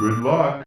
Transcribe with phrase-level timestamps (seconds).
[0.00, 0.64] Good luck.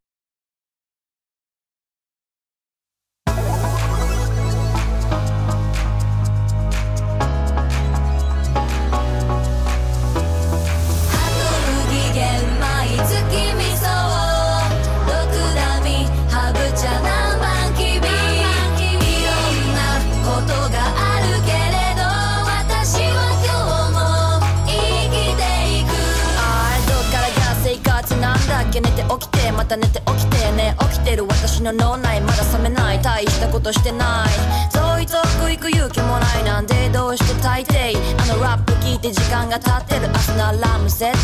[29.68, 30.76] た寝て起きてね。
[30.80, 32.22] 起きてる私の脳内。
[32.22, 32.77] まだ覚めない
[33.08, 34.30] 大したことしてない。
[34.70, 37.96] ぞいぞく行く勇気もないなんでどうして大抵。
[38.20, 41.18] あのラップ聞いて時間が経ってる明日のアラームセット。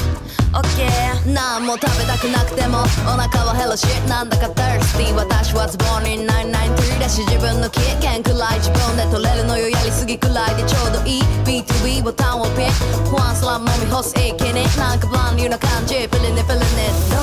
[0.59, 13.09] OK 何も食べたくなくてもお腹は減るしなんだか thirsty 私はズボンに993だし自分の経験くらい自分で取れるのよやりすぎくらいでちょうどいい B2B ボタンをピッ。
[13.09, 14.63] クワンスラムもみ干すいけね。
[14.77, 15.95] なんかブランニューな感じ。
[15.95, 17.17] フィリネフィリネど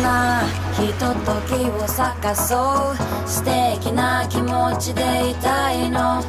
[0.00, 0.42] んな
[0.72, 3.28] ひとときを探そう。
[3.28, 3.44] 素
[3.76, 6.22] 的な気持ちでいたいの。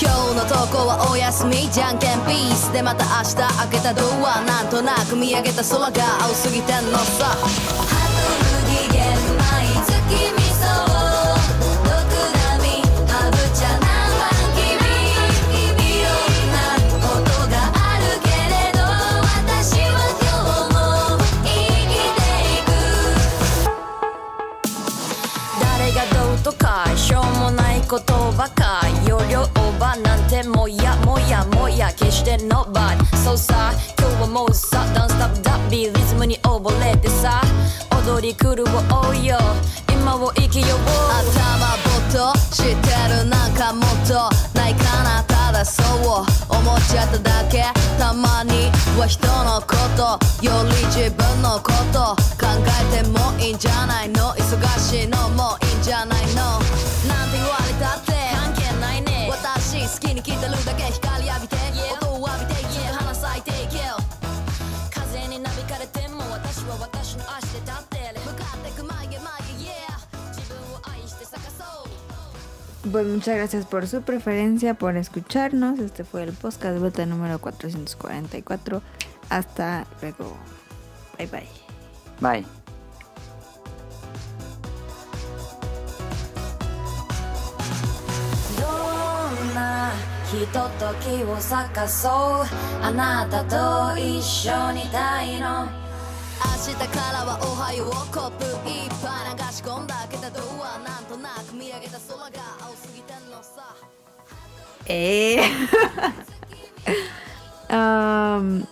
[0.00, 2.72] 今日の投稿はお休みじゃんけんピース。
[2.72, 4.40] でまた明日開けたドア。
[4.42, 7.99] なんとなく見上げた空が青すぎてんのさ。
[27.90, 37.40] ことばか容量オーバーなんてもやもやもや決して nobody そうさ今日はもうさダンスタップダビーリズムに溺れてさ。
[38.06, 39.38] 踊り狂おうよ。
[39.88, 40.78] 今を生きよう。
[41.12, 44.14] 頭ぼっと知ってるなんかもっと。
[44.58, 47.64] ないかなただそう思っちゃっただけ。
[47.98, 50.18] たまには人のこと。
[50.44, 52.16] より自分のこと。
[52.40, 52.46] 考
[52.92, 54.32] えてもいいんじゃないの。
[54.34, 56.19] 忙しいのもいいんじゃない。
[72.82, 75.78] Pues muchas gracias por su preferencia, por escucharnos.
[75.78, 78.82] Este fue el podcast beta número 444.
[79.28, 80.36] Hasta luego.
[81.18, 81.48] Bye bye.
[82.20, 82.46] Bye.
[90.30, 92.46] 「ひとときを探そう
[92.82, 102.59] あなたと一緒にいたいの明日からはおはようコップいっぱい流し込んだけどドアなんとなく見上げた空が
[104.90, 105.40] eh.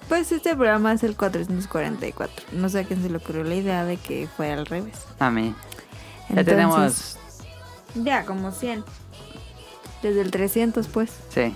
[0.08, 2.46] Pues este programa es el 444.
[2.52, 4.96] No sé a quién se le ocurrió la idea de que fue al revés.
[5.18, 5.54] A mí.
[6.30, 7.16] Ya tenemos.
[7.94, 8.84] Ya, como 100.
[10.02, 11.10] Desde el 300, pues.
[11.28, 11.54] Sí.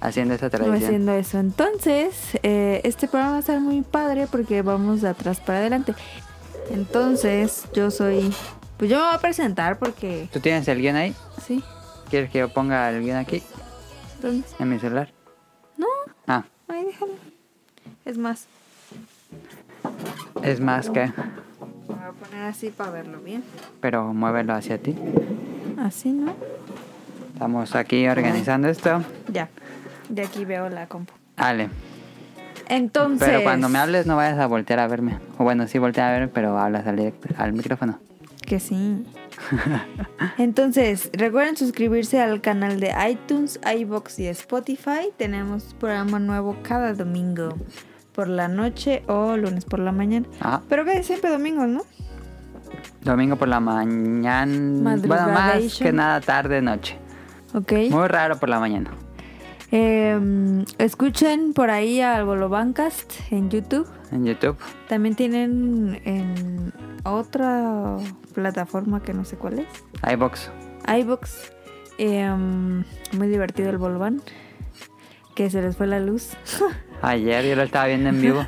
[0.00, 0.84] Haciendo esa tradición.
[0.84, 1.38] haciendo eso.
[1.38, 5.94] Entonces, eh, este programa va a estar muy padre porque vamos de atrás para adelante.
[6.70, 8.34] Entonces, yo soy.
[8.76, 10.28] Pues yo me voy a presentar porque.
[10.32, 11.14] ¿Tú tienes el guion ahí?
[11.46, 11.64] Sí.
[12.10, 13.42] ¿Quieres que yo ponga el guion aquí?
[14.22, 14.46] ¿Dónde?
[14.58, 15.10] En mi celular.
[15.76, 15.86] No,
[16.26, 17.12] Ah, ahí déjalo.
[18.04, 18.46] Es más,
[20.42, 21.06] es más que.
[21.06, 21.12] me
[21.88, 23.42] voy a poner así para verlo bien.
[23.80, 24.94] Pero muévelo hacia ti.
[25.78, 26.34] Así, ¿no?
[27.32, 29.02] Estamos aquí organizando esto.
[29.32, 29.48] Ya.
[30.08, 31.12] De aquí veo la compu.
[31.36, 31.68] Dale.
[32.68, 33.26] Entonces.
[33.28, 35.18] Pero cuando me hables no vayas a voltear a verme.
[35.38, 37.98] O bueno, sí voltea a verme, pero hablas al, direct- al micrófono.
[38.46, 39.04] Que sí.
[40.38, 45.10] Entonces, recuerden suscribirse al canal de iTunes, iBox y Spotify.
[45.16, 47.56] Tenemos programa nuevo cada domingo
[48.12, 50.26] por la noche o lunes por la mañana.
[50.40, 51.82] Ah, Pero que siempre domingos, ¿no?
[53.02, 54.96] domingo por la mañana.
[54.96, 56.98] Bueno, más que nada tarde, noche.
[57.54, 57.72] Ok.
[57.90, 58.90] Muy raro por la mañana.
[59.76, 63.88] Eh, escuchen por ahí al Bolobancast en YouTube.
[64.12, 64.56] En YouTube.
[64.88, 67.96] También tienen en otra
[68.34, 69.66] plataforma que no sé cuál es.
[70.12, 70.52] iBox.
[70.96, 71.52] iBox.
[71.98, 72.32] Eh,
[73.18, 74.22] muy divertido el Bolobán.
[75.34, 76.34] Que se les fue la luz.
[77.02, 78.46] Ayer yo lo estaba viendo en vivo.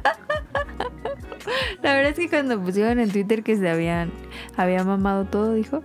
[1.82, 4.12] La verdad es que cuando pusieron en Twitter que se habían
[4.56, 5.82] había mamado todo, dijo.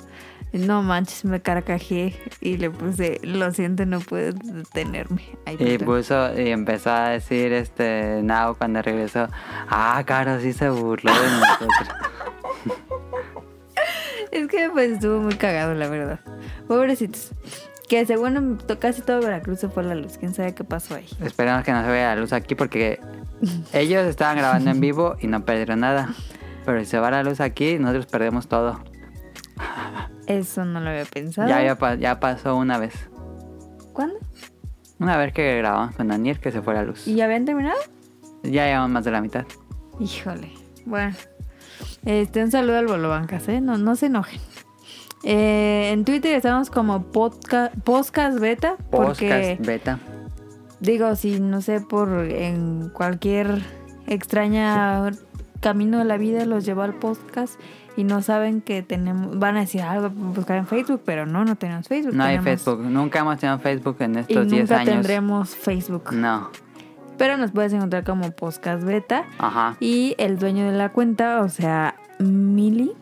[0.53, 5.23] No manches, me carcajé y le puse, lo siento, no puedes detenerme.
[5.45, 9.27] Ay, Y puso y empezó a decir este Now cuando regresó,
[9.69, 11.87] ah, Caro sí se burló de nosotros.
[14.31, 16.21] Es que pues estuvo muy cagado, la verdad.
[16.65, 17.31] Pobrecitos.
[17.89, 20.17] Que según casi todo Veracruz se fue la luz.
[20.17, 21.05] ¿Quién sabe qué pasó ahí?
[21.21, 23.01] Esperemos que no se vea la luz aquí porque
[23.73, 26.15] ellos estaban grabando en vivo y no perdieron nada.
[26.65, 28.79] Pero si se va la luz aquí, nosotros perdemos todo.
[30.27, 31.47] Eso no lo había pensado.
[31.49, 32.93] Ya, ya, pa- ya pasó una vez.
[33.93, 34.15] ¿Cuándo?
[34.99, 37.07] Una vez que grabamos con Daniel que se fue la luz.
[37.07, 37.79] ¿Y ya habían terminado?
[38.43, 39.45] Ya llevamos más de la mitad.
[39.99, 40.51] Híjole.
[40.85, 41.15] Bueno.
[42.05, 43.61] Este, un saludo al Bolobancas, ¿eh?
[43.61, 44.39] No, no se enojen.
[45.23, 48.75] Eh, en Twitter estamos como podca- podcast beta.
[48.89, 49.99] Porque, Podcast beta.
[50.79, 53.61] digo, si no sé, por en cualquier
[54.07, 55.11] extraña
[55.59, 57.59] camino de la vida los llevó al podcast
[57.97, 61.55] y no saben que tenemos, van a decir algo, buscar en Facebook, pero no, no
[61.55, 62.15] tenemos Facebook.
[62.15, 62.79] No hay Facebook.
[62.81, 64.93] Nunca hemos tenido Facebook en estos 10 nunca años.
[64.93, 66.13] tendremos Facebook.
[66.13, 66.49] No.
[67.17, 69.25] Pero nos puedes encontrar como podcast beta.
[69.37, 69.75] Ajá.
[69.79, 72.93] Y el dueño de la cuenta, o sea, Mili,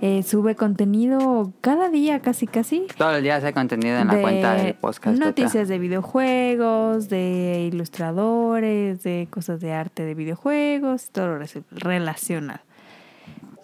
[0.00, 2.86] eh, sube contenido cada día, casi casi.
[2.96, 5.16] Todos los días hay contenido en la de cuenta del podcast.
[5.16, 5.26] beta.
[5.26, 11.38] Noticias de videojuegos, de ilustradores, de cosas de arte de videojuegos, todo
[11.70, 12.60] relacionado.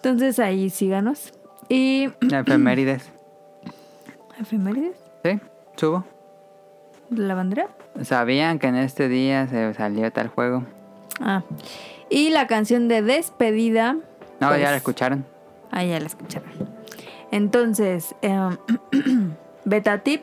[0.01, 1.33] Entonces ahí síganos.
[1.67, 2.09] Y.
[2.31, 3.11] Efemérides.
[4.39, 4.95] ¿Efemérides?
[5.25, 5.39] ¿Sí?
[5.75, 6.05] ¿Subo?
[7.09, 7.67] ¿De la bandera?
[8.03, 10.63] ¿Sabían que en este día se salió tal juego?
[11.19, 11.43] Ah.
[12.09, 13.97] Y la canción de despedida.
[14.39, 15.25] No, pues, ya la escucharon.
[15.69, 16.49] Ah, ya la escucharon.
[17.31, 18.55] Entonces, em,
[19.65, 20.21] beta tip.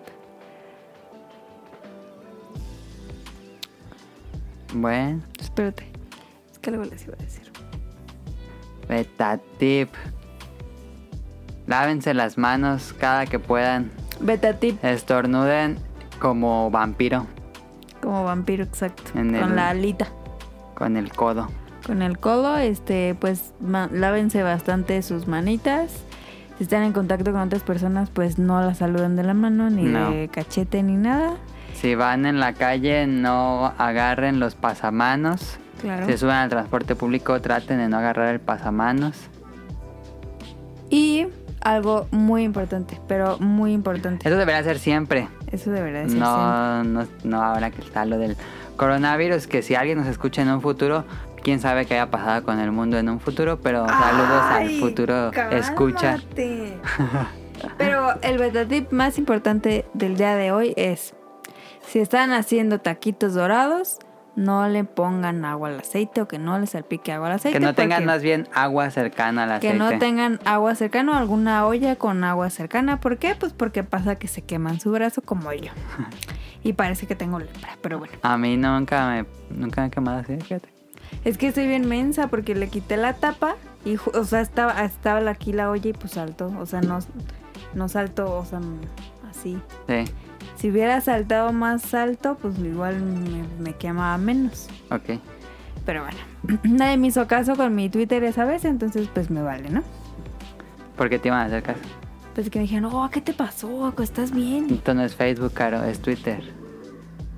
[4.72, 5.86] Bueno, Espérate.
[6.50, 7.45] Es que algo les iba a decir.
[8.88, 9.88] Beta tip.
[11.66, 13.90] Lávense las manos cada que puedan.
[14.20, 15.76] Beta tip Estornuden
[16.20, 17.26] como vampiro
[18.02, 19.02] como vampiro, exacto.
[19.18, 20.06] En Con el- la alita.
[20.76, 21.48] con el codo.
[21.84, 25.90] Con el codo, este, pues lávense bastante sus manitas.
[26.56, 29.82] Si están en contacto con otras personas, pues no las saluden de la mano, ni
[29.82, 30.10] No.
[30.12, 31.34] de cachete, ni nada.
[31.74, 35.58] Si van en la calle, no agarren los pasamanos.
[35.80, 36.06] Claro.
[36.06, 39.16] Si suben al transporte público, traten de no agarrar el pasamanos.
[40.88, 41.26] Y
[41.60, 44.28] algo muy importante, pero muy importante.
[44.28, 45.28] Eso debería ser siempre.
[45.50, 46.28] Eso debería de ser siempre.
[46.28, 48.36] No, no, no ahora que está lo del
[48.76, 51.04] coronavirus, que si alguien nos escucha en un futuro,
[51.42, 55.30] quién sabe qué haya pasado con el mundo en un futuro, pero saludos al futuro
[55.50, 56.18] escucha.
[57.78, 61.14] Pero el beta tip más importante del día de hoy es,
[61.86, 63.98] si están haciendo taquitos dorados,
[64.36, 67.58] no le pongan agua al aceite o que no le salpique agua al aceite.
[67.58, 69.78] Que no tengan más bien agua cercana al Que aceite.
[69.78, 73.00] no tengan agua cercana o alguna olla con agua cercana.
[73.00, 73.34] ¿Por qué?
[73.34, 75.72] Pues porque pasa que se queman su brazo como yo.
[76.62, 78.14] Y parece que tengo lepra, pero bueno.
[78.22, 80.68] A mí nunca me, nunca me he quemado así, fíjate.
[81.24, 83.54] Es que estoy bien mensa porque le quité la tapa
[83.84, 86.52] y, o sea, estaba, estaba aquí la olla y pues saltó.
[86.58, 86.98] O sea, no,
[87.74, 88.58] no saltó, o sea,
[89.30, 89.60] así.
[89.86, 90.04] Sí,
[90.56, 94.68] Si hubiera saltado más alto, pues igual me, me quemaba menos.
[94.90, 95.20] ok.
[95.84, 96.18] Pero bueno,
[96.64, 99.82] nadie me hizo caso con mi Twitter esa vez, entonces pues me vale, ¿no?
[100.96, 101.80] Porque te iban a hacer caso.
[102.34, 103.94] Pues que me dijeron, oh, ¿qué te pasó?
[104.02, 104.66] ¿Estás bien?
[104.70, 106.42] Esto no es Facebook, caro, es Twitter.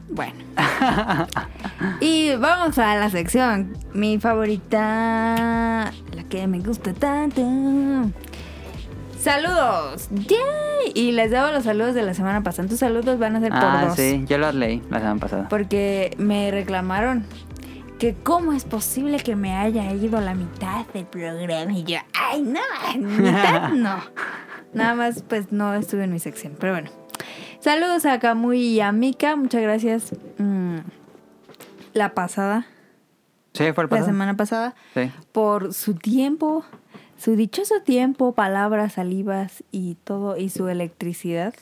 [0.09, 0.33] Bueno.
[2.01, 3.77] y vamos a la sección.
[3.93, 5.93] Mi favorita.
[6.15, 7.43] La que me gusta tanto.
[9.33, 10.09] Saludos.
[10.11, 10.93] ¡Yay!
[10.95, 12.67] Y les debo los saludos de la semana pasada.
[12.67, 13.97] Tus saludos van a ser por Ah, dos.
[13.97, 15.49] sí, yo los leí la semana pasada.
[15.51, 17.27] Porque me reclamaron
[17.99, 21.73] que cómo es posible que me haya ido la mitad del programa.
[21.73, 22.61] Y yo, ay, no,
[23.01, 23.99] mitad no.
[24.73, 26.55] Nada más, pues no estuve en mi sección.
[26.59, 26.91] Pero bueno.
[27.61, 29.37] Saludos a Camuy y a Mika.
[29.37, 30.15] Muchas gracias.
[30.39, 30.79] mm,
[31.93, 32.67] la pasada,
[33.53, 34.07] Sí, fue el la pasado.
[34.07, 35.11] semana pasada, Sí.
[35.33, 36.65] por su tiempo,
[37.19, 41.55] su dichoso tiempo, palabras, salivas y todo, y su electricidad,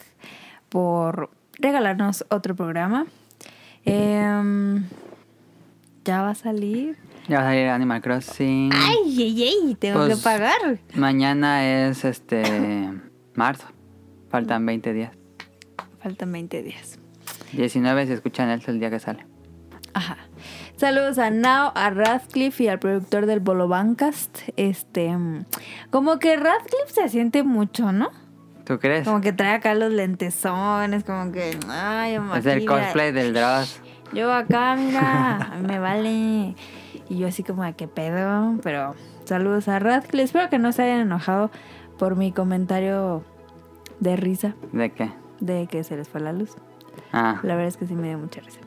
[0.68, 3.06] por regalarnos otro programa.
[3.84, 4.84] Em,
[6.04, 6.96] ya va a salir.
[7.28, 8.70] Ya va a salir Animal Crossing.
[8.72, 9.74] ¡Ay, ay, ay!
[9.76, 10.78] Tengo Pues- que pagar.
[10.94, 12.42] Mañana es este
[13.34, 13.66] marzo.
[14.30, 15.12] Faltan 20 días.
[16.02, 16.98] Faltan 20 días.
[17.52, 19.24] 19 si escuchan él el día que sale.
[19.96, 20.18] Ajá.
[20.76, 24.40] Saludos a Nao, a Radcliffe y al productor del Bolobancast.
[24.56, 25.46] Este, mm,
[25.90, 28.10] como que Radcliffe se siente mucho, ¿no?
[28.66, 29.06] ¿Tú crees?
[29.06, 33.80] Como que trae acá los lentesones, como que, ay, Es el cosplay del Dross.
[34.12, 36.54] Yo acá, mira, a mí me vale.
[37.08, 40.24] Y yo así como de qué pedo, pero saludos a Radcliffe.
[40.24, 41.50] Espero que no se hayan enojado
[41.98, 43.24] por mi comentario
[44.00, 45.10] de risa ¿De qué?
[45.40, 46.50] de que se les fue la luz.
[47.14, 48.60] Ah, La verdad es que sí me dio mucha risa.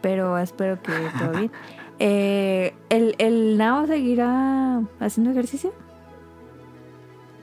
[0.00, 1.50] Pero espero que todo bien.
[1.98, 5.72] Eh, ¿el, ¿El Nao seguirá haciendo ejercicio?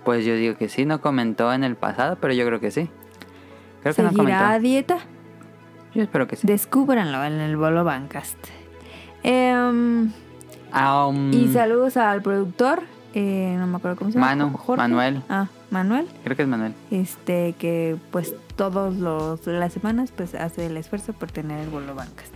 [0.05, 2.89] pues yo digo que sí, no comentó en el pasado, pero yo creo que sí.
[3.81, 5.00] Creo que no ¿Seguirá a dieta?
[5.95, 6.45] Yo espero que sí.
[6.45, 8.38] Descúbranlo en el Bolo Bancast.
[9.24, 10.12] Em,
[10.74, 12.83] um, Y saludos al productor.
[13.15, 14.35] eh, no me acuerdo cómo se llama.
[14.35, 14.81] Manu, Jorge.
[14.83, 15.24] Manuel.
[15.27, 16.07] Ah, Manuel.
[16.24, 16.74] Creo que es Manuel.
[16.91, 21.95] Este, que pues todos los las semanas pues hace el esfuerzo por tener el bolo
[21.95, 22.29] bancas.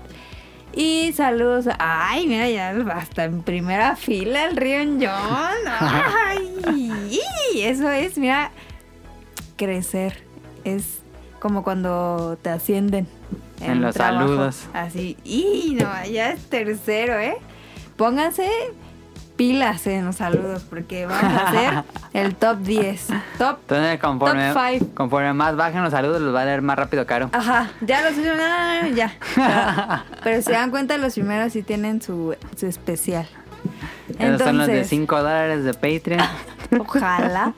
[0.74, 1.66] Y saludos.
[1.80, 5.58] Ay, mira, ya hasta en primera fila el Rion John.
[5.80, 7.20] Ay,
[7.56, 8.52] eso es, mira,
[9.58, 10.24] crecer.
[10.64, 11.00] Es
[11.40, 13.08] como cuando te ascienden.
[13.62, 14.28] En los trabajo.
[14.28, 14.68] saludos.
[14.74, 15.18] Así.
[15.24, 17.38] Y no, ya es tercero, ¿eh?
[17.98, 18.50] Pónganse
[19.40, 23.08] pilas en los saludos porque vamos a hacer el top 10.
[23.38, 24.94] Top Entonces, conforme, Top five.
[24.94, 27.30] conforme más bajen los saludos, los va a leer más rápido Caro.
[27.32, 29.14] Ajá, ya los subieron, ah, ya.
[29.36, 33.30] Pero, pero si se dan cuenta, los primeros sí tienen su, su especial.
[34.20, 36.22] Esos son los de Entonces, 5 dólares de Patreon.
[36.78, 37.54] ojalá.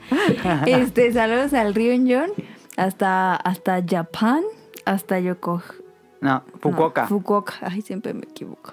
[0.66, 2.30] Este, saludos al Río John,
[2.76, 4.42] hasta, hasta Japón,
[4.84, 5.81] hasta Yokohama.
[6.22, 7.02] No, Fukuoka.
[7.02, 7.54] No, Fukuoka.
[7.60, 8.72] Ay, siempre me equivoco.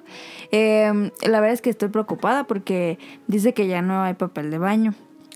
[0.51, 4.60] Eh, la verdad es que estoy preocupada porque dice que ya no hay papel de
[4.60, 4.94] baño.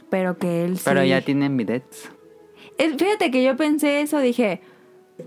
[0.10, 0.84] Pero que él sí.
[0.86, 2.12] Pero ya tienen bidets.
[2.78, 4.62] Eh, Fíjate que yo pensé eso, dije,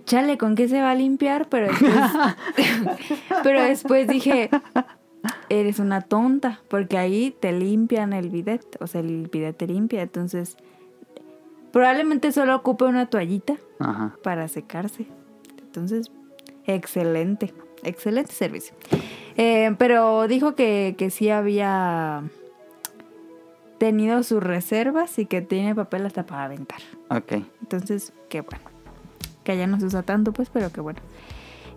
[0.05, 1.49] chale, ¿con qué se va a limpiar?
[1.49, 1.93] Pero después,
[3.43, 4.49] pero después dije,
[5.49, 10.02] eres una tonta, porque ahí te limpian el bidet, o sea, el bidet te limpia,
[10.02, 10.57] entonces
[11.73, 14.16] probablemente solo ocupe una toallita Ajá.
[14.23, 15.07] para secarse.
[15.61, 16.11] Entonces,
[16.66, 18.75] excelente, excelente servicio.
[19.37, 22.23] Eh, pero dijo que, que sí había
[23.78, 26.80] tenido sus reservas y que tiene papel hasta para aventar.
[27.11, 27.32] Ok.
[27.61, 28.64] Entonces, qué bueno.
[29.44, 31.00] Que allá no se usa tanto, pues, pero qué bueno.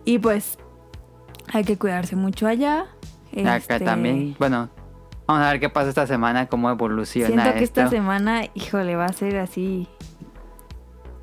[0.04, 0.58] Y pues,
[1.52, 2.86] hay que cuidarse mucho allá.
[3.38, 4.34] Acá Este, también.
[4.38, 4.70] Bueno,
[5.26, 7.80] vamos a ver qué pasa esta semana, cómo evoluciona Siento que esto.
[7.82, 9.86] esta semana, híjole, va a ser así.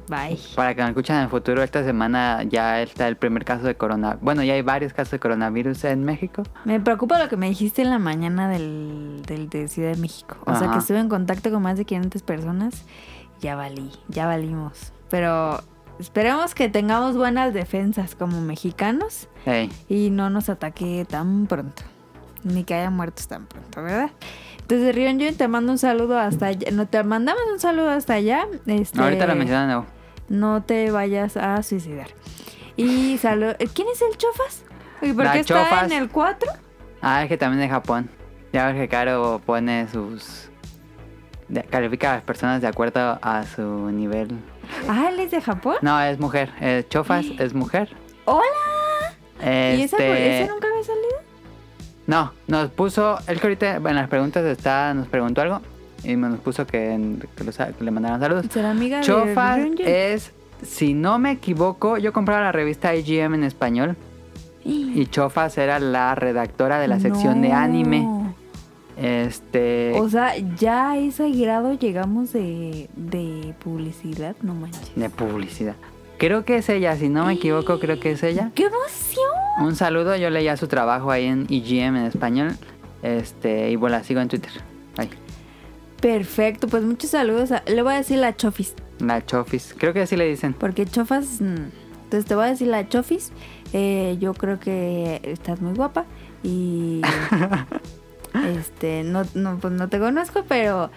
[0.09, 0.39] Bye.
[0.55, 3.75] Para que nos escuchen en el futuro, esta semana ya está el primer caso de
[3.75, 4.23] coronavirus.
[4.23, 6.43] Bueno, ya hay varios casos de coronavirus en México.
[6.63, 10.37] Me preocupa lo que me dijiste en la mañana del, del de Ciudad de México.
[10.45, 12.85] O sea, que estuve en contacto con más de 500 personas.
[13.41, 14.93] Ya valí, ya valimos.
[15.09, 15.61] Pero
[15.99, 19.27] esperemos que tengamos buenas defensas como mexicanos
[19.89, 21.83] y no nos ataque tan pronto.
[22.43, 24.11] Ni que haya muertos tan pronto, ¿verdad?
[24.61, 26.71] Entonces, Rion, yo te mando un saludo hasta allá.
[26.71, 28.47] No, te mandamos un saludo hasta allá.
[28.65, 29.96] Este, Ahorita lo mencionan de nuevo.
[30.29, 32.07] No te vayas a suicidar.
[32.75, 33.55] Y saludo.
[33.73, 34.63] ¿Quién es el Chofas?
[35.01, 35.91] ¿Y por La qué está Chofas.
[35.91, 36.51] en el 4?
[37.01, 38.09] Ah, es que también de Japón.
[38.53, 40.49] Ya ves que Caro pone sus...
[41.69, 44.29] califica a las personas de acuerdo a su nivel.
[44.89, 45.75] Ah, él es de Japón.
[45.81, 46.51] No, es mujer.
[46.59, 47.95] Eh, Chofas es mujer.
[48.25, 48.43] ¡Hola!
[49.39, 49.77] Este...
[49.77, 51.21] ¿Y esa, esa nunca había salido?
[52.05, 53.17] No, nos puso...
[53.27, 55.61] Él que ahorita en las preguntas está, nos preguntó algo.
[56.03, 58.45] Y nos puso que, que los- que le mandaran saludos.
[58.51, 60.31] ¿Será amiga Chofas de es,
[60.63, 63.95] si no me equivoco, yo compraba la revista IGM en español
[64.63, 68.07] y Chofas era la redactora de la sección de anime.
[68.99, 74.91] Este, O sea, ya a ese grado llegamos de, de publicidad, no manches.
[74.95, 75.75] de publicidad.
[76.17, 78.51] Creo que es ella, si no me equivoco, creo que es ella.
[78.55, 79.29] ¡Qué emoción!
[79.61, 82.57] Un saludo, yo leía su trabajo ahí en IGM en español.
[83.03, 84.51] Este, y bueno, la sigo en Twitter.
[86.01, 87.51] Perfecto, pues muchos saludos.
[87.51, 89.73] a- le voy a decir la Chofis, la Chofis.
[89.77, 90.53] Creo que así le dicen.
[90.53, 91.41] porque Chofas...
[91.41, 91.55] mm,
[92.03, 93.31] Entonces te voy a decir la Chofis.
[93.73, 96.05] Eh, yo creo que estás muy guapa
[96.43, 97.01] y...
[98.57, 100.89] este, no, no, pues no te conozco, pero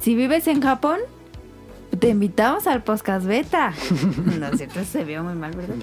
[0.00, 0.98] si vives en Japón,
[2.00, 3.72] te invitamos al podcast beta.
[4.38, 5.76] no es cierto, se vio muy mal, ¿verdad?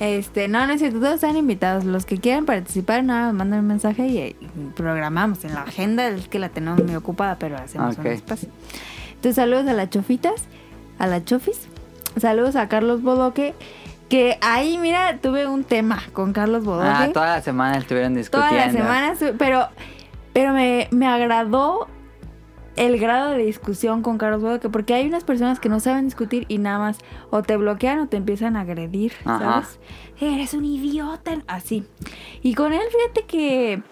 [0.00, 1.84] Este, no, no es cierto, todos están invitados.
[1.84, 4.36] Los que quieran participar, nada, mandan un mensaje y, y
[4.76, 6.06] programamos en la agenda.
[6.08, 8.06] Es que la tenemos muy ocupada, pero hacemos un Ok.
[8.12, 8.48] espacio.
[9.10, 10.44] Entonces, saludos a las chofitas,
[10.98, 11.68] a las chofis.
[12.20, 13.54] Saludos a Carlos Bodoque.
[14.08, 16.88] Que ahí, mira, tuve un tema con Carlos Bodoque.
[16.88, 18.78] Ah, toda la semana estuvieron Toda discutiendo.
[18.88, 19.66] la semana, pero,
[20.32, 21.88] pero me, me agradó
[22.76, 26.44] el grado de discusión con Carlos Bodoque, porque hay unas personas que no saben discutir
[26.48, 26.98] y nada más
[27.30, 29.38] o te bloquean o te empiezan a agredir, Ajá.
[29.38, 29.80] ¿sabes?
[30.20, 31.84] Eres un idiota, así.
[32.42, 33.82] Y con él, fíjate que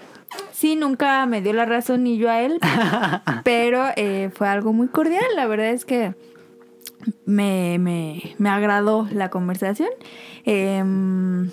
[0.52, 2.58] sí, nunca me dio la razón ni yo a él,
[3.44, 6.14] pero eh, fue algo muy cordial, la verdad es que
[7.24, 9.90] me, me, me agradó la conversación.
[10.44, 11.50] Em,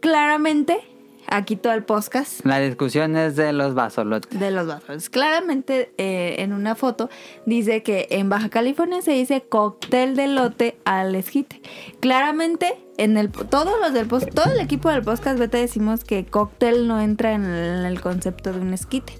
[0.00, 0.78] claramente,
[1.28, 4.38] aquí todo el podcast La discusión es de los basolotes.
[4.38, 5.08] de los vasos.
[5.10, 7.10] Claramente eh, en una foto
[7.46, 11.60] dice que en Baja California se dice cóctel de lote al esquite.
[12.00, 16.24] Claramente en el todos los del post, todo el equipo del podcast beta decimos que
[16.26, 19.14] cóctel no entra en el, en el concepto de un esquite,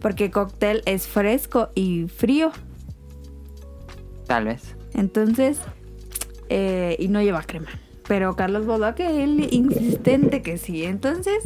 [0.00, 2.50] porque cóctel es fresco y frío.
[4.26, 4.76] Tal vez.
[4.94, 5.58] Entonces,
[6.48, 7.68] eh, y no lleva crema.
[8.08, 10.84] Pero Carlos Bodoque, él insistente que sí.
[10.84, 11.42] Entonces,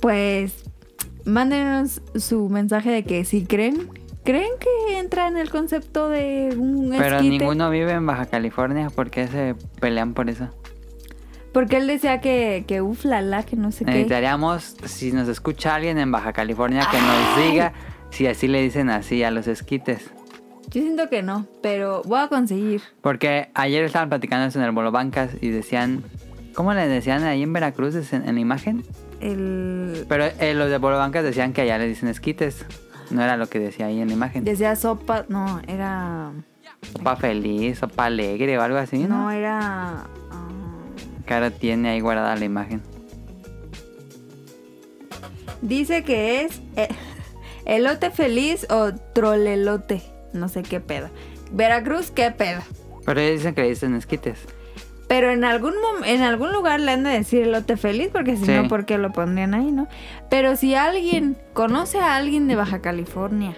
[0.00, 0.64] pues,
[1.24, 3.88] mándenos su mensaje de que si creen,
[4.24, 7.38] creen que entra en el concepto de un Pero esquite.
[7.38, 8.90] ninguno vive en Baja California.
[8.90, 10.48] ¿Por qué se pelean por eso?
[11.52, 13.92] Porque él decía que, que uf, la, la, que no sé qué.
[13.92, 17.72] Necesitaríamos, si nos escucha alguien en Baja California, que nos diga
[18.10, 20.10] si así le dicen así a los esquites.
[20.74, 22.82] Yo siento que no, pero voy a conseguir.
[23.00, 26.02] Porque ayer estaban platicando eso en el Bolo Bancas y decían,
[26.52, 28.84] ¿cómo le decían ahí en Veracruz en, en la imagen?
[29.20, 30.04] El...
[30.08, 32.66] Pero eh, los de Bolo Bancas decían que allá le dicen esquites.
[33.10, 34.42] No era lo que decía ahí en la imagen.
[34.42, 36.32] Decía sopa, no, era...
[36.92, 39.22] Sopa feliz, sopa alegre o algo así, ¿no?
[39.24, 40.06] No, era...
[40.32, 40.48] ah,
[41.24, 42.82] Cara tiene ahí guardada la imagen.
[45.62, 46.88] dice que es eh,
[47.64, 50.13] elote feliz o trolelote.
[50.34, 51.08] No sé qué pedo.
[51.52, 52.60] Veracruz, qué pedo.
[53.06, 54.38] Pero ellos dicen que le dicen esquites.
[55.08, 55.74] Pero en algún
[56.06, 58.52] en algún lugar le han de decir elote feliz, porque si Sí.
[58.52, 59.86] no, ¿por qué lo pondrían ahí, no?
[60.30, 63.54] Pero si alguien conoce a alguien de Baja California,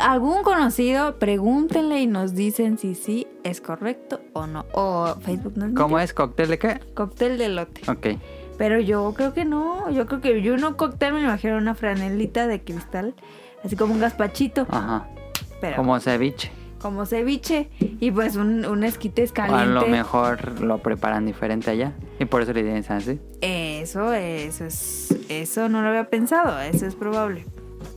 [0.00, 4.64] algún conocido, pregúntenle y nos dicen si sí es correcto o no.
[4.72, 6.12] O Facebook nos ¿Cómo es?
[6.12, 6.80] ¿Cóctel de qué?
[6.94, 7.82] Cóctel de elote.
[7.90, 8.18] Ok.
[8.58, 9.90] Pero yo creo que no.
[9.90, 13.14] Yo creo que yo no cóctel me imagino una franelita de cristal,
[13.64, 15.06] así como un gazpachito, Ajá.
[15.70, 16.50] Pero Como ceviche.
[16.80, 19.66] como ceviche y pues un, un esquite O a caliente.
[19.72, 21.92] lo mejor lo preparan diferente allá.
[22.18, 23.18] Y por eso le dicen así.
[23.40, 27.44] Eso, eso es, eso no lo había pensado, eso es probable.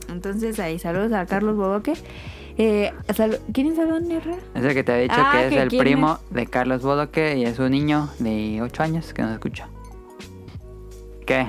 [0.08, 1.92] Entonces ahí saludos a Carlos Bodoque.
[2.58, 2.92] Eh,
[3.54, 4.38] ¿Quién es Adán Herrera?
[4.54, 7.44] Es el que te ha dicho Ah, que es el primo de Carlos Bodoque y
[7.44, 9.68] es un niño de 8 años que nos escucha.
[11.26, 11.46] ¿Qué?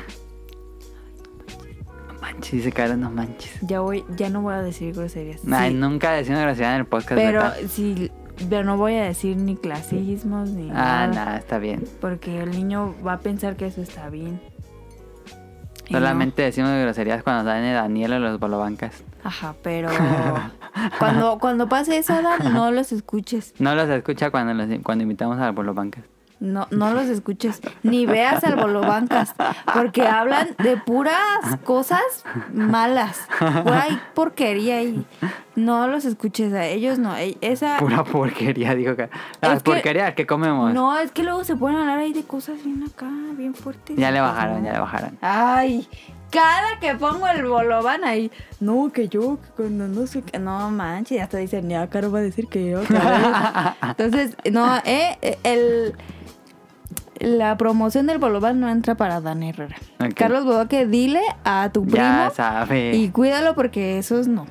[2.42, 3.52] Manches, dice Carlos, no manches.
[3.62, 5.42] Ya voy, ya no voy a decir groserías.
[5.52, 7.14] Ay, Sí, nunca decía una grosería en el podcast.
[7.22, 7.58] pero ¿verdad?
[7.70, 8.12] sí,
[8.50, 11.84] pero no voy a decir ni clasismos ni Ah, nada, nada, está bien.
[12.00, 14.42] porque el niño va a pensar que eso está bien.
[15.90, 19.04] Solamente decimos groserías cuando de Daniel o los bolobancas.
[19.24, 19.90] Ajá, pero
[21.00, 23.54] cuando cuando pase eso, Adán, no los escuches.
[23.60, 26.06] No los escucha cuando, los, cuando invitamos a los bolobancas.
[26.42, 29.36] No, no los escuches, ni veas al bolobancas,
[29.76, 31.16] porque hablan de puras
[31.64, 32.02] cosas
[32.52, 35.06] malas, pura ahí porquería ahí.
[35.56, 37.16] No los escuches a ellos, no.
[37.16, 39.08] e- Esa, Pura porquería, digo que.
[39.40, 40.74] Las Es que- porquerías que comemos.
[40.74, 43.96] no, es que luego se pueden hablar ahí de cosas bien acá, bien fuertes.
[43.96, 45.18] Ya le bajaron, ya le bajaron.
[45.22, 45.88] Ay,
[46.32, 50.72] cada que pongo el bolobán ahí, no, que yo, que cuando no sé qué, no
[50.72, 52.80] manches, ya hasta dicen, ya, Caro va a decir que yo.
[52.80, 53.76] otra vez".
[54.00, 55.94] Entonces, no, eh, el,
[57.22, 59.76] la promoción del bolobán no entra para Dan Herrera.
[60.00, 60.14] Ok.
[60.16, 62.96] Carlos Bodoque, dile a tu primo Ya sabe.
[62.96, 64.46] y cuídalo porque esos no.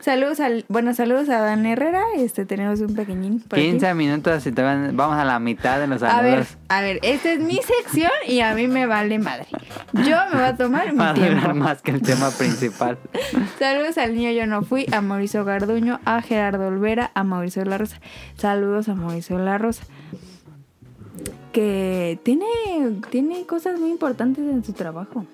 [0.00, 3.68] Saludos al, bueno, saludos a Dan Herrera, este, tenemos un pequeñín por aquí.
[3.70, 6.56] 15 minutos y te van- vamos a la mitad de los A ver, saludos.
[6.70, 9.46] a ver, esta es mi sección y a mí me vale madre.
[9.92, 11.54] Yo me voy a tomar mi Va a tiempo.
[11.54, 12.98] más que el tema principal.
[13.60, 17.78] Saludos al niño Yo No Fui, a Mauricio Garduño, a Gerardo Olvera, a Mauricio La
[17.78, 18.00] Rosa.
[18.36, 19.84] Saludos a Mauricio La Rosa.
[21.52, 22.46] Que tiene,
[23.10, 25.26] tiene cosas muy importantes en su trabajo.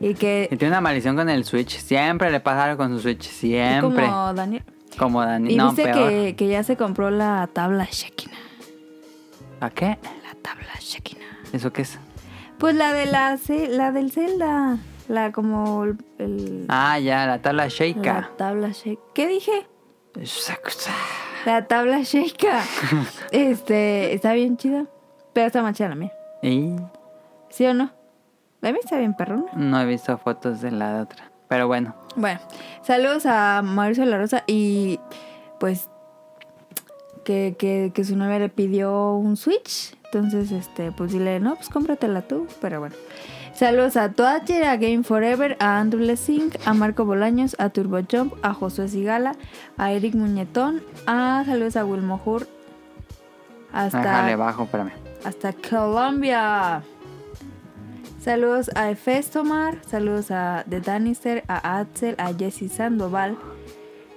[0.00, 1.78] Y Y que tiene una maldición con el Switch.
[1.78, 3.22] Siempre le pasa algo con su Switch.
[3.28, 4.06] Siempre.
[4.06, 4.62] Como, como Daniel.
[4.98, 5.52] Dani.
[5.52, 6.08] Y no, dice peor.
[6.08, 8.36] que, que ya se compró la tabla Shekina.
[9.60, 9.98] ¿A qué?
[10.24, 11.24] La tabla Shekina.
[11.52, 11.98] ¿Eso qué es?
[12.58, 13.38] Pues la de la,
[13.70, 14.78] la del Zelda.
[15.08, 15.84] La como
[16.18, 18.30] el, Ah, ya, la tabla la Sheikah.
[18.36, 19.02] tabla Sheikah.
[19.12, 19.66] ¿Qué dije?
[21.46, 22.62] La tabla Sheikah.
[23.32, 24.86] este, está bien chida.
[25.32, 26.12] Pero está más chida la mía.
[26.42, 26.76] Y
[27.48, 27.90] ¿Sí o no?
[28.60, 29.46] La mía está bien perrona.
[29.54, 31.30] no he visto fotos de la de otra.
[31.48, 31.94] Pero bueno.
[32.16, 32.40] Bueno,
[32.82, 35.00] saludos a Mauricio La Rosa y
[35.58, 35.88] pues
[37.24, 39.96] que, que, que su novia le pidió un Switch.
[40.04, 42.46] Entonces, este, pues dile, no, pues cómpratela tú.
[42.60, 42.94] Pero bueno.
[43.54, 48.34] Saludos a Toacher, a Game Forever, a Andrew Lessing, a Marco Bolaños, a Turbo Jump,
[48.42, 49.32] a Josué Sigala,
[49.76, 52.46] a Eric Muñetón, a saludos a Wilmo Hur,
[53.72, 55.09] hasta Déjale bajo, espérame.
[55.24, 56.82] Hasta Colombia.
[58.20, 63.38] Saludos a Efestomar, saludos a The Danister, a Axel, a Jesse Sandoval.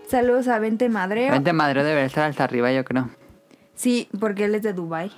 [0.08, 1.32] Saludos a Vente Madreo.
[1.32, 3.10] Vente Madrid debe estar hasta arriba, yo creo.
[3.76, 5.12] Sí, porque él es de Dubai.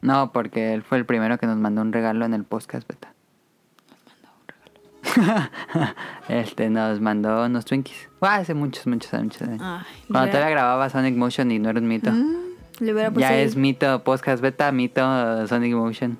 [0.00, 3.14] No, porque él fue el primero que nos mandó un regalo en el podcast beta.
[6.28, 8.08] este nos mandó unos Twinkies.
[8.20, 9.60] Hace muchos, muchos, muchos años.
[9.60, 12.12] Ay, Cuando todavía grababa Sonic Motion y no era un mito.
[12.12, 12.47] Mm,
[12.80, 13.40] le ya ahí.
[13.42, 16.18] es mito podcast beta, mito uh, Sonic Motion.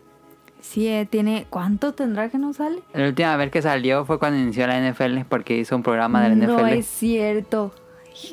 [0.60, 1.46] Sí, eh, tiene.
[1.48, 2.80] ¿Cuánto tendrá que no sale?
[2.92, 6.36] La última vez que salió fue cuando inició la NFL porque hizo un programa de
[6.36, 6.68] la no NFL.
[6.74, 7.72] es cierto.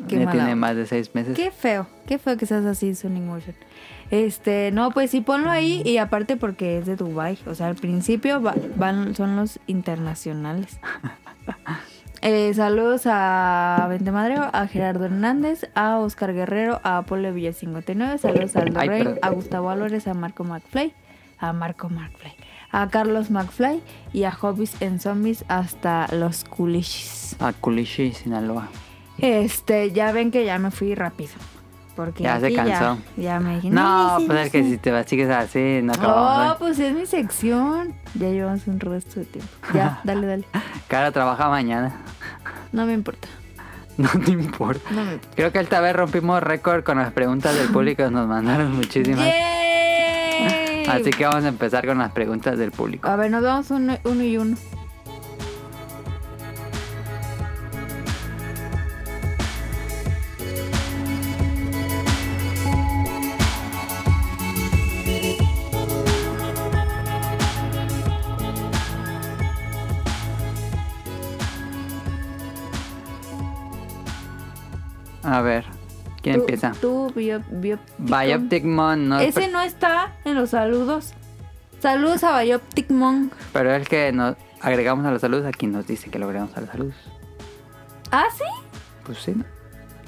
[0.08, 1.36] qué ya mala tiene más de seis meses.
[1.36, 3.56] Qué feo, qué feo que seas así, Sonic Motion.
[4.12, 7.38] Este, no, pues sí, ponlo ahí y aparte porque es de Dubai.
[7.48, 10.80] O sea, al principio va- van, son los internacionales.
[12.28, 18.18] Eh, saludos a Vente Madreo, a Gerardo Hernández, a Oscar Guerrero, a Apolo Villa 59,
[18.18, 19.20] saludos a Aldo Ay, Rey, perdón.
[19.22, 20.92] a Gustavo Álvarez, a Marco McFly,
[21.38, 22.34] a Marco McFly,
[22.72, 23.80] a Carlos McFly
[24.12, 27.36] y a Hobbies en Zombies hasta los Culishis.
[27.40, 28.70] A Culichi, Sinaloa.
[29.20, 31.34] Este, ya ven que ya me fui rápido.
[31.96, 32.98] Porque Ya se cansó.
[33.16, 34.72] Ya, me dije, No, pues es que sí".
[34.72, 36.50] si te vas- sigues así, no acabamos.
[36.50, 36.56] Oh, ¿eh?
[36.60, 37.94] pues es mi sección.
[38.16, 39.50] Ya llevamos un resto de tiempo.
[39.74, 40.46] Ya, dale, dale.
[40.90, 41.94] Cara trabaja mañana.
[42.72, 43.28] No me importa.
[43.98, 44.90] No te importa.
[44.92, 45.36] No me importa.
[45.38, 48.10] Creo que esta vez rompimos récord con las preguntas del público.
[48.12, 49.26] Nos mandaron muchísimas.
[49.26, 50.86] ¡Yay!
[50.88, 53.08] Así que vamos a empezar con las preguntas del público.
[53.08, 54.58] A ver, nos vamos uno, uno y uno.
[76.74, 81.14] Bio- Bioptic Mon, no, Ese no está en los saludos.
[81.80, 83.34] Saludos a Bioptic Monk.
[83.54, 85.46] pero es que nos agregamos a los saludos.
[85.46, 86.96] Aquí nos dice que lo agregamos a los saludos.
[88.12, 88.44] ¿Ah, sí?
[89.04, 89.44] Pues sí, ¿no?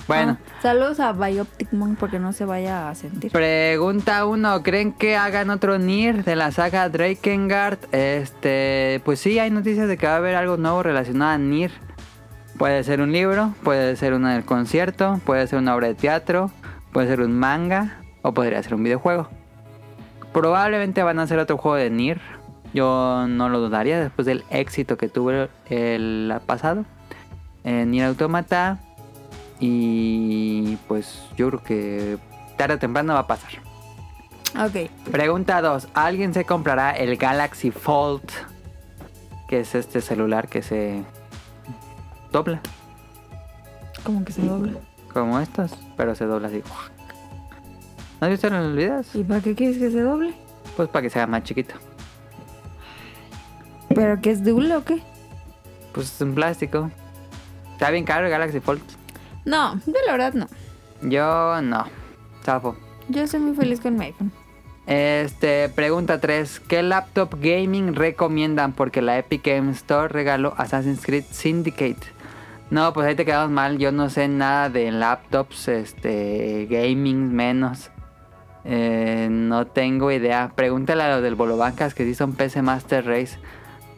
[0.08, 3.30] Bueno, Ah, saludos a Bioptic Monk porque no se vaya a sentir.
[3.32, 4.64] pregunta uno.
[4.64, 7.80] ¿Creen que hagan otro Nier de la saga Drakengard?
[7.94, 11.72] Este, pues sí, hay noticias de que va a haber algo nuevo relacionado a Nier.
[12.58, 16.50] Puede ser un libro, puede ser un concierto, puede ser una obra de teatro,
[16.92, 19.30] puede ser un manga o podría ser un videojuego.
[20.34, 22.20] Probablemente van a hacer otro juego de Nier.
[22.74, 25.32] Yo no lo dudaría después del éxito que tuvo
[25.70, 26.86] el pasado.
[27.64, 28.80] En Nier Automata.
[29.60, 32.18] Y pues yo creo que
[32.58, 33.52] tarde o temprano va a pasar.
[34.60, 34.90] Ok.
[35.12, 35.90] Pregunta 2.
[35.94, 38.30] ¿Alguien se comprará el Galaxy Fold?
[39.48, 41.04] Que es este celular que se
[42.32, 42.62] dobla.
[44.04, 44.74] Como que se dobla.
[45.14, 45.72] Como estos.
[45.96, 46.62] Pero se dobla así.
[48.20, 49.16] ¿No has visto en los videos?
[49.16, 50.34] ¿Y para qué quieres que se doble?
[50.76, 51.76] Pues para que sea más chiquito.
[53.90, 55.02] ¿Pero que es doble o qué?
[55.94, 56.92] Pues es un plástico.
[57.74, 58.82] Está bien caro el Galaxy Fold.
[59.46, 60.48] No, yo la verdad no.
[61.02, 61.86] Yo no.
[62.44, 62.76] Zafo.
[63.08, 64.32] Yo soy muy feliz con mi iPhone.
[64.88, 66.62] Este, pregunta 3.
[66.62, 68.74] ¿Qué laptop gaming recomiendan?
[68.74, 72.17] Porque la Epic Game Store regaló Assassin's Creed Syndicate.
[72.70, 73.78] No, pues ahí te quedamos mal.
[73.78, 77.92] Yo no sé nada de laptops, este, gaming menos.
[78.66, 80.52] Eh, no tengo idea.
[80.54, 83.40] Pregúntale a los del Bolobancas que sí son PC Master Race.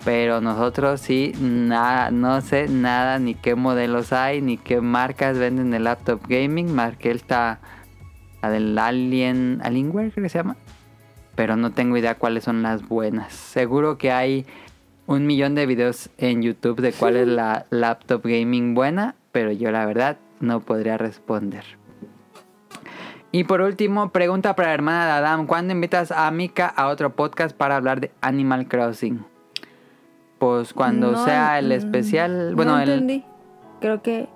[0.05, 5.71] Pero nosotros sí, nada, no sé nada, ni qué modelos hay, ni qué marcas venden
[5.71, 6.73] de laptop gaming.
[6.73, 7.59] Marqué esta,
[8.41, 10.55] la del Alien, Alienware creo que se llama.
[11.35, 13.33] Pero no tengo idea cuáles son las buenas.
[13.33, 14.45] Seguro que hay
[15.09, 19.15] un millón de videos en YouTube de cuál es la laptop gaming buena.
[19.31, 21.63] Pero yo la verdad no podría responder.
[23.31, 25.47] Y por último, pregunta para la hermana de Adam.
[25.47, 29.25] ¿Cuándo invitas a Mika a otro podcast para hablar de Animal Crossing?
[30.37, 32.49] Pues cuando No, sea el mm, especial.
[32.51, 33.25] no Bueno, el, entendí.
[33.81, 34.29] Creo que.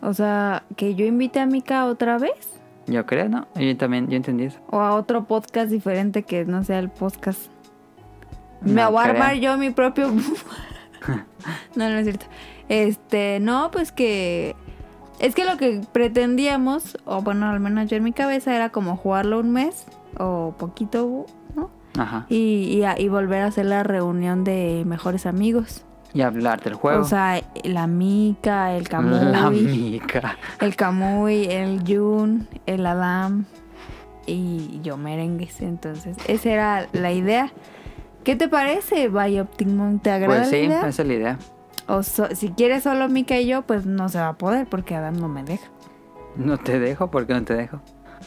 [0.00, 2.50] O sea, que yo invite a Mika otra vez.
[2.86, 3.46] yo creo, ¿no?
[3.56, 4.58] Yo también, yo entendí eso.
[4.70, 7.51] O a otro podcast diferente que no sea el podcast.
[8.64, 10.12] Me No voy a armar yo mi propio.
[11.76, 12.26] no, no es cierto.
[12.68, 14.56] Este, no, pues que.
[15.18, 18.96] Es que lo que pretendíamos, o bueno, al menos yo en mi cabeza, era como
[18.96, 19.86] jugarlo un mes
[20.18, 21.70] o poquito, ¿no?
[21.96, 22.26] Ajá.
[22.28, 25.84] Y, y, volver a hacer la reunión de mejores amigos.
[26.14, 27.02] Y hablar del juego.
[27.02, 30.36] O sea, la Mika, el la Kamui, Mika.
[30.60, 33.44] el Kamui, el Jun, el Adam
[34.26, 35.60] y yo merengues.
[35.60, 37.52] Entonces, esa era la idea.
[38.24, 39.98] ¿Qué te parece, Bioptimon?
[40.00, 40.88] ¿Te agrada Pues la sí, idea?
[40.88, 41.38] esa es la idea.
[41.88, 44.94] O so- si quieres solo Mika y yo, pues no se va a poder porque
[44.94, 45.68] Adam no me deja.
[46.36, 47.80] No te dejo, ¿por qué no te dejo?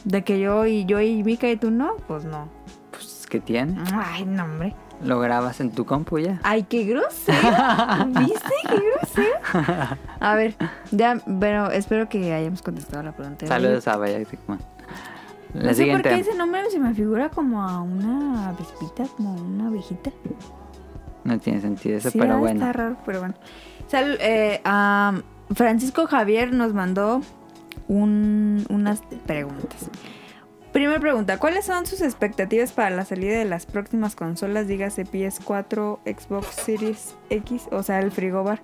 [0.04, 2.50] De que yo y yo y Mika y tú no, pues no.
[2.92, 3.82] Pues, ¿qué tiene?
[3.94, 4.76] Ay, no, hombre.
[5.04, 6.40] Lo grabas en tu compu ya.
[6.44, 7.38] Ay, qué grosero.
[8.20, 8.54] ¿Viste?
[8.70, 9.98] Qué grosero.
[10.20, 10.56] A ver,
[10.92, 13.46] ya, pero espero que hayamos contestado la pregunta.
[13.48, 14.60] Saludos a Man.
[15.56, 19.34] La no sé por qué ese nombre se me figura como a una avispita, como
[19.36, 20.12] una abejita.
[21.24, 22.60] No tiene sentido eso, Sí, pero ah, bueno.
[22.60, 23.34] Está raro, pero bueno.
[23.88, 27.22] Sal- eh, am, Francisco Javier nos mandó
[27.88, 29.90] un- unas preguntas.
[30.72, 36.00] Primera pregunta, ¿cuáles son sus expectativas para la salida de las próximas consolas, dígase PS4,
[36.06, 38.62] Xbox Series X, o sea, el frigobar?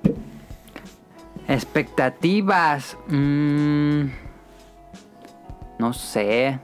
[1.47, 2.97] Expectativas.
[3.08, 4.04] mm,
[5.80, 6.60] no sé.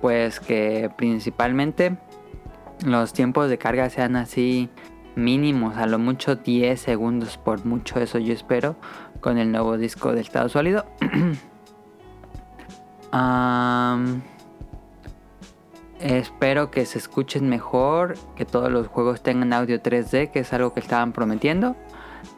[0.00, 1.96] Pues que principalmente
[2.84, 4.68] los tiempos de carga sean así
[5.14, 8.76] mínimos, a lo mucho 10 segundos por mucho, eso yo espero
[9.20, 10.84] con el nuevo disco del estado sólido.
[16.00, 20.72] Espero que se escuchen mejor, que todos los juegos tengan audio 3D, que es algo
[20.74, 21.74] que estaban prometiendo.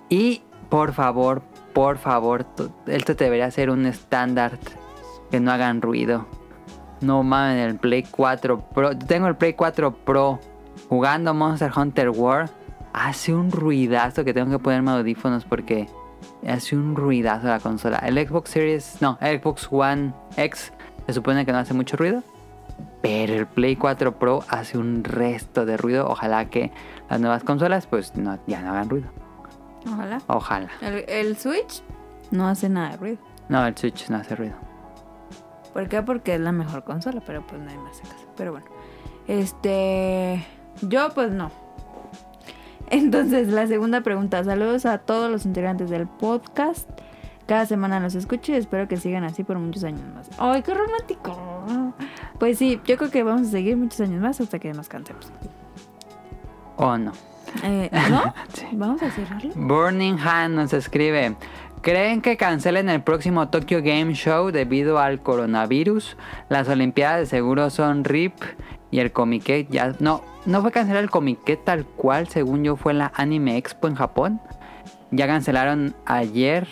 [0.08, 1.42] Y por favor,
[1.72, 4.58] por favor, to- esto debería ser un estándar
[5.30, 6.26] que no hagan ruido.
[7.00, 8.96] No mames, el Play 4 Pro.
[8.96, 10.40] Tengo el Play 4 Pro
[10.88, 12.50] jugando Monster Hunter World.
[12.92, 15.88] Hace un ruidazo que tengo que ponerme audífonos porque
[16.46, 17.98] hace un ruidazo la consola.
[17.98, 20.72] El Xbox Series, no, el Xbox One X
[21.06, 22.22] se supone que no hace mucho ruido.
[23.00, 26.08] Pero el Play 4 Pro hace un resto de ruido.
[26.08, 26.72] Ojalá que
[27.08, 29.08] las nuevas consolas pues no, ya no hagan ruido.
[29.86, 30.20] Ojalá.
[30.26, 30.68] Ojalá.
[30.80, 31.82] El, el Switch
[32.30, 33.18] no hace nada de ruido.
[33.48, 34.67] No, el Switch no hace ruido.
[35.78, 36.02] ¿Por qué?
[36.02, 38.26] Porque es la mejor consola, pero pues nadie más hace caso.
[38.36, 38.66] Pero bueno.
[39.28, 40.44] Este.
[40.82, 41.52] Yo, pues no.
[42.90, 44.42] Entonces, la segunda pregunta.
[44.42, 46.90] Saludos a todos los integrantes del podcast.
[47.46, 50.28] Cada semana los escucho y espero que sigan así por muchos años más.
[50.36, 51.94] ¡Ay, qué romántico!
[52.40, 55.30] Pues sí, yo creo que vamos a seguir muchos años más hasta que nos cansemos.
[56.76, 57.12] O no.
[57.62, 58.34] Eh, ¿No?
[58.52, 58.66] Sí.
[58.72, 59.52] Vamos a cerrarlo.
[59.54, 61.36] Burning Hand nos escribe.
[61.82, 66.16] ¿Creen que cancelen el próximo Tokyo Game Show debido al coronavirus?
[66.48, 68.34] Las Olimpiadas de seguro son RIP
[68.90, 69.94] y el Comiket ya...
[70.00, 73.94] No, no fue cancelar el Comiket tal cual, según yo fue la Anime Expo en
[73.94, 74.40] Japón.
[75.12, 76.66] Ya cancelaron ayer,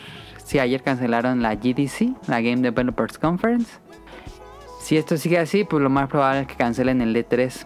[0.45, 3.79] sí, ayer cancelaron la GDC, la Game Developers Conference.
[4.81, 7.65] Si esto sigue así, pues lo más probable es que cancelen el E3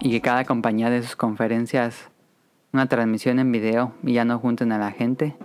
[0.00, 2.10] y que cada compañía de sus conferencias
[2.72, 5.36] una transmisión en video y ya no junten a la gente,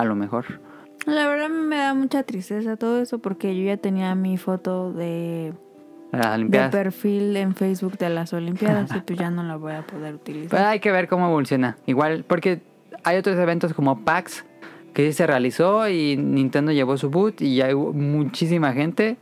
[0.00, 0.60] a lo mejor.
[1.06, 5.54] La verdad me da mucha tristeza todo eso porque yo ya tenía mi foto de,
[6.12, 6.70] Las de Olimpiadas.
[6.70, 10.16] perfil en Facebook de las Olimpiadas y pues ya no la voy a poder Pero
[10.16, 10.66] utilizar.
[10.66, 11.78] hay que ver cómo evoluciona.
[11.86, 12.60] Igual, porque
[13.04, 14.44] hay otros eventos como PAX
[14.92, 19.16] que sí se realizó y Nintendo llevó su boot y ya hay muchísima gente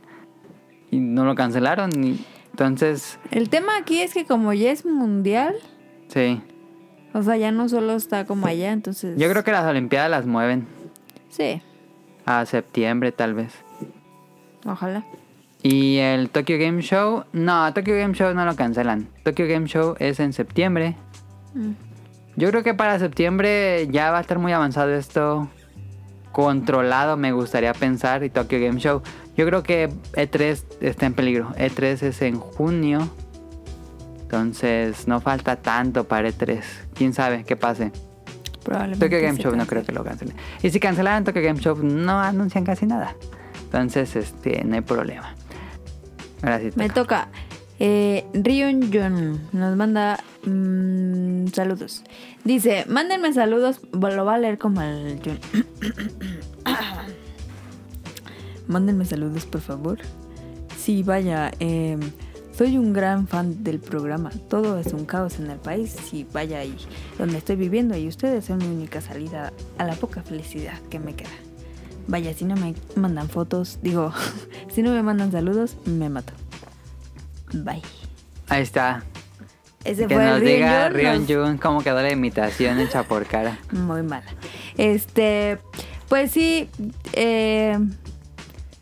[0.91, 1.91] y no lo cancelaron.
[2.03, 5.55] y- entonces, El tema aquí es que como ya es mundial,
[6.09, 6.41] sí.
[7.13, 9.17] O sea, ya no solo está como allá, entonces...
[9.17, 10.67] Yo creo que las Olimpiadas las mueven
[11.29, 11.61] Sí,
[12.25, 13.53] a septiembre tal vez.
[14.65, 15.03] ojalá.
[15.61, 19.07] Y el Tokyo Game Show, no, Tokyo Game Show no lo cancelan.
[19.23, 20.95] Tokyo Game Show es en septiembre.
[21.53, 21.71] Mm.
[22.37, 25.49] Yo creo que para septiembre ya va a estar muy avanzado esto.
[26.31, 28.23] Controlado, me gustaría pensar.
[28.23, 29.01] Y Tokyo Game Show.
[29.35, 31.49] Yo creo que E3 está en peligro.
[31.57, 33.09] E3 es en junio.
[34.31, 36.61] Entonces no falta tanto para E3.
[36.93, 37.91] Quién sabe qué pase.
[38.63, 40.35] Probablemente Tokyo Game Show no creo que lo cancelen.
[40.61, 43.15] Y si cancelaran Tokyo Game Show, no anuncian casi nada.
[43.63, 45.33] Entonces, este, no hay problema.
[46.43, 47.25] Ahora sí Me toca.
[47.25, 47.29] toca.
[47.79, 52.03] Eh, Ryun Jun nos manda mm, saludos.
[52.43, 53.81] Dice, mándenme saludos.
[53.93, 55.39] Lo va a leer como el Jun.
[58.67, 59.97] mándenme saludos, por favor.
[60.77, 61.49] Sí, vaya.
[61.59, 61.97] eh,
[62.59, 64.31] soy un gran fan del programa.
[64.49, 65.95] Todo es un caos en el país.
[66.09, 66.75] Sí, vaya ahí
[67.17, 71.15] donde estoy viviendo y ustedes son mi única salida a la poca felicidad que me
[71.15, 71.29] queda.
[72.07, 74.11] Vaya, si no me mandan fotos, digo,
[74.69, 76.33] si no me mandan saludos, me mato.
[77.53, 77.81] Bye.
[78.49, 79.05] Ahí está.
[79.85, 83.57] Ese Que fue nos el diga Rion Jun cómo quedó la imitación hecha por cara.
[83.71, 84.27] Muy mala.
[84.75, 85.59] Este,
[86.09, 86.69] pues sí,
[87.13, 87.79] eh,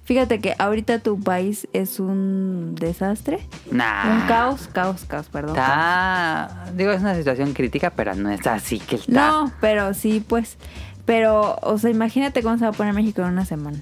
[0.07, 3.45] fíjate que ahorita tu país es un desastre.
[3.69, 4.21] Nah.
[4.21, 5.57] Un caos, caos, caos, perdón.
[5.57, 6.65] Está.
[6.73, 9.11] Digo, es una situación crítica, pero no es así que está.
[9.11, 10.57] No, pero sí, pues.
[11.05, 13.77] Pero, o sea, imagínate cómo se va a poner México en una semana.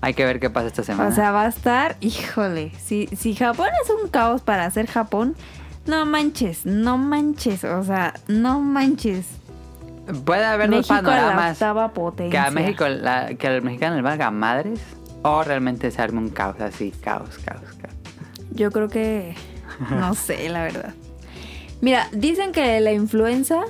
[0.00, 1.10] Hay que ver qué pasa esta semana.
[1.10, 5.36] O sea, va a estar, híjole, si, si Japón es un caos para hacer Japón,
[5.86, 9.26] no manches, no manches, o sea, no manches.
[10.24, 11.58] Puede haber dos México la panoramas.
[11.58, 12.44] Que potencia.
[12.46, 14.80] a México, la- que al mexicano le valga madres.
[15.22, 17.94] O realmente se arme un caos así, caos, caos, caos.
[18.52, 19.34] Yo creo que,
[19.90, 20.94] no sé, la verdad.
[21.80, 23.62] Mira, dicen que la influenza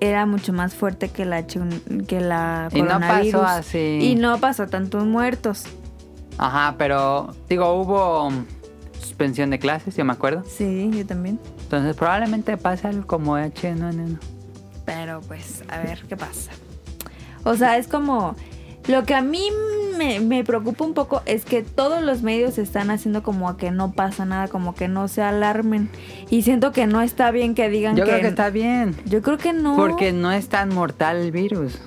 [0.00, 3.42] era mucho más fuerte que la que la Y no pasó coronavirus.
[3.44, 3.98] así.
[4.02, 5.64] Y no pasó tantos muertos.
[6.38, 8.30] Ajá, pero digo, hubo
[9.00, 10.42] suspensión de clases, yo me acuerdo.
[10.48, 11.38] Sí, yo también.
[11.62, 14.18] Entonces probablemente pase algo como H1N1.
[14.84, 16.50] Pero pues, a ver qué pasa.
[17.44, 18.34] O sea, es como...
[18.86, 19.48] Lo que a mí
[19.96, 23.70] me, me preocupa un poco es que todos los medios están haciendo como a que
[23.70, 25.88] no pasa nada, como que no se alarmen.
[26.30, 28.10] Y siento que no está bien que digan Yo que...
[28.10, 28.94] creo que está bien.
[29.06, 29.76] Yo creo que no.
[29.76, 31.80] Porque no es tan mortal el virus.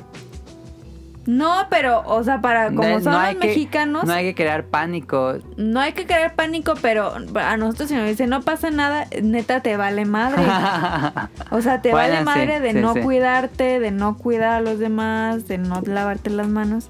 [1.27, 4.23] No, pero, o sea, para como No- son no los hay que- mexicanos, no hay
[4.25, 5.35] que crear pánico.
[5.57, 9.59] no hay que crear pánico, pero a nosotros si nos dicen no pasa nada, neta
[9.61, 10.41] te vale madre.
[11.51, 13.01] O sea, te Bueno, vale sí, madre de sí, no sí.
[13.01, 16.87] cuidarte, de no cuidar a los demás, de no lavarte las manos.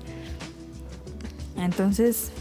[1.58, 2.32] Entonces,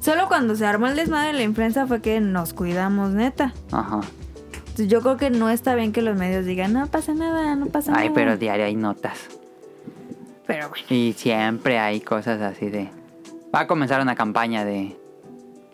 [0.00, 3.54] solo cuando se armó el desmadre de la influenza fue que nos cuidamos, neta.
[3.72, 4.00] Ajá.
[4.58, 7.66] Entonces, yo creo que no está bien que los medios digan, no pasa nada, no
[7.66, 8.14] pasa Ay, nada.
[8.14, 9.18] pero diario hay notas.
[10.54, 10.84] Pero bueno.
[10.90, 12.90] Y siempre hay cosas así de...
[13.54, 14.96] Va a comenzar una campaña de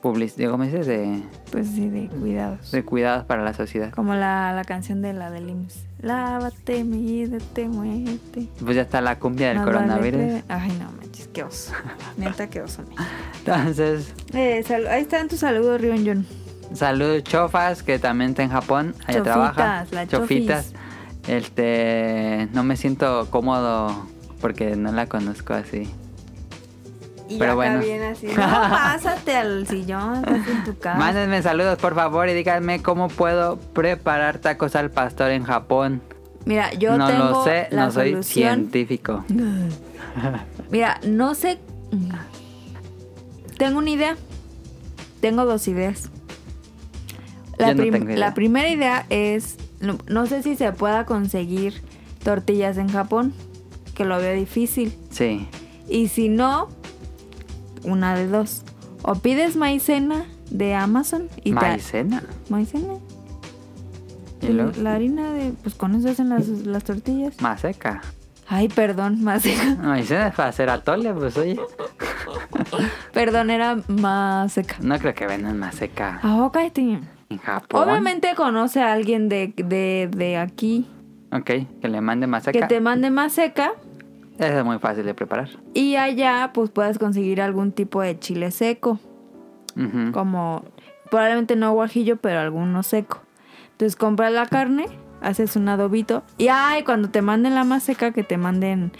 [0.02, 0.86] publicidad, ¿cómo dices?
[0.86, 2.70] De, Pues sí, de cuidados.
[2.70, 3.90] de cuidados para la sociedad.
[3.92, 5.84] Como la, la canción de la del IMSS.
[6.00, 8.48] Lávate, mídete, muévete.
[8.62, 10.42] Pues ya está la cumbia del coronavirus.
[10.48, 11.72] Ay, no manches, qué oso.
[12.16, 12.82] Neta, qué oso.
[13.38, 16.26] Entonces, Eh, ahí están tus saludos, Rion John.
[16.74, 19.86] saludos Chofas, que también está en Japón, allá Chofitas, trabaja.
[19.92, 20.72] la Chofitas.
[21.26, 24.06] Este, no me siento cómodo
[24.40, 25.88] porque no la conozco así.
[27.28, 27.80] Y Pero acá bueno.
[27.80, 28.26] viene así.
[28.28, 30.98] No, pásate al sillón, estás en tu casa.
[30.98, 36.02] Mándenme saludos por favor y díganme cómo puedo preparar tacos al pastor en Japón.
[36.44, 39.24] Mira, yo no tengo lo sé, la no soy científico.
[40.70, 41.58] Mira, no sé.
[43.58, 44.16] Tengo una idea.
[45.20, 46.10] Tengo dos ideas.
[47.58, 48.18] La, Yo no prim- tengo idea.
[48.18, 49.56] la primera idea es.
[49.80, 51.82] No, no sé si se pueda conseguir
[52.22, 53.32] tortillas en Japón.
[53.96, 54.96] Que lo veo difícil.
[55.10, 55.48] Sí.
[55.88, 56.68] Y si no,
[57.84, 58.62] una de dos.
[59.02, 62.22] O pides maicena de Amazon y te- Maicena.
[62.48, 62.94] maicena.
[64.42, 64.72] ¿Y luego?
[64.82, 65.52] La harina de.
[65.62, 67.40] Pues con eso hacen las, las tortillas.
[67.40, 68.02] Maseca.
[68.48, 69.74] Ay, perdón, maseca.
[69.82, 71.58] Maicena es para hacer atole, pues oye.
[73.12, 74.76] Perdón, era maseca.
[74.80, 77.00] No creo que vendan maseca Ah, ok, tío.
[77.30, 77.88] en Japón.
[77.88, 80.86] Obviamente conoce a alguien de, de, de aquí
[81.32, 82.68] Ok, que le mande que maseca.
[82.68, 83.72] te mande más seca
[84.38, 85.48] Es muy fácil de preparar.
[85.74, 88.98] y allá pues puedes conseguir algún tipo de chile seco,
[90.12, 90.64] como
[91.10, 93.20] probablemente no guajillo, pero alguno seco.
[93.72, 94.86] Entonces compras la carne,
[95.22, 98.92] haces un adobito y ay, cuando te manden la más seca que te manden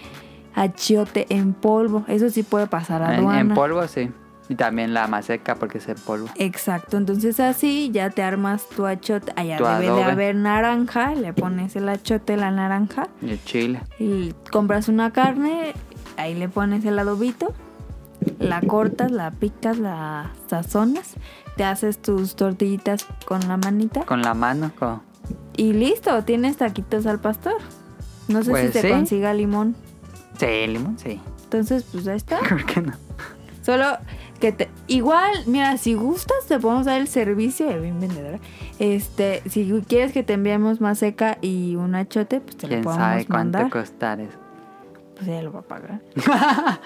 [0.54, 3.40] achiote en polvo, eso sí puede pasar a En, aduana.
[3.40, 4.10] en polvo, sí.
[4.48, 6.28] Y también la maseca porque es en polvo.
[6.36, 9.32] Exacto, entonces así ya te armas tu achote.
[9.36, 13.08] Allá Tu debe de haber naranja, le pones el achote, la naranja.
[13.20, 13.80] Y el chile.
[13.98, 15.72] Y compras una carne,
[16.16, 17.52] ahí le pones el adobito,
[18.38, 21.14] la cortas, la picas, la sazonas,
[21.56, 24.70] te haces tus tortillitas con la manita Con la mano.
[24.78, 25.02] con-
[25.56, 27.56] y listo, tienes taquitos al pastor.
[28.28, 28.88] No sé Pues si sí.
[28.90, 29.74] consiga limón.
[30.38, 31.20] Sí, limón, sí.
[31.44, 32.38] Entonces, pues ahí está.
[32.48, 32.92] ¿Por qué no?
[33.62, 33.86] Solo
[34.36, 34.68] que te...
[34.86, 38.38] Igual, mira, si gustas te podemos dar el servicio, eh, bien vendedora.
[38.78, 42.82] Este, si quieres que te enviemos más seca y un achote, pues te lo ¿Quién
[42.82, 44.38] podemos sabe cuánto costar eso?
[45.16, 46.00] Pues ella lo va a pagar.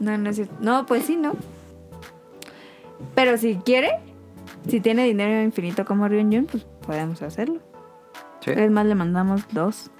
[0.00, 0.54] no, no es cierto.
[0.60, 1.34] No, pues sí, ¿no?
[3.14, 3.90] Pero si quiere,
[4.68, 7.60] si tiene dinero infinito como Jun, pues podemos hacerlo.
[8.40, 8.50] Sí.
[8.50, 9.90] Es más, le mandamos dos,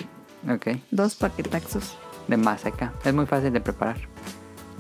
[0.48, 0.76] Ok.
[0.90, 1.96] dos paquetaxos.
[2.28, 2.92] De maseca.
[3.04, 3.96] Es muy fácil de preparar.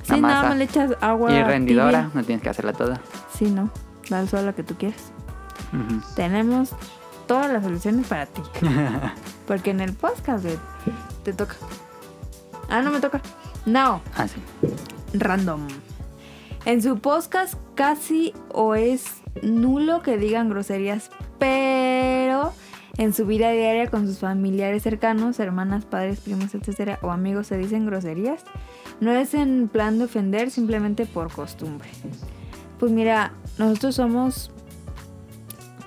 [0.04, 1.32] Sí, nada más le echas agua.
[1.32, 2.02] Y rendidora.
[2.04, 2.10] tibia.
[2.14, 3.00] No tienes que hacerla toda.
[3.36, 3.70] Sí, no.
[4.08, 5.10] Da solo lo que tú quieras.
[6.14, 6.70] Tenemos
[7.26, 8.42] todas las soluciones para ti.
[9.46, 10.44] Porque en el podcast
[11.24, 11.56] te toca.
[12.68, 13.20] Ah, no me toca.
[13.66, 14.40] No, Ah, sí.
[15.14, 15.66] random.
[16.64, 19.04] En su podcast casi o es
[19.42, 22.52] nulo que digan groserías, pero
[22.96, 27.56] en su vida diaria con sus familiares cercanos, hermanas, padres, primos, etcétera, o amigos se
[27.58, 28.44] dicen groserías.
[29.00, 31.88] No es en plan de ofender, simplemente por costumbre.
[32.78, 34.50] Pues mira, nosotros somos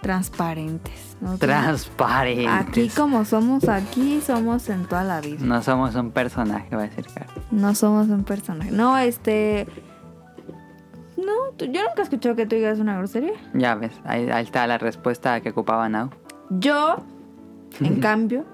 [0.01, 1.17] transparentes.
[1.21, 2.47] Nosotros- Transparentes.
[2.47, 5.39] Aquí como somos aquí, somos en toda la vida.
[5.41, 7.43] No somos un personaje, va a decir Carlos.
[7.51, 8.71] No somos un personaje.
[8.71, 9.67] No, este...
[11.17, 13.33] No, yo nunca he escuchado que tú digas una grosería.
[13.55, 16.11] Ya ves, ahí, ahí está la respuesta que ocupaba Now.
[16.51, 16.97] Yo,
[17.79, 18.45] en cambio,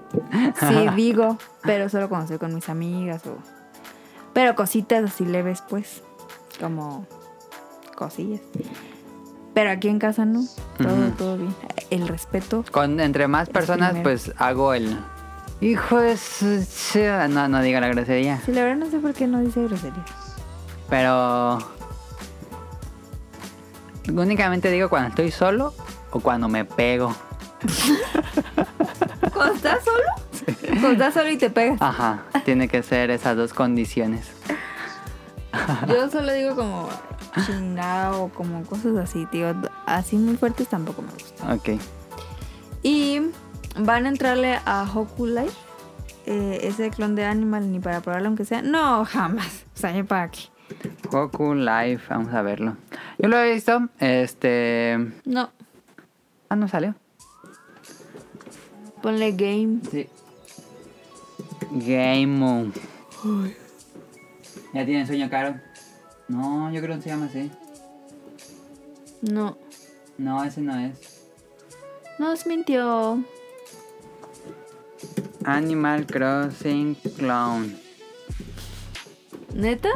[0.58, 3.36] sí digo, pero solo cuando estoy con mis amigas o...
[4.34, 6.02] Pero cositas así leves, pues.
[6.60, 7.06] Como
[7.96, 8.40] cosillas.
[9.54, 10.44] Pero aquí en casa no.
[10.76, 11.54] Todo, todo bien.
[11.90, 12.64] El respeto.
[12.70, 14.98] Con entre más personas, pues hago el.
[15.60, 16.64] Hijo de su.
[17.30, 18.40] No, no digo la grosería.
[18.44, 20.04] Sí, la verdad no sé por qué no dice grosería.
[20.90, 21.58] Pero.
[24.12, 25.72] Únicamente digo cuando estoy solo
[26.10, 27.14] o cuando me pego.
[29.32, 30.23] ¿Cuando estás solo?
[30.68, 31.80] Cuando estás solo y te pegas.
[31.80, 34.30] Ajá, tiene que ser esas dos condiciones.
[35.88, 36.88] Yo solo digo como
[37.46, 39.54] chingado o como cosas así, tío.
[39.86, 41.54] Así muy fuertes tampoco me gusta.
[41.54, 41.80] Ok.
[42.82, 43.22] Y
[43.78, 45.52] van a entrarle a Hoku Live.
[46.26, 48.62] eh, ese clon de Animal ni para probarlo aunque sea.
[48.62, 49.64] No, jamás.
[49.74, 50.40] O sea, ¿yo para qué?
[51.10, 52.76] Goku Live, vamos a verlo.
[53.18, 55.12] Yo lo he visto, este...
[55.24, 55.50] No.
[56.48, 56.94] Ah, no salió.
[59.02, 59.80] Ponle game.
[59.90, 60.08] Sí.
[61.70, 62.72] Game.
[64.72, 65.60] ¿Ya tiene sueño, Caro?
[66.28, 67.50] No, yo creo que se llama así.
[69.22, 69.56] No.
[70.18, 71.26] No, ese no es.
[72.18, 73.24] Nos mintió.
[75.44, 77.78] Animal Crossing Clown.
[79.54, 79.90] ¿Neta?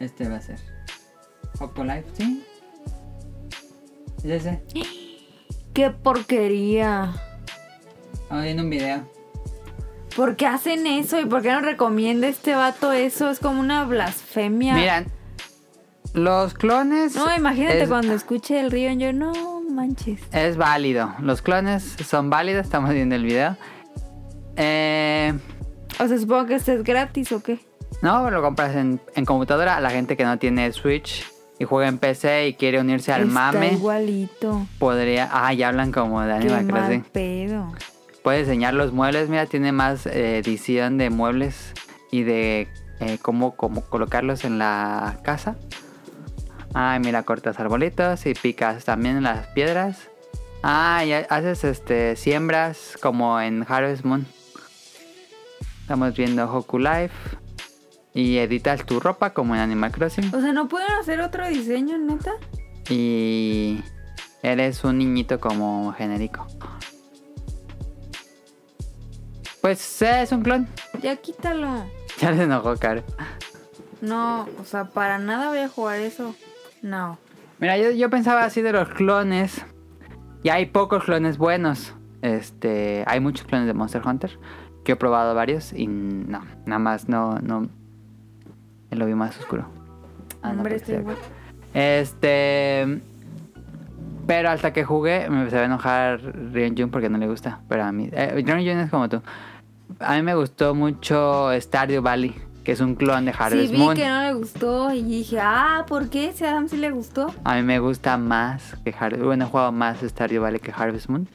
[0.00, 0.58] Este va a ser.
[1.58, 2.44] Hoco Life, ¿sí?
[4.24, 4.62] ¿Es ese?
[5.76, 7.12] ¡Qué porquería!
[8.14, 9.02] Estamos viendo un video.
[10.16, 11.20] ¿Por qué hacen eso?
[11.20, 13.28] ¿Y por qué no recomienda este vato eso?
[13.28, 14.72] Es como una blasfemia.
[14.72, 15.06] Miran,
[16.14, 17.14] los clones.
[17.14, 20.22] No, imagínate es, cuando escuche el río, yo no manches.
[20.32, 21.14] Es válido.
[21.20, 22.64] Los clones son válidos.
[22.64, 23.58] Estamos viendo el video.
[24.56, 25.34] Eh,
[26.00, 27.58] O sea, supongo que este es gratis o qué.
[28.00, 29.78] no, lo compras en, en computadora.
[29.80, 31.26] La gente que no tiene Switch
[31.58, 34.66] y juega en PC y quiere unirse al Está mame, igualito.
[34.78, 35.28] podría.
[35.32, 37.02] Ah, ya hablan como de Qué Animal mal Crossing.
[37.12, 37.72] pedo.
[38.22, 39.28] Puedes enseñar los muebles.
[39.28, 41.72] Mira, tiene más eh, edición de muebles
[42.10, 42.68] y de
[43.00, 45.56] eh, cómo, cómo colocarlos en la casa.
[46.74, 50.08] Ay, mira, cortas arbolitos y picas también las piedras.
[50.62, 54.26] Ah, y haces este siembras como en Harvest Moon.
[55.82, 57.14] Estamos viendo Hoku Life.
[58.16, 60.34] Y editas tu ropa como en Animal Crossing.
[60.34, 62.32] O sea, ¿no pueden hacer otro diseño, neta?
[62.88, 63.82] Y
[64.42, 66.46] eres un niñito como genérico.
[69.60, 70.66] Pues es un clon.
[71.02, 71.84] Ya quítalo.
[72.18, 73.02] Ya les enojó, Caro.
[74.00, 76.34] No, o sea, para nada voy a jugar eso.
[76.80, 77.18] No.
[77.58, 79.62] Mira, yo, yo pensaba así de los clones.
[80.42, 81.92] Y hay pocos clones buenos.
[82.22, 84.38] Este, hay muchos clones de Monster Hunter.
[84.86, 87.68] Que he probado varios y no, nada más no, no.
[88.96, 89.66] Lo vi más oscuro.
[90.42, 91.02] Ah, no, Hombre, estoy sí.
[91.74, 93.00] Este.
[94.26, 96.20] Pero hasta que jugué me va a enojar
[96.52, 97.60] Rion Jun porque no le gusta.
[97.68, 98.08] Pero a mí.
[98.12, 99.22] Eh, Rion Jun es como tú.
[100.00, 102.34] A mí me gustó mucho Stardew Valley,
[102.64, 103.94] que es un clon de Sí, Harvest vi Moon.
[103.94, 106.32] que no le gustó y dije, ah, ¿por qué?
[106.32, 107.32] Si a Adam sí le gustó.
[107.44, 111.08] A mí me gusta más que Harvest Bueno, he jugado más Stardew Valley que Harvest
[111.08, 111.28] Moon.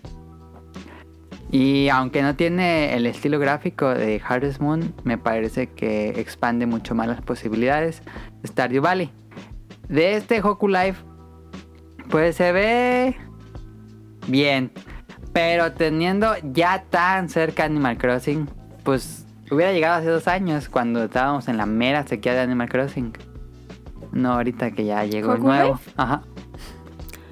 [1.51, 6.95] Y aunque no tiene el estilo gráfico de Harvest Moon, me parece que expande mucho
[6.95, 8.01] más las posibilidades
[8.41, 9.11] de Stardew Valley.
[9.89, 11.03] De este Hoku Life,
[12.09, 13.17] pues se ve
[14.27, 14.71] bien.
[15.33, 18.49] Pero teniendo ya tan cerca Animal Crossing,
[18.83, 23.11] pues hubiera llegado hace dos años cuando estábamos en la mera sequía de Animal Crossing.
[24.13, 25.73] No ahorita que ya llegó el ¿Hoku nuevo.
[25.73, 25.91] Life?
[25.97, 26.21] Ajá.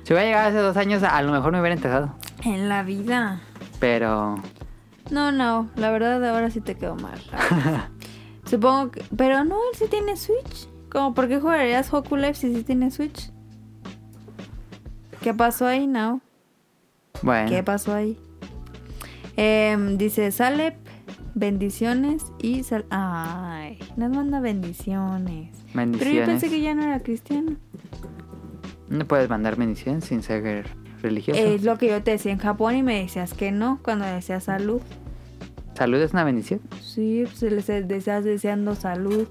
[0.04, 2.16] Si hubiera llegado hace dos años, a lo mejor me hubiera interesado.
[2.44, 3.42] En la vida.
[3.80, 4.36] Pero
[5.12, 7.20] No, no, la verdad ahora sí te quedó mal.
[8.46, 9.04] Supongo que...
[9.16, 10.68] Pero no, él sí tiene Switch.
[10.92, 11.14] ¿Cómo?
[11.14, 13.32] ¿Por qué jugarías Hoku Life si sí tiene Switch?
[15.22, 16.22] ¿Qué pasó ahí, no?
[17.22, 17.50] bueno.
[17.50, 18.18] ¿Qué pasó ahí?
[19.36, 20.76] Em, dice Salep,
[21.36, 22.86] bendiciones y sal...
[22.90, 25.50] Ay, nos manda bendiciones.
[25.74, 26.26] Pero yo Bendiciones.
[26.28, 27.56] pensé que ya no era cristiano.
[28.90, 30.68] No puedes mandar bendiciones sin ser
[31.02, 31.40] religioso.
[31.40, 34.46] Es lo que yo te decía en Japón y me decías que no cuando decías
[34.46, 34.82] salud.
[35.76, 36.60] ¿Salud es una bendición?
[36.82, 39.28] Sí, pues les deseas deseando salud.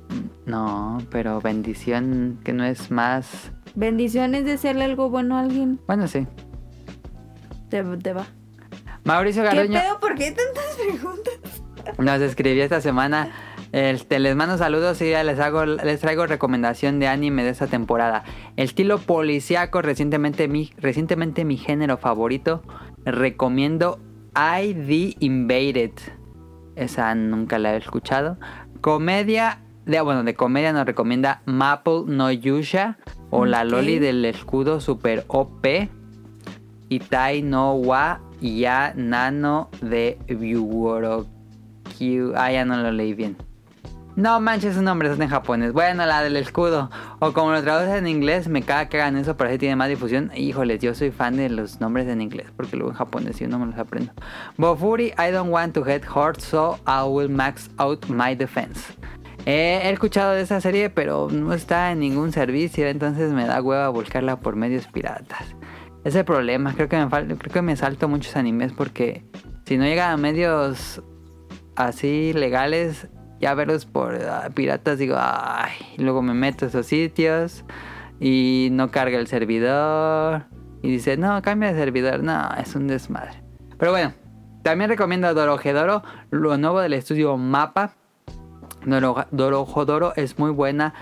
[0.46, 3.52] No, pero bendición que no es más...
[3.74, 5.78] Bendiciones desearle algo bueno a alguien.
[5.86, 6.26] Bueno, sí.
[7.68, 8.26] Te, te va.
[9.04, 10.00] Mauricio ¿Qué Garoño pedo?
[10.00, 11.62] ¿Por qué tantas preguntas?
[11.98, 13.30] nos escribió esta semana.
[13.72, 17.66] Este, les mando saludos y ya les hago, les traigo recomendación de anime de esta
[17.66, 18.24] temporada.
[18.56, 22.62] El estilo policíaco, recientemente mi, recientemente mi género favorito.
[23.04, 24.00] Recomiendo
[24.34, 25.92] ID Invaded.
[26.76, 28.38] Esa nunca la he escuchado.
[28.80, 32.96] Comedia, de, bueno, de comedia nos recomienda Maple no Yusha
[33.30, 33.64] o La.
[33.64, 35.66] Loli del escudo super OP.
[36.88, 41.26] Itai no wa ya nano de Byuorokyu.
[42.36, 43.36] Ah, ya no lo leí bien.
[44.18, 45.72] No manches, su nombre es en japonés.
[45.72, 46.90] Bueno, la del escudo.
[47.20, 49.88] O como lo traducen en inglés, me caga que hagan eso, pero así tiene más
[49.88, 50.32] difusión.
[50.34, 53.60] Híjoles, yo soy fan de los nombres en inglés, porque luego en japonés yo no
[53.60, 54.12] me los aprendo.
[54.56, 58.80] Bofuri, I don't want to get hurt, so I will max out my defense.
[59.46, 63.62] Eh, he escuchado de esa serie, pero no está en ningún servicio, entonces me da
[63.62, 65.42] hueva buscarla por medios piratas.
[66.00, 69.24] Ese es el problema, creo que me creo que me salto muchos animes porque
[69.64, 71.04] si no llega a medios
[71.76, 73.06] así legales,
[73.40, 77.64] ya verlos por ah, piratas digo, ay, luego me meto a esos sitios
[78.20, 80.44] y no carga el servidor
[80.82, 82.22] y dice, no, cambia de servidor.
[82.22, 83.42] No, es un desmadre.
[83.78, 84.12] Pero bueno,
[84.62, 87.92] también recomiendo Dorojedoro, lo nuevo del estudio Mapa.
[88.84, 90.94] Doro- Dorojedoro es muy buena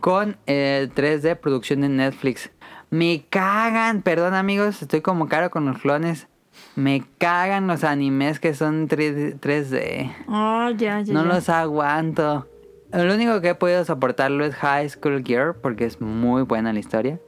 [0.00, 2.50] con el 3D producción de Netflix.
[2.90, 6.28] Me cagan, perdón amigos, estoy como caro con los clones.
[6.76, 9.38] Me cagan los animes que son 3D.
[9.38, 10.12] 3D.
[10.28, 11.14] Oh, ya, ya.
[11.14, 11.34] No ya.
[11.34, 12.48] los aguanto.
[12.92, 16.78] Lo único que he podido soportarlo es High School Gear porque es muy buena la
[16.78, 17.20] historia.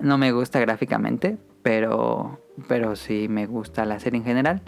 [0.00, 4.62] No me gusta gráficamente, pero, pero sí me gusta la serie en general.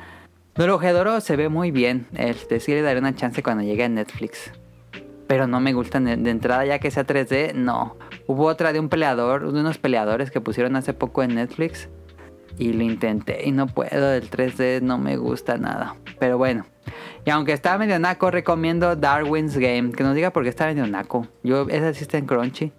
[0.55, 2.07] Dorojedoro se ve muy bien.
[2.15, 4.53] Este, sí le daré una chance cuando llegue a Netflix.
[5.27, 7.97] Pero no me gustan de, de entrada ya que sea 3D, no.
[8.27, 11.89] Hubo otra de un peleador, de unos peleadores que pusieron hace poco en Netflix.
[12.59, 15.97] Y lo intenté y no puedo, el 3D no me gusta nada.
[16.19, 16.67] Pero bueno.
[17.25, 19.93] Y aunque está medio naco, recomiendo Darwin's Game.
[19.93, 21.27] Que nos diga por qué está medio naco.
[21.43, 22.73] Yo, esa está en Crunchy.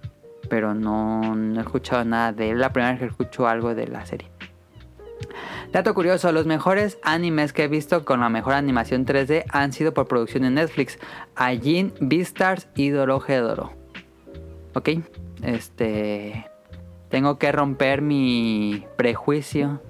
[0.50, 2.60] Pero no, no he escuchado nada de él.
[2.60, 4.30] La primera vez que escucho algo de la serie.
[5.72, 9.94] Dato curioso, los mejores animes que he visto con la mejor animación 3D han sido
[9.94, 11.00] por producción de Netflix.
[11.36, 13.74] Ajin, Beastars y Dorojedoro.
[14.74, 14.90] Ok,
[15.42, 16.46] este...
[17.16, 19.82] Tengo que romper mi prejuicio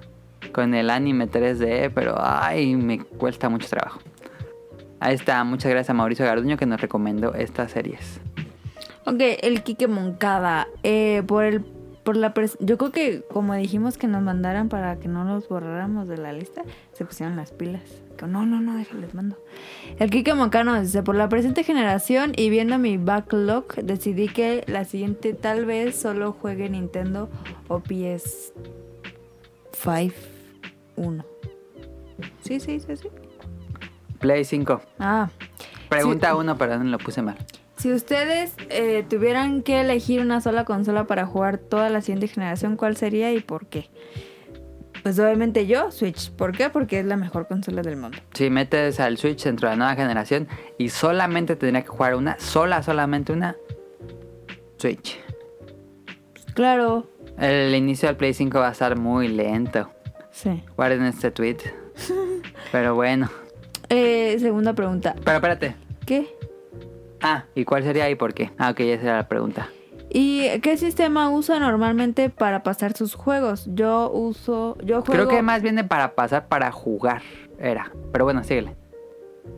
[0.52, 3.98] con el anime 3D, pero ay, me cuesta mucho trabajo.
[5.00, 8.20] Ahí está, muchas gracias a Mauricio Garduño que nos recomendó estas series.
[9.06, 10.68] Ok, el Kike Moncada.
[10.84, 11.64] eh, por el
[12.06, 15.46] por la pres- yo creo que como dijimos que nos mandaran para que no los
[15.48, 16.62] borráramos de la lista,
[16.94, 17.82] se pusieron las pilas.
[18.16, 19.36] Que no, no, no, déjales mando.
[19.98, 24.64] El Kike Moncada nos dice, por la presente generación y viendo mi backlog, decidí que
[24.68, 27.28] la siguiente tal vez solo juegue Nintendo
[27.68, 28.54] o PS
[29.72, 30.14] 5
[30.96, 31.24] 1.
[32.40, 33.08] Sí, sí, sí, sí.
[34.20, 34.80] Play 5.
[34.98, 35.28] Ah,
[35.90, 36.36] Pregunta Sí.
[36.38, 37.36] uno, perdón, lo puse mal.
[37.76, 42.76] Si ustedes eh, tuvieran que elegir una sola consola para jugar toda la siguiente generación,
[42.76, 43.90] ¿cuál sería y por qué?
[45.02, 46.32] Pues obviamente yo, Switch.
[46.32, 46.70] ¿Por qué?
[46.70, 48.18] Porque es la mejor consola del mundo.
[48.32, 50.48] Si metes al Switch dentro de la nueva generación
[50.78, 53.56] y solamente tendría que jugar una, sola, solamente una
[54.78, 55.20] Switch.
[56.54, 57.06] Claro.
[57.38, 59.90] El inicio del Play 5 va a estar muy lento.
[60.32, 60.64] Sí.
[60.76, 61.58] Guarden este tweet.
[62.72, 63.30] Pero bueno.
[63.90, 65.14] Eh, segunda pregunta.
[65.24, 65.76] Pero espérate.
[66.04, 66.35] ¿Qué?
[67.22, 68.50] Ah, ¿y cuál sería y por qué?
[68.58, 69.68] Ah, ok, esa era la pregunta.
[70.08, 73.66] ¿Y qué sistema usa normalmente para pasar sus juegos?
[73.74, 74.76] Yo uso...
[74.84, 75.04] Yo juego...
[75.12, 77.22] Creo que más viene para pasar para jugar.
[77.58, 77.90] Era.
[78.12, 78.76] Pero bueno, síguele.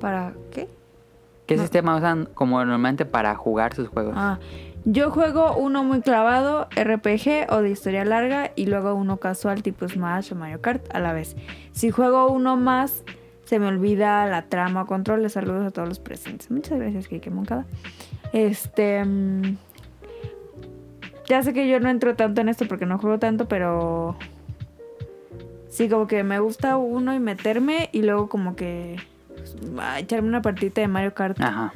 [0.00, 0.68] ¿Para qué?
[1.46, 1.62] ¿Qué No.
[1.62, 4.14] sistema usan como normalmente para jugar sus juegos?
[4.16, 4.38] Ah,
[4.84, 9.86] yo juego uno muy clavado, RPG o de historia larga, y luego uno casual tipo
[9.88, 11.36] Smash o Mario Kart a la vez.
[11.72, 13.04] Si juego uno más,
[13.48, 15.22] se me olvida la trama o control.
[15.22, 16.50] Les saludos a todos los presentes.
[16.50, 17.64] Muchas gracias, Kike Moncada.
[18.32, 19.02] Este.
[19.04, 19.56] mm,
[21.28, 24.16] ya sé que yo no entro tanto en esto porque no juego tanto, pero.
[25.68, 28.96] Sí, como que me gusta uno y meterme, y luego como que.
[29.28, 31.72] pues, ah, echarme una partita de Mario Kart, Ajá.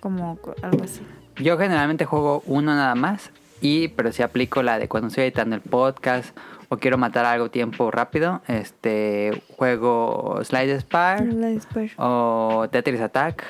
[0.00, 1.00] como co- algo así.
[1.36, 3.30] Yo generalmente juego uno nada más.
[3.62, 6.36] Y, pero si aplico la de cuando estoy editando el podcast
[6.72, 11.92] o quiero matar algo tiempo rápido, este juego Slide Spire Despair.
[11.96, 13.44] o Tetris Attack.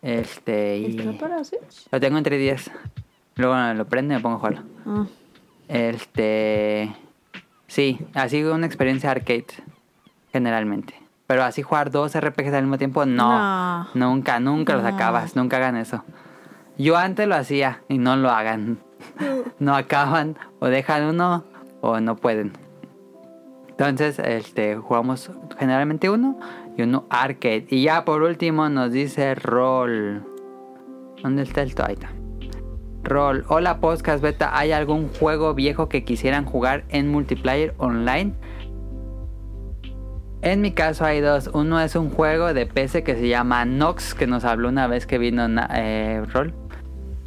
[0.00, 1.86] Este y ¿Está para Switch?
[1.92, 2.70] lo tengo entre 10.
[3.36, 4.62] Luego lo prendo y me pongo a jugarlo.
[4.86, 5.04] Ah.
[5.68, 6.94] Este
[7.66, 9.46] sí, así una experiencia arcade
[10.32, 10.94] generalmente.
[11.26, 13.84] Pero así jugar dos RPGs al mismo tiempo, no.
[13.84, 13.88] No.
[13.94, 16.02] Nunca, nunca los acabas, nunca hagan eso.
[16.78, 18.78] Yo antes lo hacía y no lo hagan.
[19.58, 21.44] no acaban o dejan uno
[21.80, 22.52] o no pueden.
[23.68, 26.38] Entonces, este, jugamos generalmente uno
[26.76, 27.66] y uno arcade.
[27.70, 30.22] Y ya por último nos dice Roll.
[31.22, 32.12] ¿Dónde está el toita?
[33.02, 33.44] Roll.
[33.48, 34.56] Hola podcast beta.
[34.56, 38.34] ¿Hay algún juego viejo que quisieran jugar en multiplayer online?
[40.42, 41.50] En mi caso hay dos.
[41.52, 45.06] Uno es un juego de PC que se llama Nox, que nos habló una vez
[45.06, 46.54] que vino eh, Roll.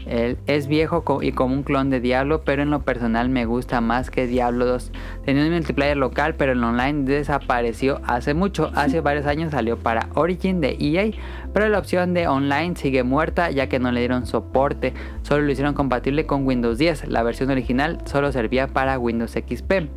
[0.06, 3.82] Él es viejo y como un clon de Diablo, pero en lo personal me gusta
[3.82, 4.91] más que Diablo 2.
[5.26, 8.72] Tenía un multiplayer local, pero el online desapareció hace mucho.
[8.76, 11.12] Hace varios años salió para Origin de EA,
[11.54, 14.93] pero la opción de online sigue muerta ya que no le dieron soporte.
[15.22, 17.08] Solo lo hicieron compatible con Windows 10.
[17.08, 19.89] La versión original solo servía para Windows XP.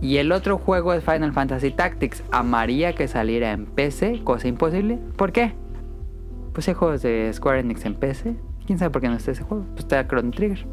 [0.00, 2.22] Y el otro juego es Final Fantasy Tactics.
[2.30, 4.98] Amaría que saliera en PC, cosa imposible.
[5.16, 5.54] ¿Por qué?
[6.52, 8.36] Pues hay juegos de Square Enix en PC.
[8.66, 9.64] ¿Quién sabe por qué no está ese juego?
[9.72, 10.66] Pues está Chrono Trigger.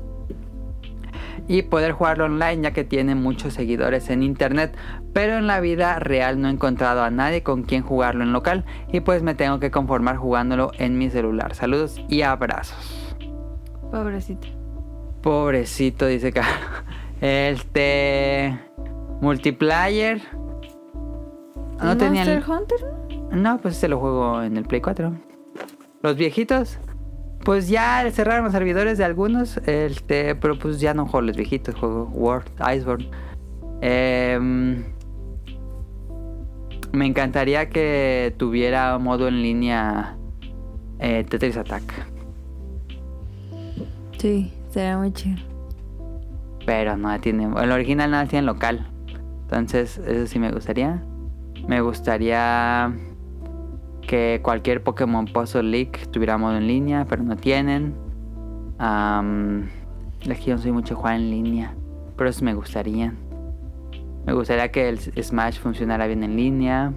[1.48, 4.78] Y poder jugarlo online ya que tiene muchos seguidores en internet.
[5.14, 8.64] Pero en la vida real no he encontrado a nadie con quien jugarlo en local.
[8.94, 11.56] Y pues me tengo que conformar jugándolo en mi celular.
[11.56, 13.16] Saludos y abrazos.
[13.92, 14.48] Pobrecito.
[15.22, 16.48] Pobrecito, dice Caro.
[17.20, 18.58] Este.
[19.22, 20.22] Multiplayer.
[21.84, 22.24] No tenía.
[22.26, 22.78] ¿Monster el- Hunter?
[23.32, 25.14] No, pues se lo juego en el Play 4.
[26.02, 26.80] Los viejitos.
[27.44, 29.58] Pues ya cerraron los servidores de algunos.
[29.66, 31.76] Este, pero pues ya no juego los viejitos.
[31.76, 33.10] Juego World, Iceborne.
[33.82, 34.84] Em,
[36.92, 40.18] me encantaría que tuviera modo en línea
[41.00, 41.84] eh, Tetris Attack.
[44.18, 45.38] Sí, sería muy chido.
[46.66, 47.46] Pero no tiene.
[47.46, 48.88] El original nada tiene local.
[49.44, 51.04] Entonces, eso sí me gustaría.
[51.68, 52.94] Me gustaría
[54.08, 57.96] que cualquier Pokémon Puzzle League tuviera modo en línea, pero no tienen.
[58.78, 59.70] Am,
[60.22, 61.76] es que yo no soy mucho jugar en línea,
[62.18, 63.14] pero eso me gustaría.
[64.26, 66.94] Me gustaría que el Smash funcionara bien en línea.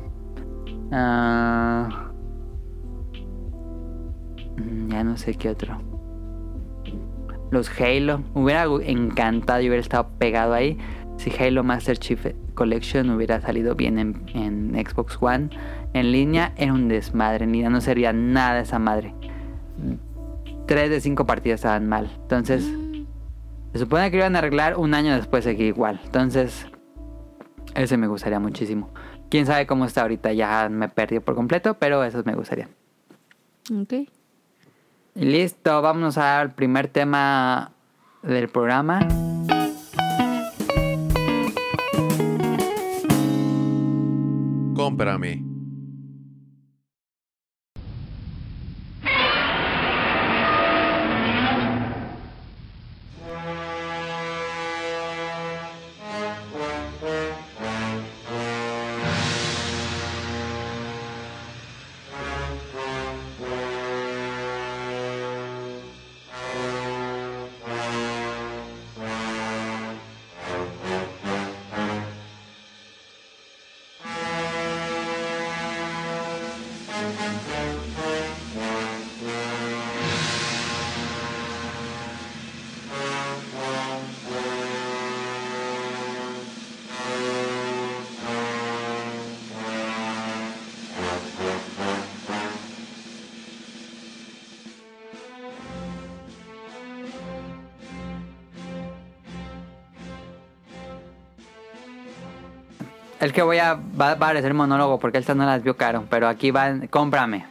[0.92, 2.10] Ah,
[4.56, 5.78] mm, ya no sé qué otro.
[7.50, 8.22] Los Halo.
[8.34, 10.76] Hubiera encantado y hubiera estado pegado ahí.
[11.16, 15.50] Si Halo Master Chief Collection hubiera salido bien en, en Xbox One.
[15.94, 17.44] En línea era un desmadre.
[17.44, 19.14] En línea no sería nada esa madre.
[20.66, 22.10] Tres de cinco partidas estaban mal.
[22.22, 22.68] Entonces,
[23.72, 26.00] se supone que lo iban a arreglar un año después seguía igual.
[26.04, 26.66] Entonces,
[27.74, 28.90] ese me gustaría muchísimo.
[29.30, 30.32] Quién sabe cómo está ahorita.
[30.32, 32.70] Ya me perdí por completo, pero esos me gustarían.
[33.72, 33.92] Ok.
[35.14, 37.70] Y listo, vámonos al primer tema
[38.22, 39.06] del programa.
[44.74, 45.53] Cómprame.
[103.34, 103.74] Que voy a.
[103.74, 106.04] Va parecer monólogo porque estas no las vio caro.
[106.08, 106.86] Pero aquí van.
[106.86, 107.44] Cómprame.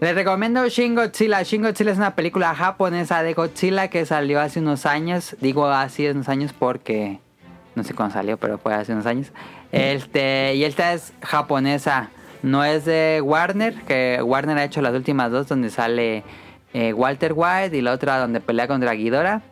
[0.00, 1.42] Les recomiendo Shin Godzilla.
[1.42, 5.36] Shin Godzilla es una película japonesa de Godzilla que salió hace unos años.
[5.40, 7.20] Digo así unos años porque.
[7.76, 9.30] No sé cuándo salió, pero fue hace unos años.
[9.70, 10.54] Este.
[10.56, 12.10] Y esta es japonesa.
[12.42, 13.74] No es de Warner.
[13.82, 16.24] Que Warner ha hecho las últimas dos donde sale
[16.72, 19.42] eh, Walter White y la otra donde pelea contra Ghidorah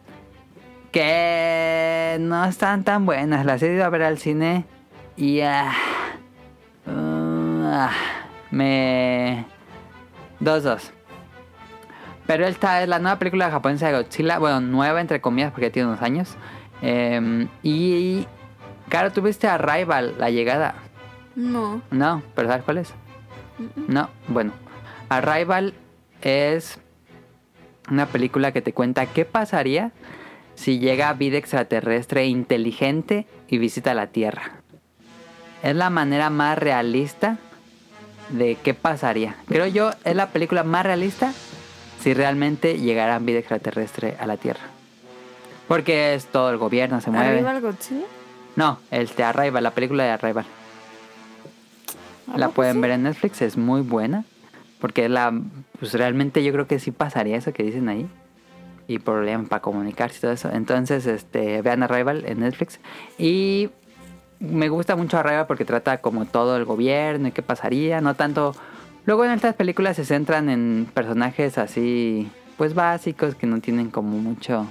[0.90, 3.44] que no están tan buenas.
[3.44, 4.64] Las he ido a ver al cine
[5.18, 5.72] y ah,
[6.86, 7.90] ah,
[8.50, 9.44] me...
[10.40, 10.92] Dos, dos.
[12.26, 14.38] Pero esta es la nueva película japonesa de Godzilla.
[14.38, 16.36] Bueno, nueva entre comillas porque tiene unos años.
[16.82, 18.26] Eh, y...
[18.88, 20.74] Claro, tuviste a Rival, la llegada.
[21.34, 21.82] No.
[21.90, 22.94] No, pero ¿sabes cuál es?
[23.76, 24.52] No, bueno.
[25.08, 25.74] Arrival
[26.22, 26.78] es
[27.90, 29.92] una película que te cuenta qué pasaría
[30.54, 34.57] si llega vida extraterrestre inteligente y visita la Tierra.
[35.62, 37.38] Es la manera más realista
[38.30, 39.36] de qué pasaría.
[39.48, 41.32] Creo yo es la película más realista
[42.00, 44.60] si realmente llegara vida extraterrestre a la Tierra.
[45.66, 47.28] Porque es todo el gobierno, se mueve.
[47.28, 48.06] ¿Arriba el Godzilla?
[48.56, 50.46] No, el de Arrival, la película de Arrival.
[52.32, 52.80] ¿A La pueden sí?
[52.80, 54.24] ver en Netflix, es muy buena.
[54.80, 55.32] Porque la,
[55.78, 58.08] pues realmente yo creo que sí pasaría eso que dicen ahí.
[58.86, 60.50] Y problemas para comunicarse y todo eso.
[60.50, 62.80] Entonces, este, vean Arrival en Netflix.
[63.18, 63.68] Y
[64.40, 68.00] me gusta mucho Arrival porque trata como todo el gobierno y qué pasaría.
[68.00, 68.54] No tanto...
[69.06, 74.18] Luego en estas películas se centran en personajes así, pues básicos, que no tienen como
[74.18, 74.66] mucho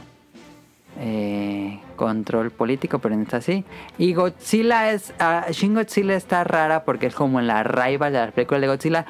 [0.99, 3.65] eh, control político, pero en esta sí.
[3.97, 5.13] Y Godzilla es.
[5.19, 9.05] ah, Shin Godzilla está rara porque es como la rival de las películas de Godzilla.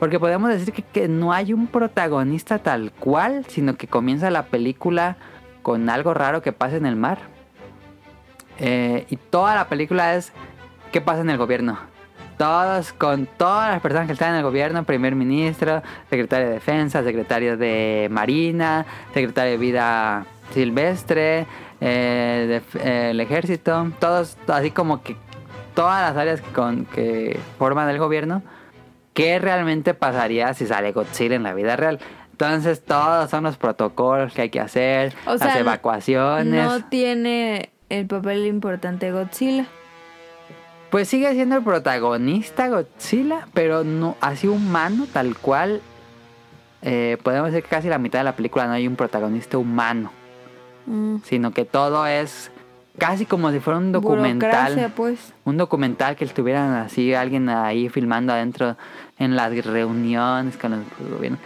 [0.00, 5.16] Porque podemos decir que no hay un protagonista tal cual, sino que comienza la película
[5.62, 7.18] con algo raro que pasa en el mar.
[8.64, 10.32] Eh, y toda la película es
[10.92, 11.78] qué pasa en el gobierno.
[12.38, 17.02] Todos, con todas las personas que están en el gobierno, primer ministro, secretario de defensa,
[17.04, 21.46] secretario de marina, secretario de vida silvestre,
[21.80, 25.16] eh, de- eh, el ejército, todos, así como que
[25.74, 28.42] todas las áreas que, con, que forman el gobierno,
[29.14, 31.98] ¿qué realmente pasaría si sale Godzilla en la vida real?
[32.32, 36.64] Entonces todos son los protocolos que hay que hacer, O las evacuaciones.
[36.64, 39.66] No tiene el papel importante Godzilla.
[40.90, 45.80] Pues sigue siendo el protagonista Godzilla, pero no así humano tal cual.
[46.84, 50.10] eh, podemos decir que casi la mitad de la película no hay un protagonista humano,
[50.86, 51.18] Mm.
[51.24, 52.50] sino que todo es
[52.98, 54.92] casi como si fuera un documental.
[54.96, 55.32] pues.
[55.44, 58.76] Un documental que estuvieran así, alguien ahí filmando adentro
[59.18, 61.40] en las reuniones con los gobiernos.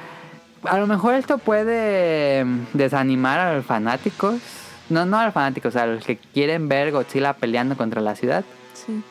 [0.65, 4.41] A lo mejor esto puede mm, desanimar a los fanáticos.
[4.89, 8.45] No, no a los fanáticos, a los que quieren ver Godzilla peleando contra la ciudad.
[8.75, 9.03] Sí.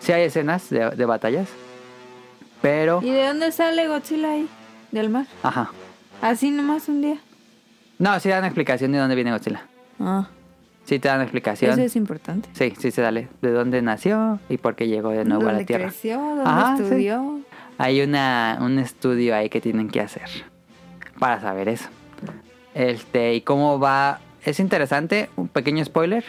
[0.00, 1.48] Sí hay escenas de, de batallas.
[2.62, 3.00] Pero...
[3.02, 4.48] ¿Y de dónde sale Godzilla ahí?
[4.90, 5.26] Del mar.
[5.42, 5.70] Ajá.
[6.20, 7.16] Así nomás un día.
[7.98, 9.66] No, sí dan explicación de dónde viene Godzilla.
[10.00, 10.28] Ah,
[10.84, 11.72] Sí te dan explicación.
[11.72, 12.48] eso es importante.
[12.54, 13.28] Sí, sí se dale.
[13.42, 15.84] De dónde nació y por qué llegó de nuevo a la ¿Dónde Tierra.
[15.84, 16.18] creció?
[16.18, 16.82] ¿Dónde Ajá, sí.
[16.82, 17.40] estudió?
[17.78, 20.28] Hay una, un estudio ahí que tienen que hacer
[21.20, 21.88] para saber eso.
[22.74, 24.18] Este, y cómo va.
[24.44, 26.24] Es interesante, un pequeño spoiler.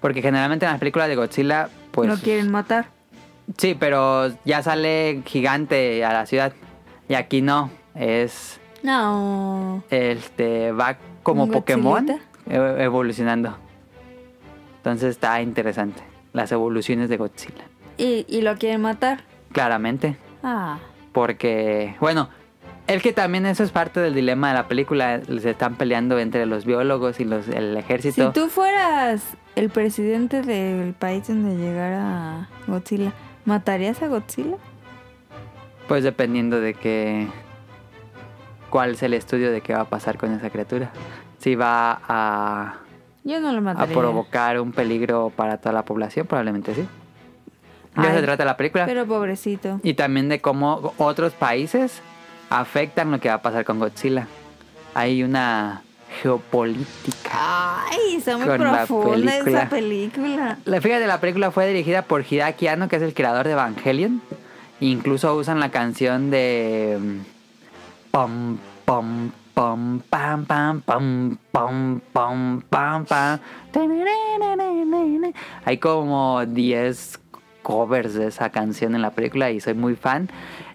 [0.00, 2.08] Porque generalmente en las películas de Godzilla, pues.
[2.08, 2.86] Lo quieren matar.
[3.56, 6.52] Sí, pero ya sale gigante a la ciudad.
[7.08, 7.70] Y aquí no.
[7.94, 8.60] Es.
[8.82, 9.82] No.
[9.90, 10.70] Este.
[10.72, 12.20] Va como ¿Un Pokémon e-
[12.78, 13.56] evolucionando.
[14.76, 16.02] Entonces está interesante.
[16.32, 17.64] Las evoluciones de Godzilla.
[17.96, 19.24] ¿Y, y lo quieren matar?
[19.52, 20.16] Claramente.
[20.42, 20.78] Ah.
[21.12, 22.28] Porque, bueno,
[22.88, 25.20] es que también eso es parte del dilema de la película.
[25.40, 28.32] Se están peleando entre los biólogos y los, el Si ejército.
[28.32, 29.22] tú fueras
[29.56, 33.12] el presidente del país donde llegara Godzilla,
[33.44, 34.56] ¿matarías a Godzilla?
[35.86, 37.28] Pues dependiendo de qué.
[38.70, 40.90] cuál es el estudio de qué va a pasar con esa criatura.
[41.38, 42.74] Si va a,
[43.24, 43.94] Yo no lo a mataría.
[43.96, 46.86] provocar un peligro para toda la población, probablemente sí.
[47.96, 48.86] De eso se trata la película.
[48.86, 49.80] Pero pobrecito.
[49.82, 52.00] Y también de cómo otros países
[52.50, 54.26] afectan lo que va a pasar con Godzilla.
[54.94, 55.82] Hay una
[56.22, 57.84] geopolítica.
[57.90, 59.60] Ay, está muy profunda película.
[59.60, 60.58] esa película.
[60.64, 64.22] La fíjate, la película fue dirigida por Hideaki Anno, que es el creador de Evangelion.
[64.80, 67.18] Incluso usan la canción de mm,
[68.10, 73.40] pom pom pom pam pam pam pom pom pam pam.
[75.64, 77.20] Hay como 10
[77.62, 80.30] covers de esa canción en la película y soy muy fan.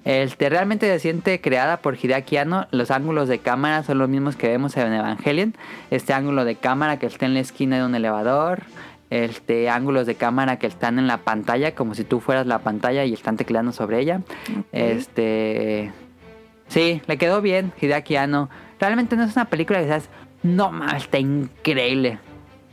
[0.06, 2.68] Este, realmente se siente creada por Hideaki Anno.
[2.72, 5.56] Los ángulos de cámara son los mismos que vemos en Evangelion.
[5.92, 8.64] Este ángulo de cámara que está en la esquina de un elevador.
[9.10, 13.06] Este, ángulos de cámara que están en la pantalla, como si tú fueras la pantalla
[13.06, 14.22] y están tecleando sobre ella.
[14.72, 15.92] Este.
[16.68, 18.50] Sí, le quedó bien, Hideaki Anno.
[18.80, 20.10] Realmente no es una película que seas,
[20.42, 22.18] no mames, está increíble.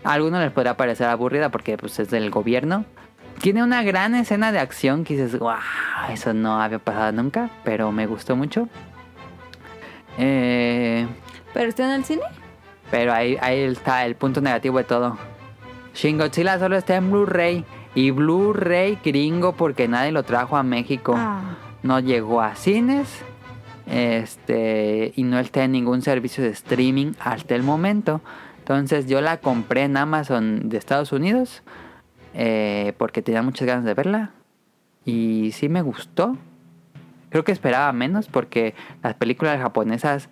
[0.02, 2.86] A algunos les podrá parecer aburrida porque pues, es del gobierno.
[3.40, 5.54] Tiene una gran escena de acción que dices, wow,
[6.12, 8.68] eso no había pasado nunca, pero me gustó mucho.
[10.18, 11.06] Eh,
[11.54, 12.22] ¿Pero está en el cine?
[12.90, 15.16] pero ahí, ahí está el punto negativo de todo.
[15.94, 17.64] Shin Godzilla solo está en Blu-ray.
[17.94, 21.14] Y Blu-ray gringo porque nadie lo trajo a México.
[21.16, 21.56] Ah.
[21.82, 23.08] No llegó a cines.
[23.86, 25.12] Este.
[25.16, 28.20] Y no está en ningún servicio de streaming hasta el momento.
[28.58, 31.62] Entonces yo la compré en Amazon de Estados Unidos.
[32.34, 34.30] Eh, porque tenía muchas ganas de verla.
[35.04, 36.36] Y sí me gustó.
[37.30, 40.28] Creo que esperaba menos porque las películas japonesas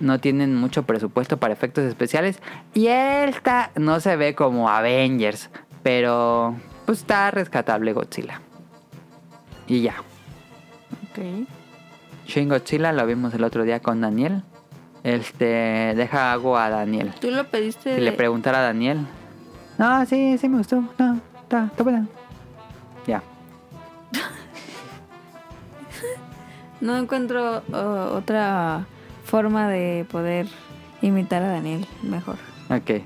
[0.00, 2.40] no tienen mucho presupuesto para efectos especiales.
[2.74, 5.50] Y esta no se ve como Avengers.
[5.82, 6.54] Pero
[6.86, 8.40] pues está rescatable Godzilla.
[9.66, 9.94] Y ya.
[11.12, 11.46] Ok.
[12.26, 14.42] Shin Godzilla lo vimos el otro día con Daniel.
[15.02, 17.12] Este, deja agua a Daniel.
[17.20, 17.94] ¿Tú lo pediste?
[17.94, 19.06] Si le de- preguntara a Daniel.
[19.78, 20.82] No, sí, sí me gustó.
[20.98, 21.20] No,
[21.50, 22.06] está, está buena.
[23.06, 23.22] Ya.
[26.80, 27.62] No encuentro
[28.16, 28.86] otra
[29.24, 30.46] forma de poder
[31.02, 32.36] imitar a Daniel mejor.
[32.70, 33.02] Ok.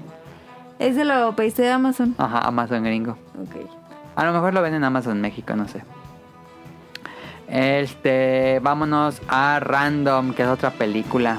[0.78, 2.14] ¿Ese lo pediste de Amazon?
[2.18, 3.18] Ajá, Amazon gringo.
[3.42, 3.68] Ok.
[4.14, 5.82] A lo mejor lo ven en Amazon México, no sé.
[7.48, 11.38] Este, vámonos a Random, que es otra película.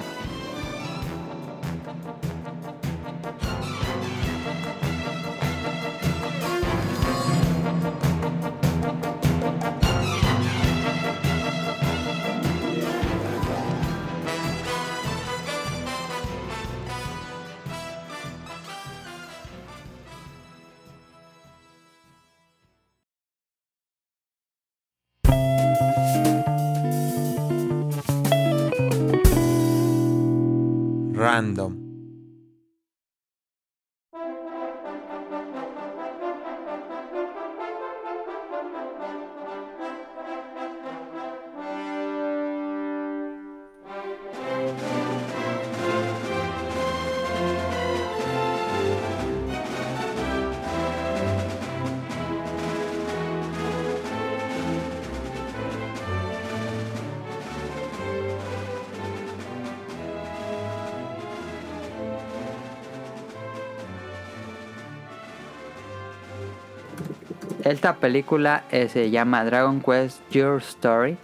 [67.85, 71.19] Esta película eh, se llama Dragon Quest Your Story.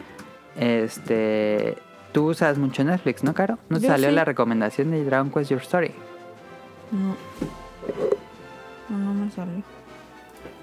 [0.56, 1.76] Este,
[2.12, 3.58] tú usas mucho Netflix, ¿no, Caro?
[3.68, 4.14] ¿No te salió sí.
[4.14, 5.92] la recomendación de Dragon Quest Your Story?
[6.92, 7.16] No.
[8.90, 9.64] No, no me salió.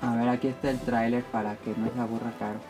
[0.00, 2.60] A ver, aquí está el tráiler para que no se aburra Caro.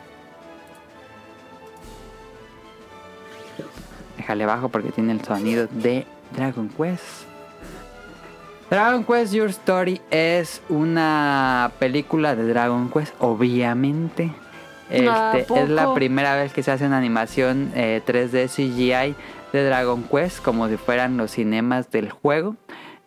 [4.17, 7.28] Déjale bajo porque tiene el sonido de Dragon Quest.
[8.69, 14.31] Dragon Quest Your Story es una película de Dragon Quest, ¿A obviamente.
[14.91, 19.15] Este, es la primera vez que se hace una animación eh, 3D CGI
[19.53, 22.55] de Dragon Quest, como si fueran los cinemas del juego.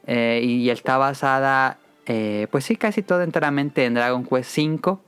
[0.08, 4.98] Eh, y está basada, eh, pues sí, casi todo enteramente en Dragon Quest V.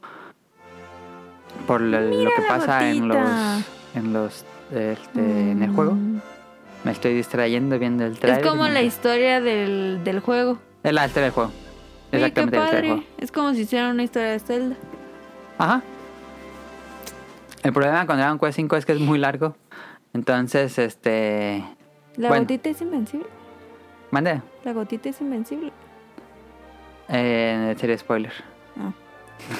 [1.66, 3.28] Por lo, lo que pasa en los,
[3.96, 5.96] en los, este, en el juego.
[6.84, 8.46] Me estoy distrayendo viendo el Es trailer.
[8.46, 10.58] como la historia del, del juego.
[10.82, 11.50] Es la historia del juego.
[11.50, 11.62] Oye,
[12.10, 13.02] qué Exactamente la historia del padre.
[13.08, 13.22] juego.
[13.24, 14.76] Es como si hicieran una historia de Zelda.
[15.58, 15.82] Ajá.
[17.62, 19.56] El problema con Dragon Quest 5 es que es muy largo.
[20.12, 21.64] Entonces, este.
[22.16, 22.42] La Bueno.
[22.42, 23.26] gotita es invencible.
[24.10, 24.42] Mande.
[24.64, 25.72] La gotita es invencible.
[27.08, 28.32] Eh, sería spoiler.
[28.78, 28.92] Ah.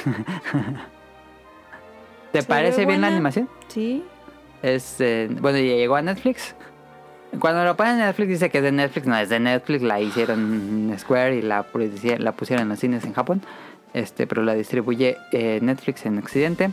[2.33, 3.17] ¿Te Se parece bien la buena.
[3.17, 3.49] animación?
[3.69, 4.05] Sí.
[4.63, 6.55] Es, eh, bueno, ya llegó a Netflix.
[7.41, 10.01] Cuando lo ponen en Netflix dice que es de Netflix, no es de Netflix, la
[10.01, 13.43] hicieron en Square y la, pusi- la pusieron en los cines en Japón.
[13.93, 16.71] Este, pero la distribuye eh, Netflix en Occidente.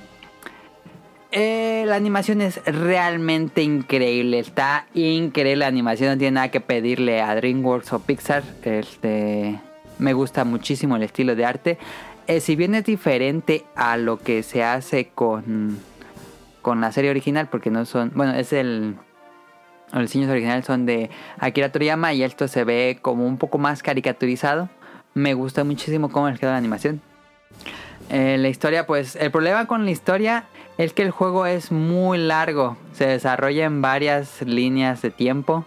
[1.31, 7.21] Eh, la animación es realmente increíble, está increíble la animación, no tiene nada que pedirle
[7.21, 8.43] a DreamWorks o Pixar.
[8.63, 9.59] Este,
[9.97, 11.77] me gusta muchísimo el estilo de arte.
[12.27, 15.77] Eh, si bien es diferente a lo que se hace con,
[16.61, 18.95] con la serie original, porque no son, bueno, es el,
[19.93, 23.83] los diseños originales son de Akira Toriyama y esto se ve como un poco más
[23.83, 24.69] caricaturizado.
[25.13, 27.01] Me gusta muchísimo cómo les queda la animación.
[28.09, 30.45] Eh, la historia, pues, el problema con la historia
[30.77, 32.77] es que el juego es muy largo.
[32.93, 35.65] Se desarrolla en varias líneas de tiempo.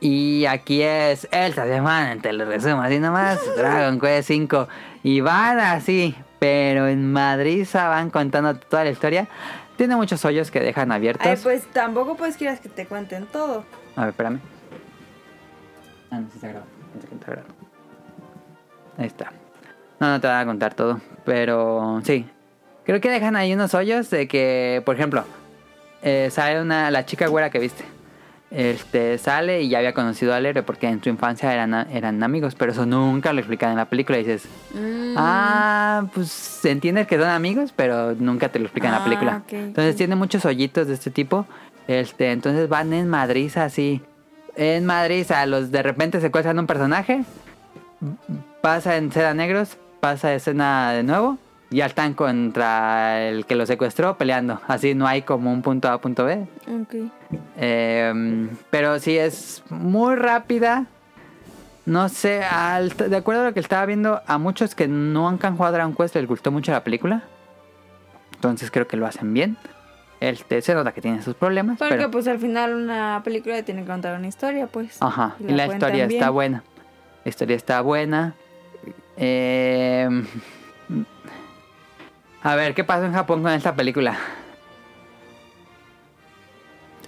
[0.00, 4.68] Y aquí es esta semana, te lo resumo así nomás, Dragon Quest 5.
[5.02, 9.28] Y van así, pero en Madrid se van contando toda la historia.
[9.76, 11.26] Tiene muchos hoyos que dejan abiertos.
[11.26, 13.64] Ay, pues tampoco pues quieras que te cuenten todo.
[13.96, 14.40] A ver, espérame.
[16.10, 17.54] Ah, no, sí está grabando.
[18.96, 19.32] Ahí está.
[19.98, 21.00] No, no te van a contar todo.
[21.24, 22.28] Pero sí.
[22.84, 25.24] Creo que dejan ahí unos hoyos de que, por ejemplo,
[26.02, 27.84] eh, sale una, la chica güera que viste.
[28.54, 32.54] Este sale y ya había conocido al héroe porque en su infancia eran, eran amigos,
[32.54, 34.18] pero eso nunca lo explican en la película.
[34.18, 35.14] Y dices, Mm.
[35.16, 39.42] ah, pues entiendes que son amigos, pero nunca te lo explican en la Ah, película.
[39.44, 41.46] ok, Entonces tiene muchos hoyitos de este tipo.
[41.88, 44.00] Este, entonces van en Madrid así.
[44.56, 47.24] En Madrid a los de repente secuestran un personaje.
[48.60, 49.76] Pasa en seda negros.
[50.00, 51.38] Pasa escena de nuevo.
[51.74, 54.60] Y ya están contra el que lo secuestró peleando.
[54.68, 56.46] Así no hay como un punto A, punto B.
[56.68, 57.10] Ok.
[57.56, 60.86] Eh, pero sí es muy rápida.
[61.84, 65.36] No sé, al- de acuerdo a lo que estaba viendo, a muchos que no han
[65.38, 67.24] jugado a Dragon Quest les gustó mucho la película.
[68.36, 69.56] Entonces creo que lo hacen bien.
[70.20, 71.78] Este, se nota que tiene sus problemas.
[71.78, 74.96] Porque pero, pues al final una película tiene que contar una historia, pues.
[75.02, 76.20] ajá, y y la historia bien.
[76.20, 76.62] está buena.
[77.24, 78.34] La historia está buena.
[79.16, 80.08] Eh,
[82.44, 84.16] a ver, ¿qué pasó en Japón con esta película?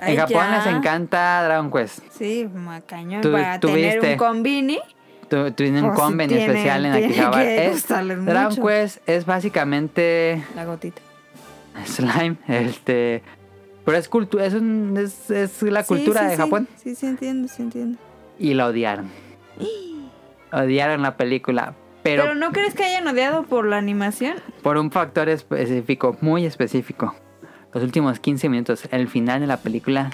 [0.01, 0.57] Ay, en Japón ya.
[0.59, 2.01] les encanta Dragon Quest.
[2.11, 2.49] Sí,
[2.87, 3.21] cañón.
[3.23, 4.13] Tú- para tú tener viste.
[4.13, 4.79] un combini.
[5.29, 7.45] Tu- Tiene un Pues, convenio tiene- especial en Akihabara.
[7.45, 8.63] Es- Dragon mucho.
[8.67, 11.01] Quest es básicamente La gotita.
[11.85, 13.23] slime, este,
[13.85, 16.43] pero es cultura, es, un- es, es la Sí, cultura sí, de sí.
[16.43, 17.99] Japón Sí, sí, entiendo, sí entiendo.
[18.39, 19.11] y la odiaron.
[20.53, 21.75] Odiaron la película,
[22.07, 24.35] pero, Pero, no crees que hayan odiado por la animación?
[24.63, 27.15] por un factor específico, muy específico.
[27.75, 30.11] Los últimos 15 minutos, el final de la película,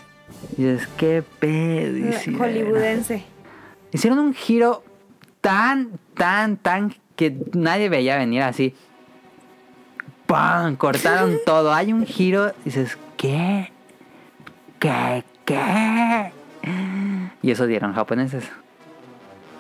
[0.57, 1.99] dices, qué pedo.
[1.99, 2.41] La- hicieron?".
[2.41, 3.25] Hollywoodense.
[3.93, 4.83] Hicieron un giro
[5.43, 8.75] tan, tan, tan que nadie veía venir así.
[10.27, 10.77] ¡Pam!
[10.77, 11.75] Cortaron todo.
[11.75, 12.53] Hay un giro.
[12.65, 13.71] Dices, ¿qué?
[14.79, 15.25] ¿Qué?
[15.45, 16.33] ¿Qué?
[17.43, 18.51] Y eso dieron japoneses.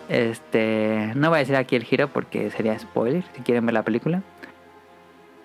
[0.08, 1.12] Este.
[1.14, 4.22] No voy a decir aquí el giro porque sería spoiler si quieren ver la película.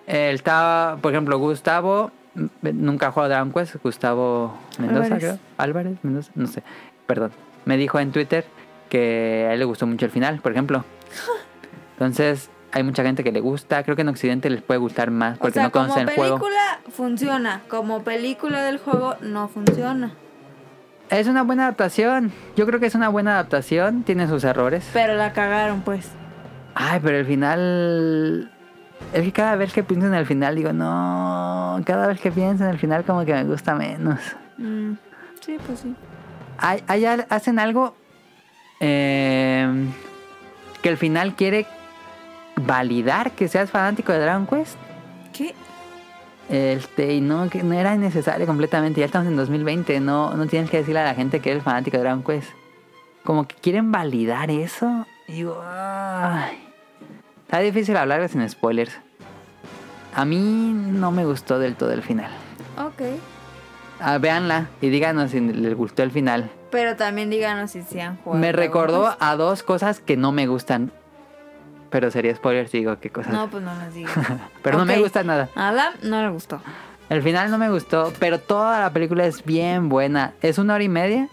[0.06, 2.10] Él estaba, por ejemplo, Gustavo.
[2.62, 3.76] Nunca ha jugado Dragon Quest.
[3.82, 5.18] Gustavo Mendoza, Álvarez.
[5.18, 5.38] creo.
[5.58, 6.62] Álvarez, Mendoza, no sé.
[7.06, 7.32] Perdón.
[7.64, 8.44] Me dijo en Twitter
[8.88, 10.84] que a él le gustó mucho el final, por ejemplo.
[11.92, 13.82] Entonces, hay mucha gente que le gusta.
[13.82, 16.16] Creo que en Occidente les puede gustar más O porque sea, no conocen como el
[16.16, 16.38] juego.
[16.38, 17.62] película funciona.
[17.68, 20.12] Como película del juego no funciona.
[21.10, 22.32] Es una buena adaptación.
[22.56, 24.02] Yo creo que es una buena adaptación.
[24.02, 24.88] Tiene sus errores.
[24.92, 26.10] Pero la cagaron, pues.
[26.74, 28.50] Ay, pero el final.
[29.12, 32.64] Es que cada vez que pienso en el final digo, no, cada vez que pienso
[32.64, 34.18] en el final como que me gusta menos.
[34.58, 34.92] Mm,
[35.40, 35.94] sí, pues sí.
[36.58, 37.94] Hay, hay al- hacen algo
[38.80, 39.86] eh,
[40.82, 41.66] que el final quiere
[42.56, 44.76] validar que seas fanático de Dragon Quest.
[46.48, 49.00] Este, y no, que no era necesario completamente.
[49.00, 51.96] Ya estamos en 2020, no, no tienes que decirle a la gente que eres fanático
[51.96, 52.50] de Dragon Quest.
[53.24, 55.06] Como que quieren validar eso.
[55.26, 56.64] Y digo, ay.
[57.42, 58.92] Está difícil hablar sin spoilers.
[60.14, 62.30] A mí no me gustó del todo el final.
[62.78, 63.02] Ok.
[64.00, 66.50] Ah, véanla y díganos si les gustó el final.
[66.70, 68.40] Pero también díganos si se han jugado.
[68.40, 70.92] Me recordó a dos cosas que no me gustan.
[71.90, 73.32] Pero sería spoiler si digo qué cosas.
[73.32, 74.14] No, pues no las digas.
[74.62, 75.48] pero no me gusta nada.
[75.54, 76.60] A Alan no le gustó.
[77.08, 80.34] El final no me gustó, pero toda la película es bien buena.
[80.42, 81.28] Es una hora y media.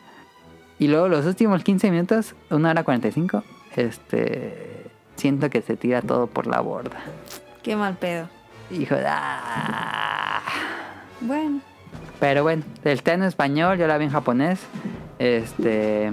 [0.80, 3.44] Y luego los últimos 15 minutos, una hora 45,
[3.76, 4.92] este.
[5.16, 6.98] Siento que se tira todo por la borda.
[7.64, 8.28] Qué mal pedo.
[8.72, 9.06] Hijo de.
[9.08, 10.42] ah.
[11.22, 11.62] Bueno.
[12.20, 14.60] Pero bueno, está en español, yo la vi en japonés.
[15.20, 16.12] Este.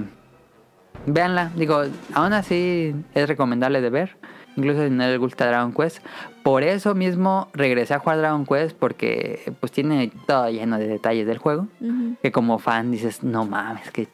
[1.06, 1.82] Véanla, digo,
[2.14, 4.16] aún así es recomendable de ver.
[4.56, 6.04] Incluso si no les gusta Dragon Quest.
[6.42, 11.26] Por eso mismo regresé a jugar Dragon Quest porque pues tiene todo lleno de detalles
[11.26, 11.68] del juego.
[12.22, 14.08] Que como fan dices, no mames, que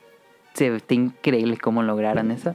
[0.55, 2.55] se está increíble cómo lograron eso.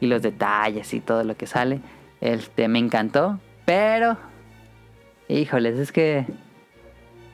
[0.00, 1.80] Y los detalles y todo lo que sale.
[2.20, 3.40] Este, me encantó.
[3.64, 4.16] Pero,
[5.28, 6.26] híjoles, es que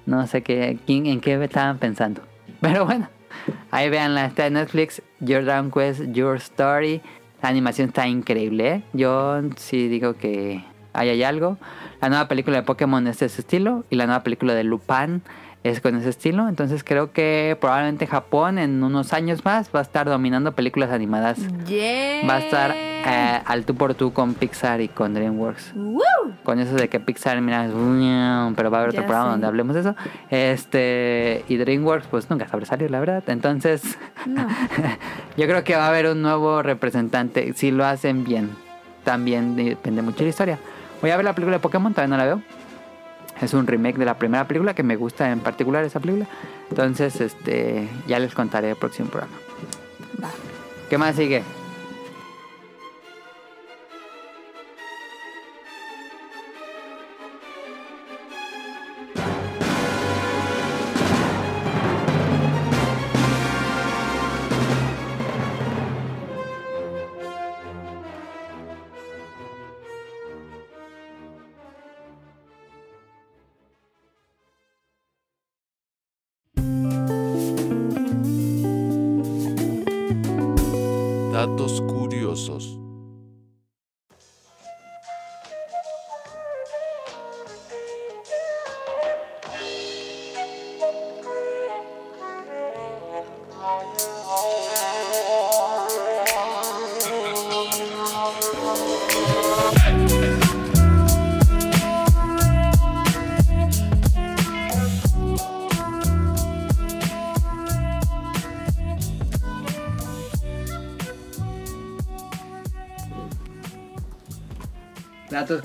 [0.07, 2.23] no sé qué, quién, en qué estaban pensando.
[2.61, 3.09] Pero bueno,
[3.71, 7.01] ahí veanla, está en Netflix, Your Dragon Quest, Your Story.
[7.43, 8.83] La animación está increíble, ¿eh?
[8.93, 11.59] Yo sí digo que ahí hay algo.
[12.01, 15.23] La nueva película de Pokémon es de ese estilo y la nueva película de Lupin
[15.65, 16.49] es con ese estilo.
[16.49, 21.39] Entonces creo que probablemente Japón en unos años más va a estar dominando películas animadas.
[21.67, 22.27] Yeah.
[22.29, 25.73] Va a estar eh, al tú por tú con Pixar y con DreamWorks.
[25.75, 26.03] ¡Woo!
[26.45, 27.73] Con eso de que Pixar, mira, es
[28.57, 29.95] pero va a haber otro programa donde hablemos de eso.
[30.31, 33.23] Este, y DreamWorks, pues nunca sobresalió, la verdad.
[33.27, 34.47] Entonces, No.
[35.37, 38.51] yo creo que va a haber un nuevo representante si lo hacen bien.
[39.05, 40.59] También depende mucho de la historia.
[41.01, 42.43] Voy a ver la película de Pokémon, todavía no la veo.
[43.41, 46.27] Es un remake de la primera película que me gusta en particular esa película.
[46.71, 49.35] Entonces, este, ya les contaré el próximo programa.
[50.23, 50.31] Va.
[50.89, 51.43] ¿Qué más sigue?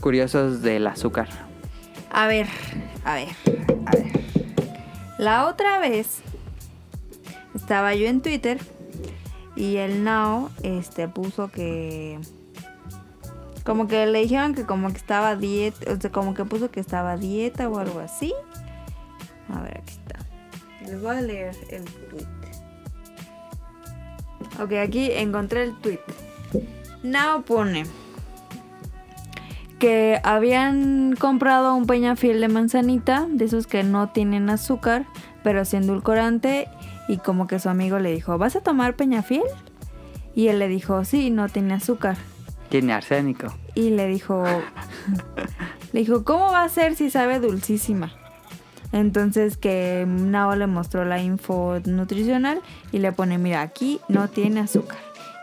[0.08, 1.28] Curiosos del azúcar.
[2.10, 2.48] A ver,
[3.04, 3.28] a ver,
[3.86, 4.08] a ver.
[5.18, 6.22] La otra vez
[7.54, 8.58] estaba yo en Twitter
[9.58, 12.20] y el Now este puso que
[13.66, 16.80] como que le dijeron que como que estaba dieta, o sea, como que puso que
[16.80, 18.34] estaba dieta o algo así.
[19.54, 20.20] A ver, aquí está.
[20.86, 22.28] Les voy a leer el tweet.
[24.64, 26.00] Ok, aquí encontré el tweet.
[27.04, 27.84] Now pone
[29.80, 35.06] que habían comprado un peñafiel de manzanita, de esos que no tienen azúcar,
[35.44, 36.68] pero sí endulcorante,
[37.08, 39.44] y como que su amigo le dijo, ¿vas a tomar peñafiel?
[40.36, 42.18] Y él le dijo, sí, no tiene azúcar.
[42.70, 43.54] Tiene arsénico.
[43.76, 44.44] Y le dijo,
[45.94, 48.12] le dijo, ¿cómo va a ser si sabe dulcísima?
[48.92, 52.62] Entonces que Nao le mostró la info nutricional
[52.92, 54.98] y le pone, mira, aquí no tiene azúcar.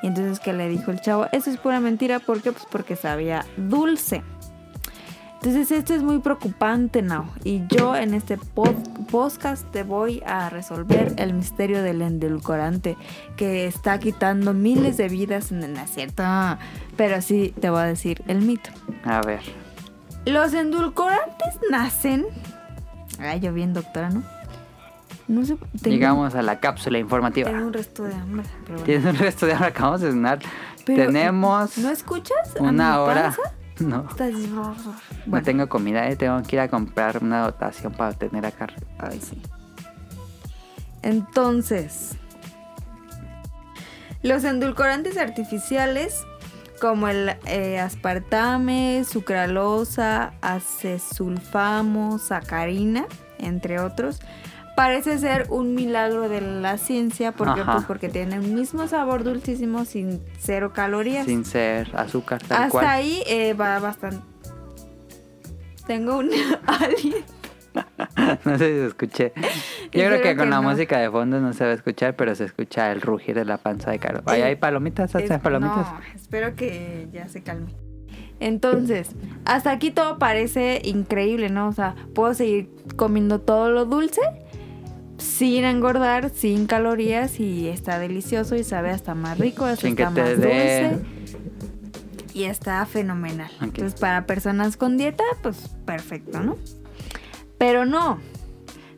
[0.04, 2.52] Y entonces que le dijo el chavo, eso es pura mentira, ¿por qué?
[2.52, 4.22] Pues porque sabía dulce.
[5.36, 7.24] Entonces esto es muy preocupante, Nao.
[7.42, 12.98] Y yo en este pod- podcast te voy a resolver el misterio del endulcorante
[13.36, 15.52] que está quitando miles de vidas.
[15.52, 16.22] No no es cierto,
[16.98, 18.68] pero sí te voy a decir el mito.
[19.04, 19.40] A ver.
[20.26, 22.26] Los endulcorantes nacen.
[23.18, 24.22] Ay, yo bien doctora, ¿no?
[25.28, 25.56] No sé.
[25.82, 27.50] tengo- Llegamos a la cápsula informativa.
[27.50, 28.46] Tengo un resto de hambre.
[28.64, 28.84] pero bueno.
[28.84, 30.38] Tienes un resto de ahora acabamos de cenar.
[30.84, 32.56] Pero, Tenemos ¿No escuchas?
[32.58, 33.22] a una mi hora.
[33.22, 33.40] panza?
[33.80, 34.06] No.
[34.08, 34.32] Estás...
[35.26, 38.68] No tengo comida, eh, tengo que ir a comprar una dotación para tener acá.
[39.00, 39.42] Ay, sí.
[41.02, 42.12] Entonces,
[44.22, 46.24] los endulcorantes artificiales
[46.80, 53.06] como el eh, aspartame, sucralosa, acesulfamo, sacarina,
[53.38, 54.20] entre otros,
[54.76, 57.72] parece ser un milagro de la ciencia porque Ajá.
[57.74, 61.26] pues porque tienen el mismo sabor dulcísimo sin cero calorías.
[61.26, 62.86] Sin ser azúcar, tal Hasta cual.
[62.86, 64.18] ahí eh, va bastante.
[65.86, 66.30] Tengo un
[66.66, 67.24] alien.
[68.44, 69.32] no sé si se escuché.
[69.92, 72.44] Yo creo que con la música de fondo no se va a escuchar, pero se
[72.44, 74.22] escucha el rugir de la panza de Caro.
[74.26, 75.76] Ahí Eh, hay palomitas, Es- ¿hacen palomitas?
[75.92, 77.74] No, espero que ya se calme.
[78.40, 79.10] Entonces,
[79.44, 81.68] hasta aquí todo parece increíble, ¿no?
[81.68, 84.20] O sea, puedo seguir comiendo todo lo dulce
[85.24, 90.14] sin engordar, sin calorías y está delicioso y sabe hasta más rico, hasta te más
[90.14, 90.98] dulce
[92.34, 93.50] y está fenomenal.
[93.62, 96.56] Entonces, para personas con dieta, pues perfecto, ¿no?
[97.58, 98.18] Pero no.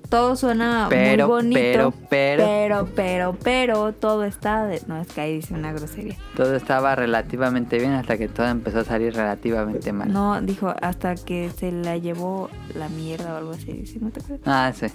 [0.09, 1.59] Todo suena Pero, muy bonito.
[1.61, 2.45] pero, pero.
[2.47, 4.81] pero, pero, pero, todo está de...
[4.87, 6.17] No, es que ahí dice una grosería.
[6.37, 10.13] Todo estaba relativamente bien hasta que todo empezó a salir relativamente mal.
[10.13, 13.73] No, dijo, hasta que se la llevó la mierda o algo así.
[13.73, 14.47] dice, ¿No te acuerdas?
[14.47, 14.87] Ah, sí.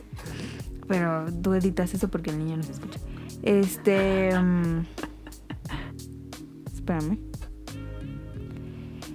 [0.92, 3.00] Pero tú editas eso porque el niño no se escucha.
[3.44, 4.38] Este...
[4.38, 4.86] mm,
[6.74, 7.18] espérame.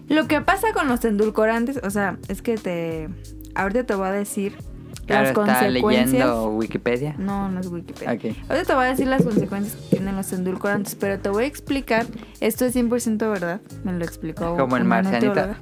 [0.09, 3.09] Lo que pasa con los endulcorantes, o sea, es que te...
[3.55, 4.57] Ahorita te voy a decir
[5.07, 6.11] Claro, las consecuencias...
[6.11, 7.15] leyendo Wikipedia.
[7.19, 8.13] No, no es Wikipedia.
[8.13, 8.37] Ok.
[8.49, 11.47] Ahorita te voy a decir las consecuencias que tienen los endulcorantes, pero te voy a
[11.47, 12.07] explicar.
[12.41, 13.61] Esto es 100% verdad.
[13.85, 14.57] Me lo explicó.
[14.57, 15.55] Como el marcianito.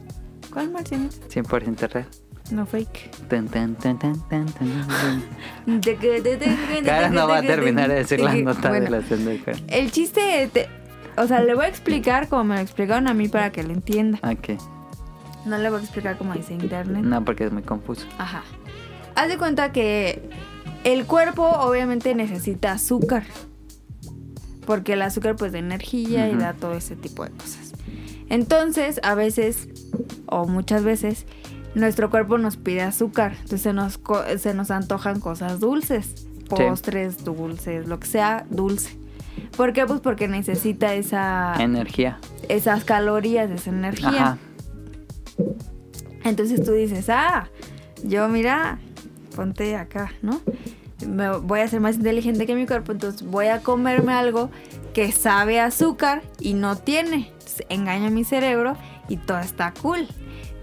[0.52, 1.16] ¿Cuál marcianito?
[1.28, 2.06] 100% real.
[2.55, 3.11] No fake.
[6.86, 8.98] Cara no va a terminar de decir las notas de la.
[9.68, 10.68] El chiste, te-
[11.16, 13.72] o sea, le voy a explicar como me lo explicaron a mí para que lo
[13.72, 14.18] entienda.
[14.22, 14.61] Ok.
[15.46, 17.02] No le voy a explicar como dice internet.
[17.02, 18.07] No, porque es muy confuso.
[18.18, 18.44] Ajá.
[19.16, 20.22] Haz de cuenta que
[20.84, 23.24] el cuerpo obviamente necesita azúcar.
[24.64, 27.72] Porque el azúcar pues da energía y da todo ese tipo de cosas.
[28.30, 29.68] Entonces, a veces,
[30.26, 31.26] o muchas veces,
[31.75, 33.33] nuestro cuerpo nos pide azúcar.
[33.33, 34.01] Entonces se nos,
[34.39, 36.27] se nos antojan cosas dulces.
[36.49, 38.99] Postres, dulces, lo que sea dulce.
[39.57, 39.87] ¿Por qué?
[39.87, 42.18] Pues porque necesita esa, Energía.
[42.49, 44.09] esas calorías, esa energía.
[44.09, 44.39] Ajá.
[46.25, 47.49] Entonces tú dices, ah,
[48.03, 48.79] yo mira,
[49.37, 50.41] ponte acá, ¿no?
[51.07, 54.51] Me voy a ser más inteligente que mi cuerpo, entonces voy a comerme algo
[54.95, 57.29] que sabe a azúcar y no tiene.
[57.33, 58.77] Entonces, engaño a mi cerebro
[59.09, 60.09] y todo está cool.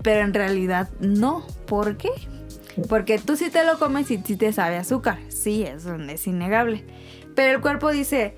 [0.03, 1.45] Pero en realidad no.
[1.67, 2.09] ¿Por qué?
[2.89, 5.19] Porque tú sí te lo comes y sí te sabe azúcar.
[5.29, 6.85] Sí, eso es innegable.
[7.35, 8.35] Pero el cuerpo dice,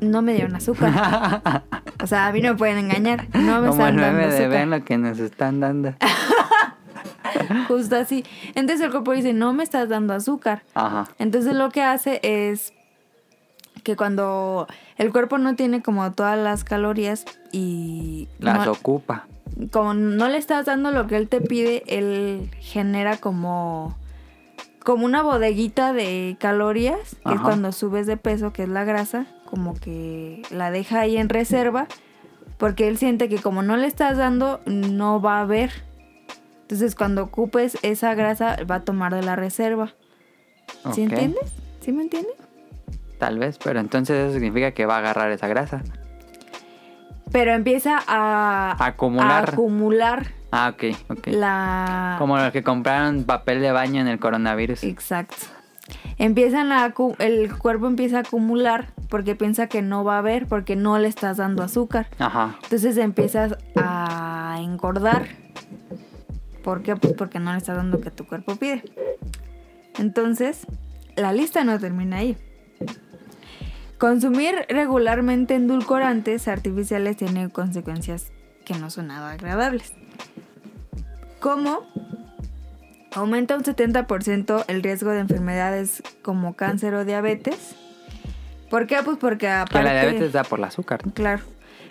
[0.00, 1.42] no me dieron azúcar.
[2.02, 3.26] O sea, a mí no me pueden engañar.
[3.34, 4.48] No me Como están dando de azúcar.
[4.50, 5.94] ven lo que nos están dando.
[7.68, 8.24] Justo así.
[8.54, 10.62] Entonces el cuerpo dice, no me estás dando azúcar.
[10.74, 11.08] Ajá.
[11.18, 12.74] Entonces lo que hace es
[13.82, 14.66] que cuando
[14.98, 19.26] el cuerpo no tiene como todas las calorías y Las no- ocupa.
[19.70, 23.96] Como no le estás dando lo que él te pide, él genera como
[24.86, 29.26] como una bodeguita de calorías, que es cuando subes de peso, que es la grasa,
[29.44, 31.88] como que la deja ahí en reserva,
[32.56, 35.72] porque él siente que como no le estás dando, no va a haber.
[36.62, 39.94] Entonces cuando ocupes esa grasa, va a tomar de la reserva.
[40.92, 41.52] ¿Sí entiendes?
[41.80, 42.34] ¿Sí me entiendes?
[43.18, 45.82] Tal vez, pero entonces eso significa que va a agarrar esa grasa.
[47.32, 49.48] Pero empieza a, Acumular.
[49.48, 51.26] a acumular Ah, ok, ok.
[51.28, 52.16] la...
[52.18, 54.84] Como los que compraron papel de baño en el coronavirus.
[54.84, 55.36] Exacto.
[56.18, 60.74] Empiezan a el cuerpo empieza a acumular porque piensa que no va a haber porque
[60.76, 62.08] no le estás dando azúcar.
[62.18, 62.56] Ajá.
[62.62, 65.26] Entonces empiezas a engordar.
[66.64, 66.96] ¿Por qué?
[66.96, 68.82] Pues porque no le estás dando lo que tu cuerpo pide.
[69.98, 70.66] Entonces,
[71.14, 72.36] la lista no termina ahí.
[73.98, 78.30] Consumir regularmente endulcorantes artificiales tiene consecuencias
[78.64, 79.92] que no son nada agradables.
[81.40, 81.86] Como
[83.14, 87.74] aumenta un 70% el riesgo de enfermedades como cáncer o diabetes.
[88.68, 88.98] ¿Por qué?
[89.04, 89.78] Pues porque aparte...
[89.78, 91.12] Que la diabetes da por el azúcar, ¿no?
[91.14, 91.42] Claro.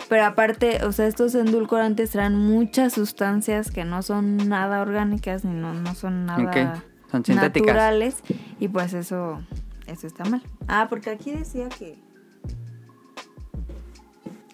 [0.08, 5.54] Pero aparte, o sea, estos endulcorantes traen muchas sustancias que no son nada orgánicas ni
[5.54, 7.66] no, no son nada Ok, son sintéticas.
[7.74, 8.16] naturales.
[8.60, 9.40] Y pues eso,
[9.86, 10.42] eso está mal.
[10.68, 11.98] Ah, porque aquí decía que.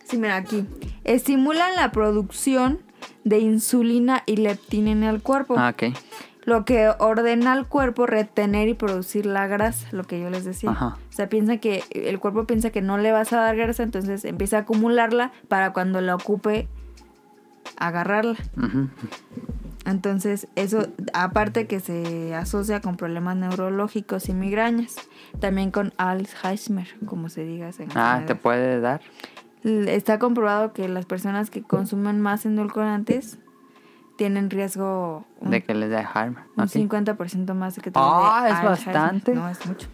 [0.05, 0.67] Sí, mira, aquí.
[1.05, 2.81] Estimulan la producción
[3.25, 5.55] de insulina y leptina en el cuerpo.
[5.57, 5.97] Ah, ok.
[6.45, 10.71] Lo que ordena al cuerpo retener y producir la grasa, lo que yo les decía.
[10.71, 10.99] Ajá.
[11.09, 14.25] O sea, piensa que el cuerpo piensa que no le vas a dar grasa, entonces
[14.25, 16.67] empieza a acumularla para cuando la ocupe
[17.77, 18.39] agarrarla.
[18.57, 18.89] Ujú.
[19.85, 24.97] Entonces, eso, aparte que se asocia con problemas neurológicos y migrañas,
[25.41, 29.01] también con Alzheimer, como se diga Ah, te puede dar.
[29.65, 33.39] Está comprobado que las personas que consumen más endulcorantes
[34.19, 36.45] tienen riesgo un, De que les dé Alzheimer.
[36.57, 36.71] un Ok.
[36.71, 38.71] 50% más de que te Ah, es Alzheimer.
[38.95, 39.35] bastante.
[39.35, 39.89] No, es mucho.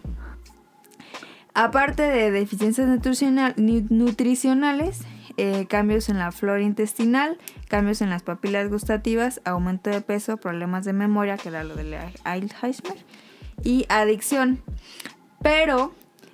[1.55, 5.01] Aparte de deficiencias nutricional- nu- nutricionales,
[5.41, 7.37] eh, cambios en la flora intestinal,
[7.67, 11.95] cambios en las papilas gustativas, aumento de peso, problemas de memoria, que era lo del
[12.23, 12.97] Alzheimer,
[13.63, 14.59] y adicción.
[15.41, 15.93] Pero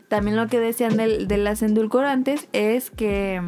[0.10, 3.42] también lo que decían del- de, las endulcorantes es que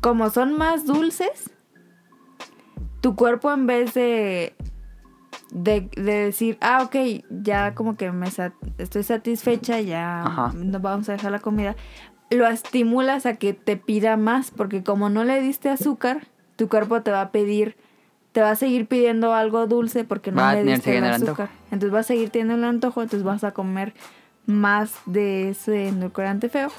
[0.00, 1.50] como son más dulces,
[3.00, 4.54] tu cuerpo en vez de,
[5.50, 11.08] de, de decir, ah, ok, ya como que me sat- estoy satisfecha, ya no vamos
[11.08, 11.76] a dejar la comida,
[12.30, 16.26] lo estimulas a que te pida más, porque como no le diste azúcar,
[16.56, 17.76] tu cuerpo te va a pedir,
[18.32, 21.50] te va a seguir pidiendo algo dulce porque no Va le diste el azúcar.
[21.64, 23.94] Entonces vas a seguir teniendo el antojo, entonces vas a comer
[24.46, 26.70] más de ese endulcorante feo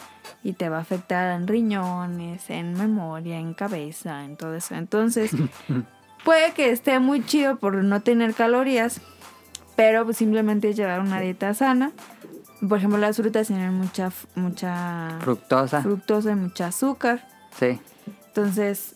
[0.43, 4.75] y te va a afectar en riñones, en memoria, en cabeza, en todo eso.
[4.75, 5.31] Entonces,
[6.23, 9.01] puede que esté muy chido por no tener calorías,
[9.75, 11.91] pero simplemente es llevar una dieta sana.
[12.67, 15.81] Por ejemplo, las frutas tienen mucha mucha Fructosa.
[15.81, 17.27] fructosa y mucha azúcar.
[17.57, 17.79] Sí.
[18.27, 18.95] Entonces,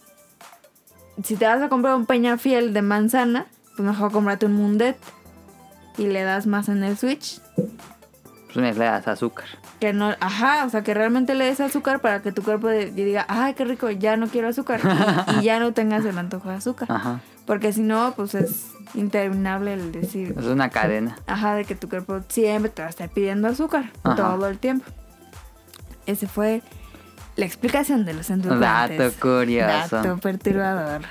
[1.24, 4.98] si te vas a comprar un peñafiel de manzana, pues mejor cómprate un mundet
[5.98, 7.40] y le das más en el switch.
[8.54, 9.46] Pues le das azúcar.
[9.80, 13.26] Que no, ajá, o sea, que realmente le des azúcar para que tu cuerpo diga,
[13.28, 14.80] ay, qué rico, ya no quiero azúcar.
[15.36, 16.90] y, y ya no tengas el antojo de azúcar.
[16.92, 17.20] Ajá.
[17.46, 21.18] Porque si no, pues es interminable el decir, Es una cadena.
[21.28, 24.16] ajá, de que tu cuerpo siempre te va a estar pidiendo azúcar Ajá.
[24.16, 24.86] todo el tiempo.
[26.08, 26.62] Ese fue
[27.36, 28.98] la explicación de los endulcorantes.
[28.98, 29.96] Dato curioso.
[29.98, 31.02] Dato perturbador.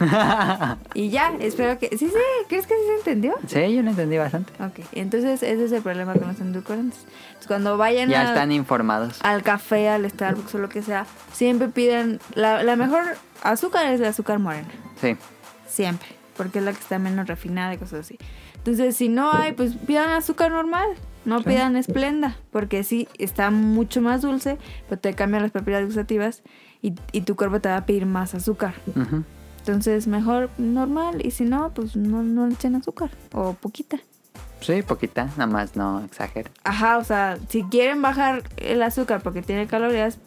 [0.94, 1.88] y ya, espero que...
[1.90, 2.12] Sí, sí,
[2.48, 3.34] ¿crees que sí se entendió?
[3.46, 4.52] Sí, yo lo entendí bastante.
[4.62, 6.98] Ok, entonces ese es el problema con los endulcorantes.
[7.26, 9.18] Entonces, cuando vayan Ya a- están informados.
[9.22, 12.20] al café, al Starbucks o lo que sea, siempre piden...
[12.34, 13.02] La, la mejor
[13.42, 14.68] azúcar es la azúcar morena.
[15.00, 15.16] Sí.
[15.76, 16.08] Siempre.
[16.38, 18.18] Porque es la que está menos refinada y cosas así.
[18.56, 20.88] Entonces, si no hay, pues pidan azúcar normal.
[21.26, 22.36] No pidan esplenda.
[22.50, 24.56] Porque sí, está mucho más dulce,
[24.88, 26.42] pero te cambian las papilas gustativas
[26.80, 28.72] y, y tu cuerpo te va a pedir más azúcar.
[29.58, 31.24] Entonces, mejor normal.
[31.24, 33.10] Y si no, pues no, no le echen azúcar.
[33.32, 33.98] O poquita.
[34.60, 35.24] Sí, poquita.
[35.36, 36.50] Nada más no exagero.
[36.64, 40.18] Ajá, o sea, si quieren bajar el azúcar porque tiene calorías,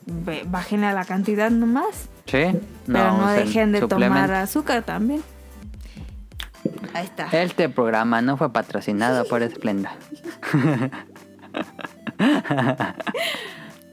[0.45, 2.07] bajen a la cantidad nomás.
[2.25, 2.51] Sí.
[2.85, 5.23] Pero no, dejen de tomar azúcar también.
[6.93, 7.27] Ahí está.
[7.31, 9.93] Este programa no fue patrocinado por Esplenda.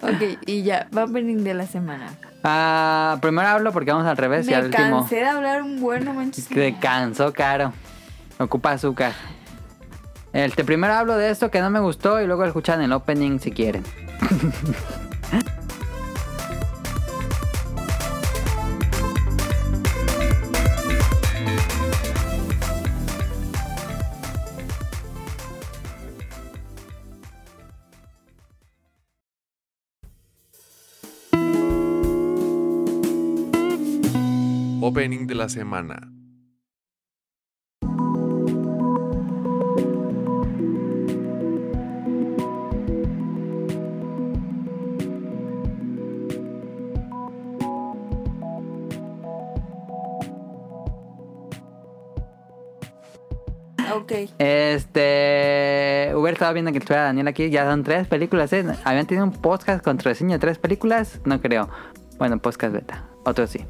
[0.03, 2.07] Ok, y ya, va opening de la semana.
[2.45, 5.01] Ah, primero hablo porque vamos al revés y al Me último.
[5.01, 6.49] cansé de hablar un bueno, manches.
[6.49, 7.73] Te cansó caro.
[8.39, 9.13] Ocupa azúcar.
[10.33, 13.51] Este, primero hablo de esto que no me gustó y luego escuchan el opening si
[13.53, 13.85] quieren.
[34.97, 36.11] Opening de la semana.
[53.93, 54.13] Ok.
[54.39, 56.11] Este.
[56.15, 57.51] Hubiera estado viendo que estuviera Daniel aquí.
[57.51, 58.65] Ya son tres películas, ¿eh?
[58.85, 61.21] Habían tenido un podcast con reseña de tres películas.
[61.27, 61.69] No creo.
[62.17, 63.11] Bueno, podcast beta.
[63.27, 63.63] Otro sí.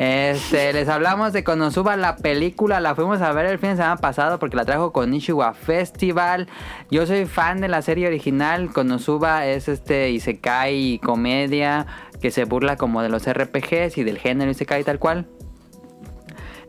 [0.00, 2.80] Este, les hablamos de Konosuba, la película.
[2.80, 6.48] La fuimos a ver el fin de semana pasado porque la trajo con Ishiwa Festival.
[6.90, 8.72] Yo soy fan de la serie original.
[8.72, 11.86] Konosuba es este Isekai comedia
[12.18, 15.28] que se burla como de los RPGs y del género Isekai tal cual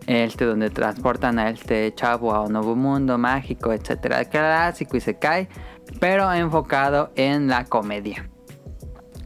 [0.08, 5.18] este donde transportan a este chavo a un nuevo mundo mágico, etcétera, clásico y se
[5.18, 5.48] cae,
[6.02, 8.30] pero enfocado en la comedia.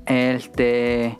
[0.05, 1.17] Este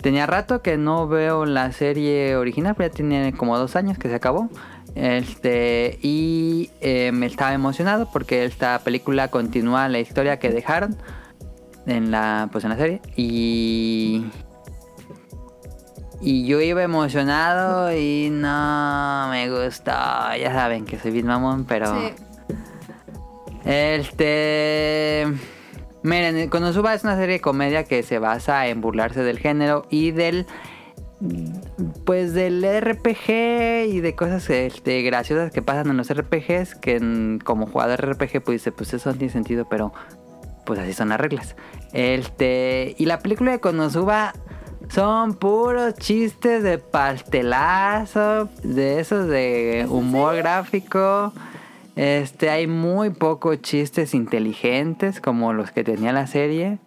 [0.00, 4.08] tenía rato que no veo la serie original, pero ya tiene como dos años que
[4.08, 4.48] se acabó.
[4.94, 10.96] Este y eh, me estaba emocionado porque esta película continúa la historia que dejaron
[11.86, 14.24] en la pues en la serie y
[16.20, 19.92] y yo iba emocionado y no me gustó.
[20.38, 21.98] Ya saben que soy bien mamón, pero.
[21.98, 22.12] Sí.
[23.64, 25.26] Este.
[26.02, 30.12] Miren, Konosuba es una serie de comedia que se basa en burlarse del género y
[30.12, 30.46] del
[32.06, 33.28] pues del RPG
[33.90, 38.40] y de cosas este, graciosas que pasan en los RPGs, que en- como jugador RPG
[38.42, 39.92] pues dice, pues eso no tiene sentido, pero
[40.64, 41.56] pues así son las reglas.
[41.92, 44.32] Este, y la película de Konosuba
[44.88, 51.34] son puros chistes de pastelazo, de esos de humor gráfico.
[51.96, 56.78] Este, hay muy pocos chistes inteligentes como los que tenía la serie.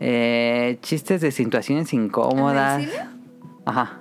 [0.00, 2.86] Eh, chistes de situaciones incómodas.
[3.64, 4.00] Ajá.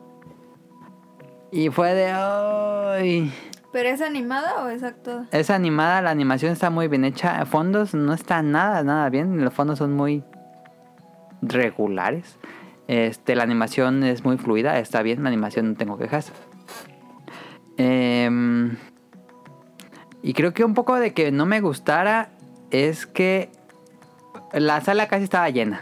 [1.52, 3.32] Y fue de hoy.
[3.72, 5.28] ¿Pero es animada o es actuada?
[5.32, 7.46] Es animada, la animación está muy bien hecha.
[7.46, 9.44] Fondos no está nada, nada bien.
[9.44, 10.24] Los fondos son muy
[11.42, 12.38] regulares.
[12.88, 16.32] Este, la animación es muy fluida, está bien, la animación no tengo quejas.
[17.78, 18.78] Em,
[20.22, 22.30] y creo que un poco de que no me gustara
[22.72, 23.50] es que
[24.54, 25.82] la sala casi estaba llena.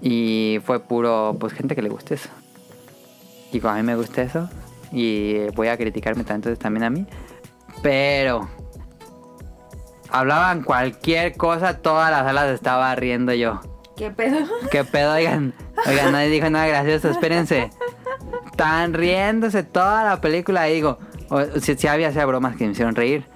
[0.00, 2.28] Y fue puro, pues gente que le guste eso.
[3.52, 4.48] Y como a mí me gusta eso,
[4.92, 7.06] y voy a criticarme entonces también a mí.
[7.82, 8.48] Pero
[10.10, 13.60] hablaban cualquier cosa, toda la sala se estaba riendo yo.
[13.96, 14.46] ¿Qué pedo?
[14.70, 15.14] ¿Qué pedo?
[15.14, 15.54] Oigan,
[15.86, 17.70] oigan, nadie dijo nada gracioso, espérense.
[18.46, 20.98] Están riéndose toda la película y digo,
[21.30, 23.26] o- había hacía bromas que me hicieron reír,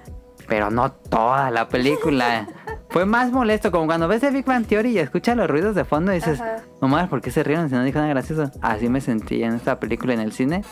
[0.47, 2.47] pero no toda la película.
[2.89, 5.83] Fue más molesto, como cuando ves The Big Bang Theory y escuchas los ruidos de
[5.83, 6.57] fondo y dices, Ajá.
[6.79, 8.51] mamá, ¿por qué se rieron si no dijo nada gracioso?
[8.61, 10.63] Así me sentí en esta película en el cine.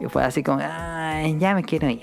[0.00, 2.02] Y fue así como, ay, ya me quiero ir.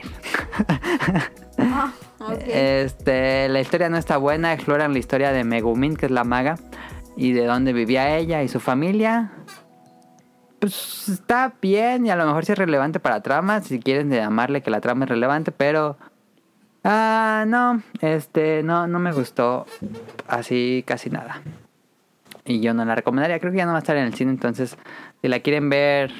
[1.57, 2.39] Ah, ok.
[2.47, 6.55] Este, la historia no está buena, exploran la historia de Megumin, que es la maga,
[7.15, 9.31] y de dónde vivía ella y su familia.
[10.65, 14.63] Pues está bien y a lo mejor sí es relevante para trama, si quieren llamarle
[14.63, 15.95] que la trama es relevante, pero...
[16.83, 19.67] Ah, no, este, no, no me gustó
[20.27, 21.43] así casi nada.
[22.45, 24.31] Y yo no la recomendaría, creo que ya no va a estar en el cine,
[24.31, 24.75] entonces
[25.21, 26.11] si la quieren ver,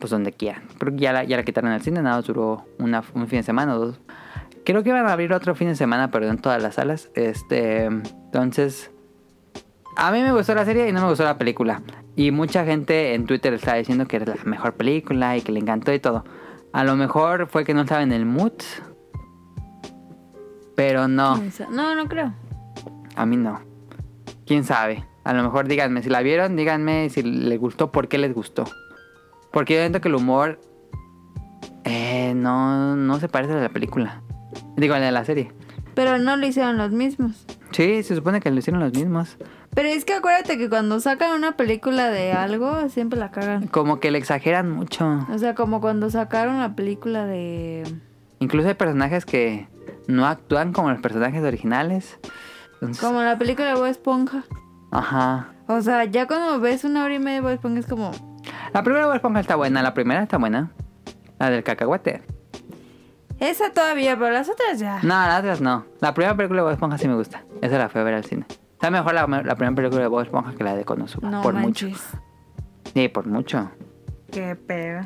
[0.00, 0.64] pues donde quieran.
[0.76, 3.44] Creo que ya la, ya la quitaron en el cine, nada, duró un fin de
[3.44, 4.00] semana o dos.
[4.64, 7.08] Creo que van a abrir otro fin de semana, pero en todas las salas.
[7.14, 8.90] Este, entonces,
[9.96, 11.82] a mí me gustó la serie y no me gustó la película.
[12.16, 15.60] Y mucha gente en Twitter estaba diciendo que era la mejor película y que le
[15.60, 16.24] encantó y todo.
[16.72, 18.52] A lo mejor fue que no estaba en el mood.
[20.76, 22.32] Pero no, ¿Quién sa- No, no creo.
[23.16, 23.60] a mí no.
[24.46, 25.04] ¿Quién sabe?
[25.24, 28.64] A lo mejor díganme si la vieron, díganme si les gustó, por qué les gustó.
[29.52, 30.60] Porque yo siento que el humor
[31.84, 34.20] eh, no, no se parece a la película.
[34.76, 35.52] Digo, a la de la serie.
[35.94, 37.46] Pero no lo hicieron los mismos.
[37.74, 39.36] Sí, se supone que lo hicieron los mismos.
[39.74, 43.66] Pero es que acuérdate que cuando sacan una película de algo, siempre la cagan.
[43.66, 45.26] Como que le exageran mucho.
[45.28, 47.82] O sea, como cuando sacaron la película de...
[48.38, 49.66] Incluso hay personajes que
[50.06, 52.20] no actúan como los personajes originales.
[52.74, 54.44] Entonces, Como la película de Bob Esponja.
[54.92, 55.48] Ajá.
[55.66, 58.12] O sea, ya cuando ves una hora y media de Bob Esponja es como...
[58.72, 60.70] La primera Bob Esponja está buena, la primera está buena.
[61.40, 62.22] La del cacahuete.
[63.44, 65.00] Esa todavía, pero las otras ya.
[65.02, 65.84] No, las otras no.
[66.00, 67.44] La primera película de Bob Esponja sí me gusta.
[67.60, 68.46] Esa la fui a ver al cine.
[68.72, 71.28] Está mejor la, la primera película de Bob Esponja que la de Konosuba.
[71.30, 71.90] No por manches.
[71.90, 72.22] mucho.
[72.94, 73.70] Sí, por mucho.
[74.30, 75.02] Qué pedo.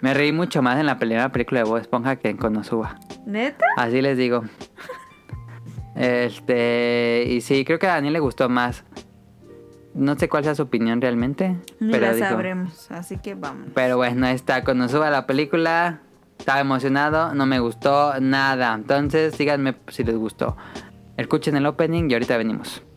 [0.00, 2.98] Me reí mucho más en la primera película de Bob Esponja que en Konosuba.
[3.26, 3.64] ¿Neta?
[3.76, 4.42] Así les digo.
[5.94, 7.24] Este.
[7.28, 8.84] Y sí, creo que a Daniel le gustó más.
[9.94, 11.56] No sé cuál sea su opinión realmente.
[11.80, 13.68] Ni pero la sabremos, así que vamos.
[13.74, 14.62] Pero bueno, está.
[14.62, 16.00] Cuando suba la película,
[16.38, 18.74] estaba emocionado, no me gustó nada.
[18.74, 20.56] Entonces, díganme si les gustó.
[21.16, 22.95] Escuchen el opening y ahorita venimos.「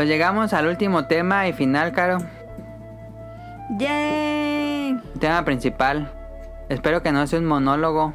[0.00, 2.16] Pues llegamos al último tema y final, Caro.
[3.76, 4.98] ¡Yay!
[5.18, 6.10] Tema principal.
[6.70, 8.14] Espero que no sea un monólogo.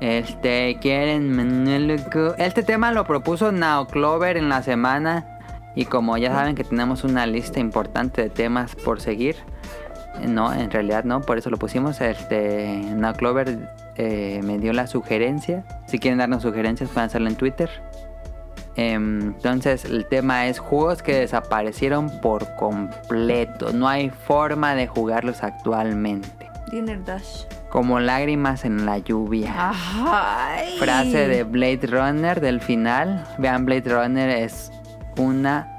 [0.00, 2.36] Este, quieren monólogo.
[2.38, 5.38] Este tema lo propuso Now Clover en la semana.
[5.74, 9.36] Y como ya saben que tenemos una lista importante de temas por seguir.
[10.22, 12.00] eh, No, en realidad no, por eso lo pusimos.
[12.00, 13.58] Este, Now Clover
[13.96, 15.66] eh, me dio la sugerencia.
[15.86, 17.68] Si quieren darnos sugerencias, pueden hacerlo en Twitter.
[18.76, 23.72] Entonces el tema es juegos que desaparecieron por completo.
[23.72, 26.48] No hay forma de jugarlos actualmente.
[26.70, 27.44] Dinner Dash.
[27.68, 29.52] Como lágrimas en la lluvia.
[29.56, 30.78] Ay.
[30.78, 33.26] Frase de Blade Runner del final.
[33.38, 34.70] Vean, Blade Runner es
[35.16, 35.78] una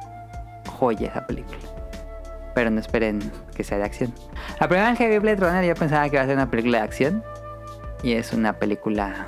[0.67, 1.59] joya esa película.
[2.53, 3.19] Pero no esperen
[3.55, 4.13] que sea de acción.
[4.59, 6.79] La primera vez que vi Blade Runner yo pensaba que iba a ser una película
[6.79, 7.23] de acción.
[8.03, 9.25] Y es una película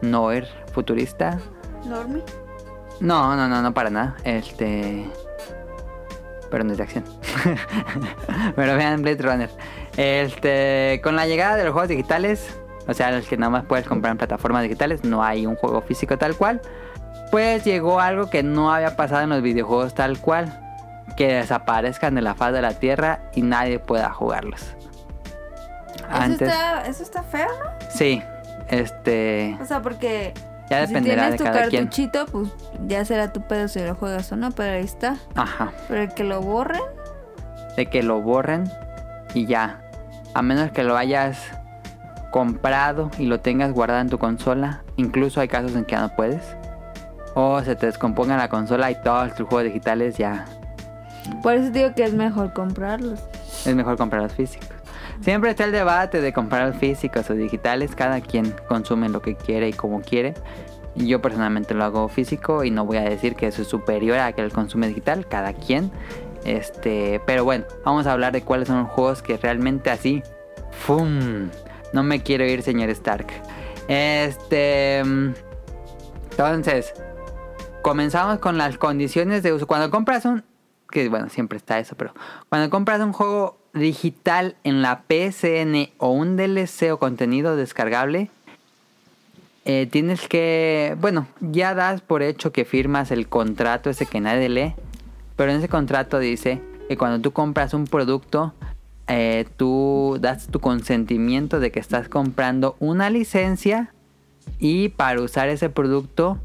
[0.00, 1.38] noir futurista.
[1.86, 2.22] Normie.
[3.00, 4.16] No, no, no, no para nada.
[4.24, 5.04] Este.
[6.50, 7.04] Pero no es de acción.
[8.56, 9.50] Pero vean Blade Runner.
[9.96, 11.00] Este.
[11.02, 12.58] Con la llegada de los juegos digitales.
[12.86, 15.04] O sea, los que nada más puedes comprar en plataformas digitales.
[15.04, 16.60] No hay un juego físico tal cual.
[17.30, 20.60] Pues llegó algo que no había pasado en los videojuegos tal cual.
[21.16, 24.74] Que desaparezcan de la faz de la tierra y nadie pueda jugarlos.
[26.10, 27.70] Eso, está, eso está feo, ¿no?
[27.90, 28.22] Sí.
[28.68, 29.56] Este.
[29.60, 30.32] O sea, porque
[30.80, 31.84] Ya si dependerá tienes de tu cada quien.
[31.84, 32.48] cartuchito, pues
[32.86, 35.16] ya será tu pedo si lo juegas o no, pero ahí está.
[35.34, 35.72] Ajá.
[35.88, 36.82] Pero el que lo borren,
[37.76, 38.70] de que lo borren
[39.34, 39.80] y ya.
[40.34, 41.38] A menos que lo hayas
[42.30, 44.82] comprado y lo tengas guardado en tu consola.
[44.96, 46.42] Incluso hay casos en que no puedes.
[47.34, 50.44] O se te descomponga la consola y todos tus juegos digitales ya
[51.42, 53.20] por eso digo que es mejor comprarlos.
[53.64, 54.68] es mejor comprar los físicos.
[55.20, 57.94] Siempre está el debate de comprar físicos o digitales.
[57.94, 60.34] Cada quien consume lo que quiere y como quiere.
[60.96, 64.32] Yo personalmente lo hago físico y no voy a decir que eso es superior a
[64.32, 65.26] que el consume digital.
[65.26, 65.90] Cada quien.
[66.44, 70.22] Este, pero bueno, vamos a hablar de cuáles son los juegos que realmente así.
[70.70, 71.48] ¡Fum!
[71.92, 73.26] No me quiero ir, señor Stark.
[73.88, 74.98] Este.
[76.30, 76.92] Entonces,
[77.82, 79.66] comenzamos con las condiciones de uso.
[79.66, 80.44] Cuando compras un.
[80.90, 82.12] Que bueno, siempre está eso, pero.
[82.48, 88.30] Cuando compras un juego digital en la PSN o un DLC o contenido descargable,
[89.64, 90.96] eh, tienes que.
[91.00, 94.74] Bueno, ya das por hecho que firmas el contrato ese que nadie lee.
[95.36, 98.54] Pero en ese contrato dice que cuando tú compras un producto,
[99.08, 103.92] eh, tú das tu consentimiento de que estás comprando una licencia
[104.58, 106.38] y para usar ese producto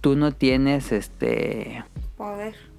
[0.00, 1.82] tú no tienes este
[2.16, 2.73] Poder.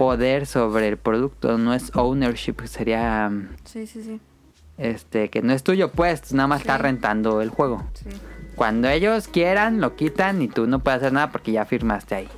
[0.00, 4.18] Poder sobre el producto, no es ownership, sería mm, Sí, sí, sí.
[4.78, 6.82] este que no es tuyo, pues nada más estás Sí.
[6.84, 7.84] rentando el juego.
[7.92, 8.08] sí.
[8.56, 12.28] Cuando ellos quieran lo quitan y tú no puedes hacer nada porque ya firmaste ahí.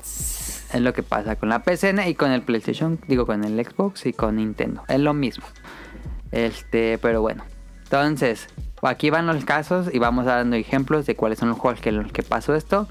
[0.00, 4.06] Es lo que pasa con la PSN y con el PlayStation, digo con el Xbox
[4.06, 4.82] y con Nintendo.
[4.88, 5.44] Es lo mismo.
[6.32, 7.44] Este, pero bueno.
[7.84, 8.48] Entonces,
[8.82, 12.10] aquí van los casos y vamos dando ejemplos de cuáles son los juegos que, los
[12.12, 12.88] que pasó esto.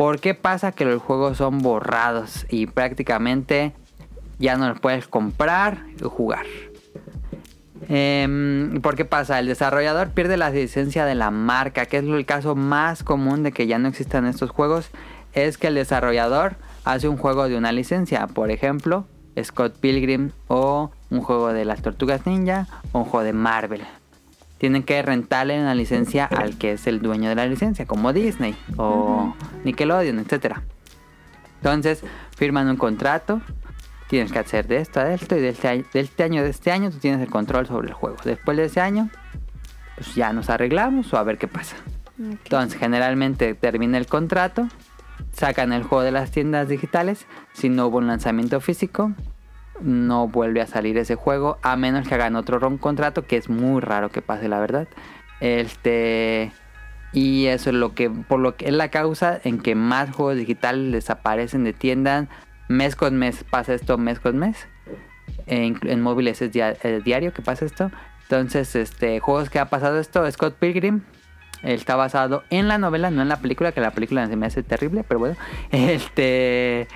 [0.00, 3.74] ¿Por qué pasa que los juegos son borrados y prácticamente
[4.38, 6.46] ya no los puedes comprar y jugar?
[7.86, 9.38] Em, ¿Por qué pasa?
[9.38, 13.52] El desarrollador pierde la licencia de la marca, que es el caso más común de
[13.52, 14.88] que ya no existan estos juegos.
[15.34, 16.56] Es que el desarrollador
[16.86, 18.26] hace un juego de una licencia.
[18.26, 19.04] Por ejemplo,
[19.38, 23.82] Scott Pilgrim o un juego de las Tortugas Ninja o un juego de Marvel.
[24.60, 28.54] Tienen que rentarle una licencia al que es el dueño de la licencia, como Disney
[28.76, 29.34] o
[29.64, 30.62] Nickelodeon, etcétera.
[31.56, 32.02] Entonces
[32.36, 33.40] firman un contrato,
[34.08, 36.50] tienes que hacer de esto a esto y de este, año, de este año de
[36.50, 38.18] este año tú tienes el control sobre el juego.
[38.22, 39.08] Después de ese año,
[39.94, 41.76] pues ya nos arreglamos o a ver qué pasa.
[42.18, 44.68] Entonces generalmente termina el contrato,
[45.32, 49.12] sacan el juego de las tiendas digitales, si no hubo un lanzamiento físico,
[49.82, 53.48] no vuelve a salir ese juego a menos que hagan otro ron contrato que es
[53.48, 54.88] muy raro que pase la verdad
[55.40, 56.52] este
[57.12, 60.36] y eso es lo que por lo que es la causa en que más juegos
[60.36, 62.28] digitales desaparecen de tiendas
[62.68, 64.68] mes con mes pasa esto mes con mes
[65.46, 67.90] en, móviles es eh, diario que pasa esto
[68.22, 71.02] entonces este juegos que ha pasado esto Scott Pilgrim
[71.62, 74.62] está basado en la novela, no en la película, que la película se me hace
[74.62, 75.36] terrible, pero bueno.
[75.70, 76.88] Este.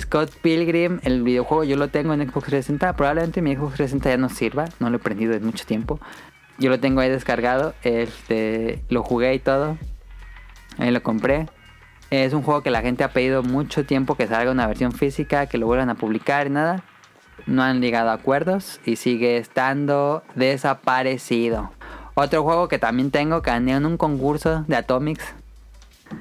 [0.00, 2.94] Scott Pilgrim, el videojuego yo lo tengo en Xbox 360.
[2.94, 5.98] Probablemente mi Xbox 360 ya no sirva, no lo he prendido en mucho tiempo.
[6.58, 9.78] Yo lo tengo ahí descargado, este, lo jugué y todo.
[10.76, 11.46] Ahí lo compré.
[12.10, 15.46] Es un juego que la gente ha pedido mucho tiempo que salga una versión física,
[15.46, 16.82] que lo vuelvan a publicar y nada.
[17.46, 21.70] No han llegado a acuerdos y sigue estando desaparecido.
[22.14, 25.34] Otro juego que también tengo, que gané en un concurso de Atomics.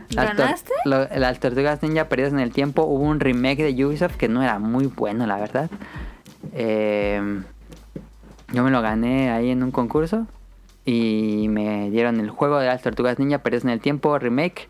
[0.09, 0.73] Las tor- ¿Ganaste?
[0.85, 2.83] lo- las tortugas ninja perdidas en el tiempo.
[2.83, 5.69] Hubo un remake de Ubisoft que no era muy bueno, la verdad.
[6.53, 7.41] Eh,
[8.53, 10.27] yo me lo gané ahí en un concurso.
[10.85, 14.69] Y me dieron el juego de las tortugas ninja perdidas en el tiempo, remake.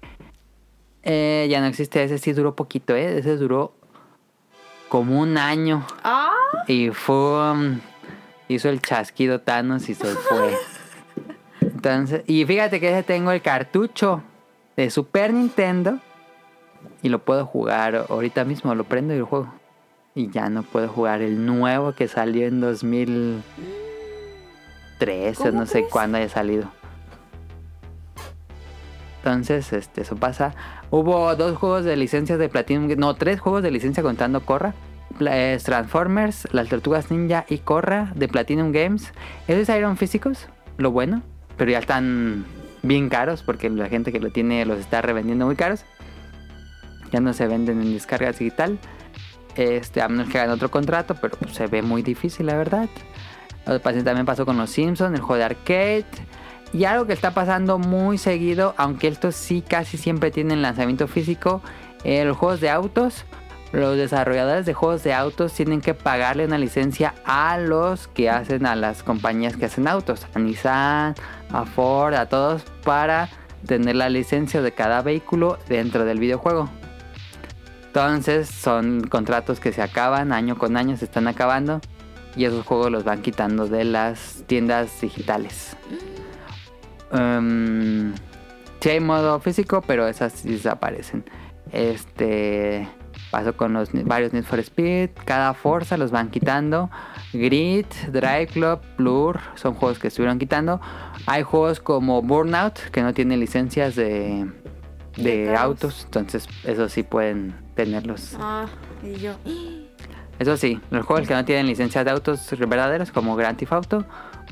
[1.03, 3.19] Eh, ya no existe, ese sí duró poquito, ¿eh?
[3.19, 3.73] Ese duró
[4.89, 5.85] como un año.
[6.03, 6.31] Ah,
[6.68, 7.52] Y fue.
[7.52, 7.80] um,
[8.48, 10.57] hizo el chasquido Thanos y se fue.
[11.61, 14.23] Entonces, y fíjate que ese tengo el cartucho
[14.77, 15.99] de Super Nintendo.
[17.01, 19.53] Y lo puedo jugar ahorita mismo, lo prendo y lo juego.
[20.15, 25.83] Y ya no puedo jugar el nuevo que salió en 2003 o ¿Cómo no sé
[25.89, 26.71] cuándo haya salido.
[29.17, 30.55] Entonces, este, eso pasa.
[30.89, 34.73] Hubo dos juegos de licencias de Platinum, no, tres juegos de licencia contando Corra.
[35.63, 39.11] Transformers, Las Tortugas Ninja y Corra de Platinum Games.
[39.47, 40.47] Esos salieron físicos,
[40.77, 41.23] lo bueno,
[41.57, 42.45] pero ya están
[42.88, 45.85] bien caros porque la gente que lo tiene los está revendiendo muy caros.
[47.11, 48.80] Ya no se venden en descargas digital.
[49.55, 52.89] Este, a menos que hagan otro contrato, pero se ve muy difícil, la verdad.
[53.65, 56.05] También pasó con los Simpsons, el juego de arcade.
[56.73, 61.61] Y algo que está pasando muy seguido, aunque estos sí casi siempre tienen lanzamiento físico,
[62.03, 63.26] eh, los juegos de autos.
[63.73, 68.65] Los desarrolladores de juegos de autos tienen que pagarle una licencia a los que hacen,
[68.65, 71.15] a las compañías que hacen autos, a Nissan,
[71.52, 73.30] a Ford, a todos, para
[73.65, 76.69] tener la licencia de cada vehículo dentro del videojuego.
[77.88, 81.81] Entonces son contratos que se acaban, año con año se están acabando
[82.35, 85.76] y esos juegos los van quitando de las tiendas digitales.
[87.11, 88.14] Um,
[88.80, 91.26] sí hay modo físico, pero esas desaparecen.
[91.72, 92.88] Este
[93.31, 96.89] pasó con los varios Need for Speed, cada Forza los van quitando.
[97.33, 100.79] Grid, Drive Club, Blur son juegos que estuvieron quitando.
[101.25, 104.49] Hay juegos como Burnout que no tienen licencias de,
[105.17, 108.35] de autos, entonces eso sí pueden tenerlos.
[108.39, 108.65] ah,
[109.03, 109.33] y yo.
[110.39, 114.05] Eso sí, los juegos que no tienen licencias de autos verdaderos como Grand Theft Auto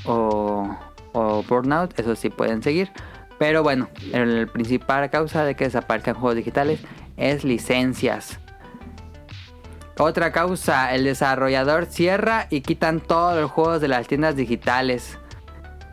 [0.06, 0.76] o,
[1.14, 2.90] o Burnout, eso sí pueden seguir.
[3.38, 6.80] Pero bueno, el principal causa de que desaparezcan juegos digitales
[7.18, 8.40] es licencias.
[9.98, 15.18] Otra causa, el desarrollador cierra y quitan todos los juegos de las tiendas digitales.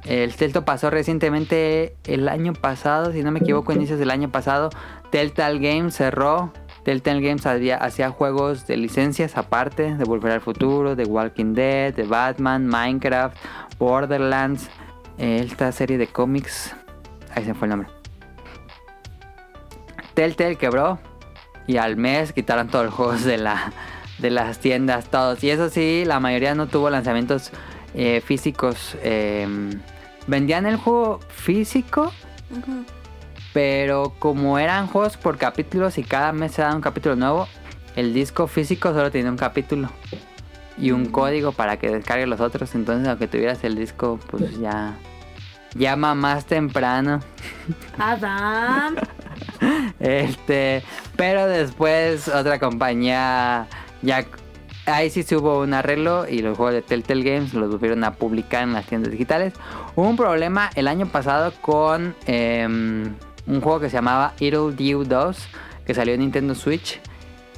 [0.04, 4.70] El Telto pasó recientemente el año pasado, si no me equivoco, inicios del año pasado.
[5.10, 6.52] Telltale Games cerró.
[6.82, 12.02] Telltale Games hacía juegos de licencias aparte, de Volver al Futuro, de Walking Dead, de
[12.02, 13.36] Batman, Minecraft,
[13.78, 14.68] Borderlands,
[15.16, 16.74] esta serie de cómics.
[17.36, 17.88] Ahí se fue el nombre.
[20.14, 20.98] Telltale quebró
[21.68, 23.72] y al mes quitaron todos los juegos de, la,
[24.22, 25.44] de las tiendas, todos.
[25.44, 27.50] Y eso sí, la mayoría no tuvo lanzamientos
[27.94, 28.96] eh, físicos.
[29.02, 29.46] eh,
[30.26, 32.12] vendían el juego físico,
[33.52, 37.48] pero como eran juegos por capítulos y cada mes se da un capítulo nuevo,
[37.96, 39.90] el disco físico solo tenía un capítulo
[40.78, 42.74] y un código para que descargue los otros.
[42.74, 44.94] Entonces, aunque tuvieras el disco, pues ya
[45.74, 47.20] llama más temprano.
[47.98, 48.96] Adam.
[50.00, 50.82] Este,
[51.16, 53.66] pero después otra compañía
[54.02, 54.26] ya
[54.84, 58.14] Ahí sí se hubo un arreglo y los juegos de Telltale Games los volvieron a
[58.14, 59.54] publicar en las tiendas digitales.
[59.94, 63.14] Hubo un problema el año pasado con em,
[63.46, 65.48] un juego que se llamaba Idle Dew 2
[65.86, 67.00] que salió en Nintendo Switch.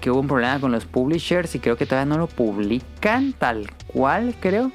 [0.02, 3.70] Que hubo un problema con los publishers y creo que todavía no lo publican tal
[3.86, 4.70] cual, creo.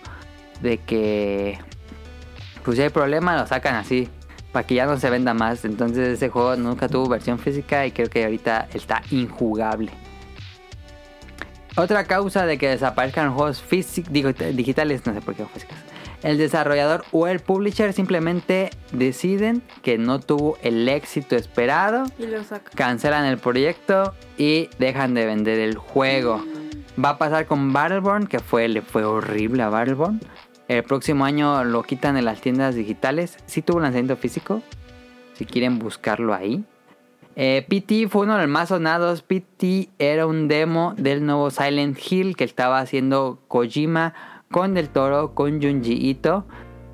[0.64, 1.60] De que
[2.64, 4.10] pues si hay problema lo sacan así
[4.52, 5.66] para que ya no se venda más.
[5.66, 9.92] Entonces ese juego nunca tuvo versión física y creo que ahorita está injugable.
[11.76, 15.78] Otra causa de que desaparezcan juegos físicos, digo digitales, no sé por qué físicos.
[16.22, 22.42] El desarrollador o el publisher simplemente deciden que no tuvo el éxito esperado, Y lo
[22.76, 26.44] cancelan el proyecto y dejan de vender el juego.
[27.04, 30.20] Va a pasar con Battleborn, que fue, le fue horrible a Battleborn.
[30.68, 33.38] El próximo año lo quitan de las tiendas digitales.
[33.46, 34.62] Sí tuvo lanzamiento físico.
[35.36, 36.66] Si quieren buscarlo ahí.
[37.42, 39.22] Eh, PT fue uno de los más sonados.
[39.22, 44.14] PT era un demo del nuevo Silent Hill que estaba haciendo Kojima
[44.52, 46.46] con Del Toro, con Junji Ito.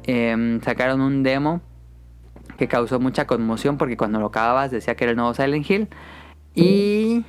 [0.04, 1.62] Em, sacaron un demo
[2.60, 5.88] que causó mucha conmoción porque cuando lo acababas decía que era el nuevo Silent Hill.
[6.54, 7.26] Y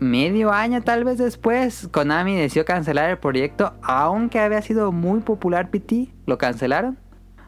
[0.00, 5.70] medio año tal vez después, Konami decidió cancelar el proyecto, aunque había sido muy popular
[5.70, 6.96] PT, lo cancelaron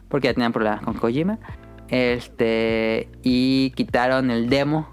[0.09, 1.39] porque ya tenían problemas con Kojima.
[1.89, 4.87] Este y quitaron el demo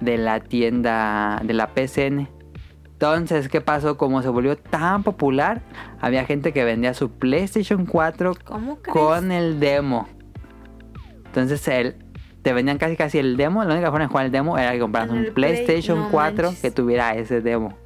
[0.00, 2.28] de la tienda de la PCN.
[2.92, 3.96] Entonces, ¿qué pasó?
[3.96, 5.60] Como se volvió tan popular,
[6.00, 8.92] había gente que vendía su PlayStation 4 ¿Cómo crees?
[8.96, 10.08] con el demo.
[11.26, 11.96] Entonces el,
[12.42, 13.64] te vendían casi casi el demo.
[13.64, 16.10] La única forma de jugar el demo era que compraras En un Play, PlayStation no
[16.10, 16.62] 4 manches.
[16.62, 17.76] que tuviera ese demo.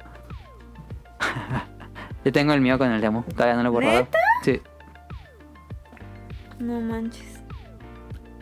[2.25, 3.23] Yo tengo el mío con el demo.
[3.33, 3.99] Todavía no lo he borrado.
[4.01, 4.17] ¿Neta?
[4.43, 4.61] Sí.
[6.59, 7.26] No manches.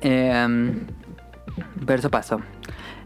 [0.06, 0.82] Em,
[1.86, 2.40] pero eso pasó.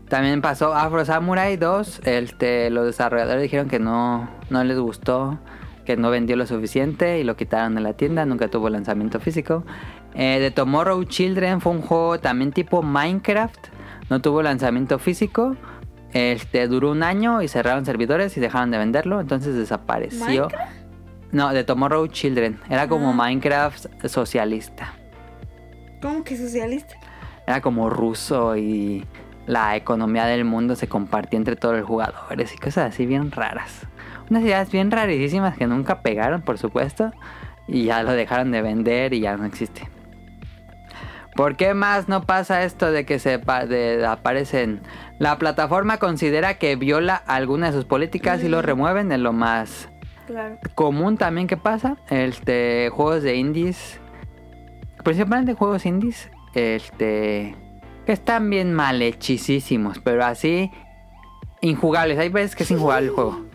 [0.09, 2.01] También pasó Afro Samurai 2.
[2.03, 5.39] Este, los desarrolladores dijeron que no, no les gustó,
[5.85, 8.25] que no vendió lo suficiente y lo quitaron de la tienda.
[8.25, 9.63] Nunca tuvo lanzamiento físico.
[10.13, 13.67] Eh, The Tomorrow Children fue un juego también tipo Minecraft.
[14.09, 15.55] No tuvo lanzamiento físico.
[16.11, 19.21] Este, duró un año y cerraron servidores y dejaron de venderlo.
[19.21, 20.49] Entonces desapareció.
[21.31, 22.59] No, The Tomorrow Children.
[22.69, 23.13] Era como Ah.
[23.13, 24.95] Minecraft socialista.
[26.01, 26.95] ¿Cómo que socialista?
[27.45, 29.05] Era como ruso y
[29.47, 33.87] la economía del mundo se compartía entre todos los jugadores y cosas así bien raras.
[34.29, 37.11] Unas ideas bien rarísimas que nunca pegaron, por supuesto,
[37.67, 39.89] y ya lo dejaron de vender y ya no existe.
[41.35, 44.81] ¿Por qué más no pasa esto de que se de- aparecen?
[45.19, 49.89] La plataforma considera que viola alguna de sus políticas y lo remueven, es lo más
[50.27, 50.57] Claro.
[50.75, 51.97] común también que pasa.
[52.09, 53.98] Este, juegos de indies.
[55.03, 56.29] Principalmente juegos indies.
[56.53, 57.55] Este.
[58.05, 59.99] Que están bien mal hechisísimos.
[59.99, 60.71] Pero así.
[61.61, 62.17] Injugables.
[62.19, 63.45] Hay veces que es injugable el juego.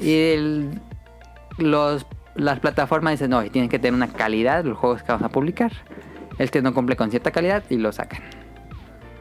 [0.00, 0.34] Y
[1.58, 5.28] los, las plataformas dicen, no, tienen que tener una calidad los juegos que vamos a
[5.28, 5.72] publicar.
[6.38, 8.22] Este no cumple con cierta calidad y lo sacan.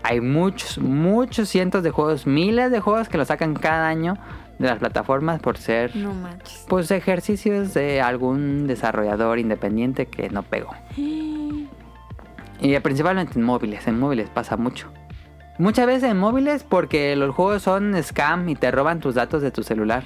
[0.04, 4.18] Hay muchos, muchos cientos de juegos, miles de juegos que lo sacan cada año
[4.60, 6.66] de las plataformas por ser No manches.
[6.68, 10.72] pues ejercicios de algún desarrollador independiente que no pegó.
[10.96, 14.88] Y principalmente en móviles, en móviles pasa mucho.
[15.60, 19.52] Muchas veces en móviles porque los juegos son scam y te roban tus datos de
[19.52, 20.04] tu celular.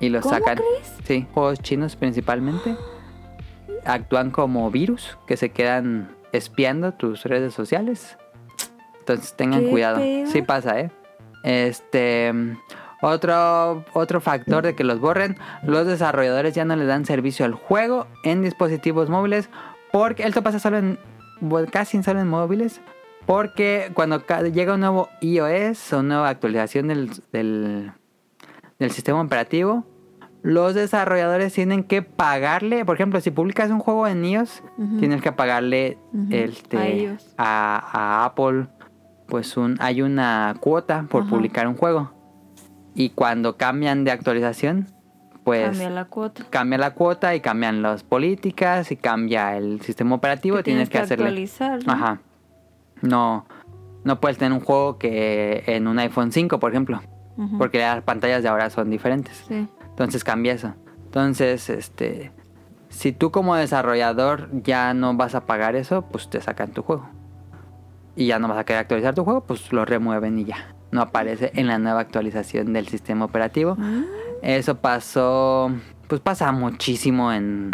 [0.00, 0.56] Y los ¿Cómo sacan.
[0.58, 0.96] crees?
[1.04, 2.76] Sí, juegos chinos principalmente.
[3.84, 8.18] Actúan como virus que se quedan espiando tus redes sociales.
[9.00, 10.00] Entonces tengan ¿Qué cuidado.
[10.26, 10.90] Sí pasa, ¿eh?
[11.44, 12.32] Este...
[13.08, 17.54] Otro, otro factor de que los borren, los desarrolladores ya no le dan servicio al
[17.54, 19.48] juego en dispositivos móviles,
[19.92, 20.98] porque esto pasa solo en,
[21.70, 22.80] casi solo en móviles,
[23.24, 24.20] porque cuando
[24.52, 27.92] llega un nuevo iOS o nueva actualización del, del,
[28.80, 29.86] del sistema operativo,
[30.42, 34.64] los desarrolladores tienen que pagarle, por ejemplo, si publicas un juego en iOS,
[34.98, 35.96] tienes que pagarle
[36.30, 37.34] este, a ellos.
[37.38, 38.66] a, a Apple,
[39.28, 42.15] pues un, hay una cuota por publicar un juego.
[42.96, 44.86] Y cuando cambian de actualización,
[45.44, 46.44] pues Cambia la cuota.
[46.50, 50.56] cambia la cuota y cambian las políticas y cambia el sistema operativo.
[50.56, 51.26] Que tienes que que hacerle.
[51.26, 51.92] actualizar, ¿no?
[51.92, 52.20] Ajá.
[53.02, 53.46] No,
[54.02, 57.00] no puedes tener un juego que en un iPhone 5, por ejemplo,
[57.58, 59.44] porque las pantallas de ahora son diferentes.
[59.46, 59.68] Sí.
[59.90, 60.74] Entonces cambia eso.
[61.04, 62.32] Entonces, este,
[62.88, 67.08] si tú como desarrollador ya no vas a pagar eso, pues te sacan tu juego.
[68.16, 70.74] Y ya no vas a querer actualizar tu juego, pues lo remueven y ya.
[70.90, 73.76] No aparece en la nueva actualización del sistema operativo.
[73.80, 74.02] Ah,
[74.42, 75.70] Eso pasó,
[76.08, 77.70] pues pasa muchísimo en,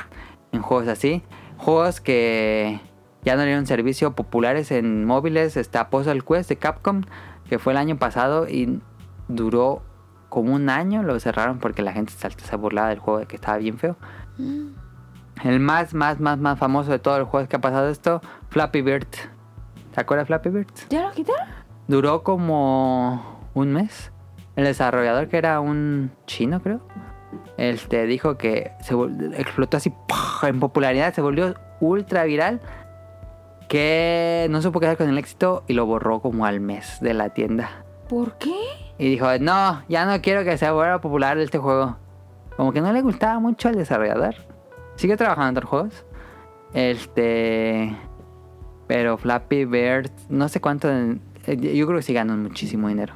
[0.52, 1.22] en juegos así.
[1.59, 2.80] Juegos que
[3.24, 5.56] ya no dieron servicio populares en móviles.
[5.56, 7.02] Está Puzzle Quest de Capcom,
[7.48, 8.80] que fue el año pasado y
[9.28, 9.82] duró
[10.28, 13.36] como un año lo cerraron porque la gente se, se burlaba del juego de que
[13.36, 13.97] estaba bien feo.
[15.44, 18.80] El más, más, más, más famoso de todos los juegos que ha pasado esto, Flappy
[18.80, 19.06] Bird.
[19.94, 20.68] ¿Te acuerdas de Flappy Bird?
[20.89, 21.47] ¿Ya lo quitaron?
[21.89, 24.13] Duró como un mes.
[24.57, 26.81] El desarrollador, que era un chino, creo,
[27.57, 28.95] este, dijo que se
[29.39, 29.93] explotó así
[30.43, 32.61] en popularidad, se volvió ultra viral.
[33.69, 37.15] Que no supo qué hacer con el éxito y lo borró como al mes de
[37.15, 37.71] la tienda.
[38.09, 38.55] ¿Por qué?
[38.99, 41.97] Y dijo, no, ya no quiero que se vuelva popular este juego.
[42.57, 44.35] Como que no le gustaba mucho al desarrollador.
[44.97, 46.07] Sigue trabajando en otros juegos.
[46.75, 47.97] Este...
[48.87, 50.89] Pero Flappy Bird, no sé cuánto...
[51.47, 53.14] eh, Yo creo que sí ganó muchísimo dinero.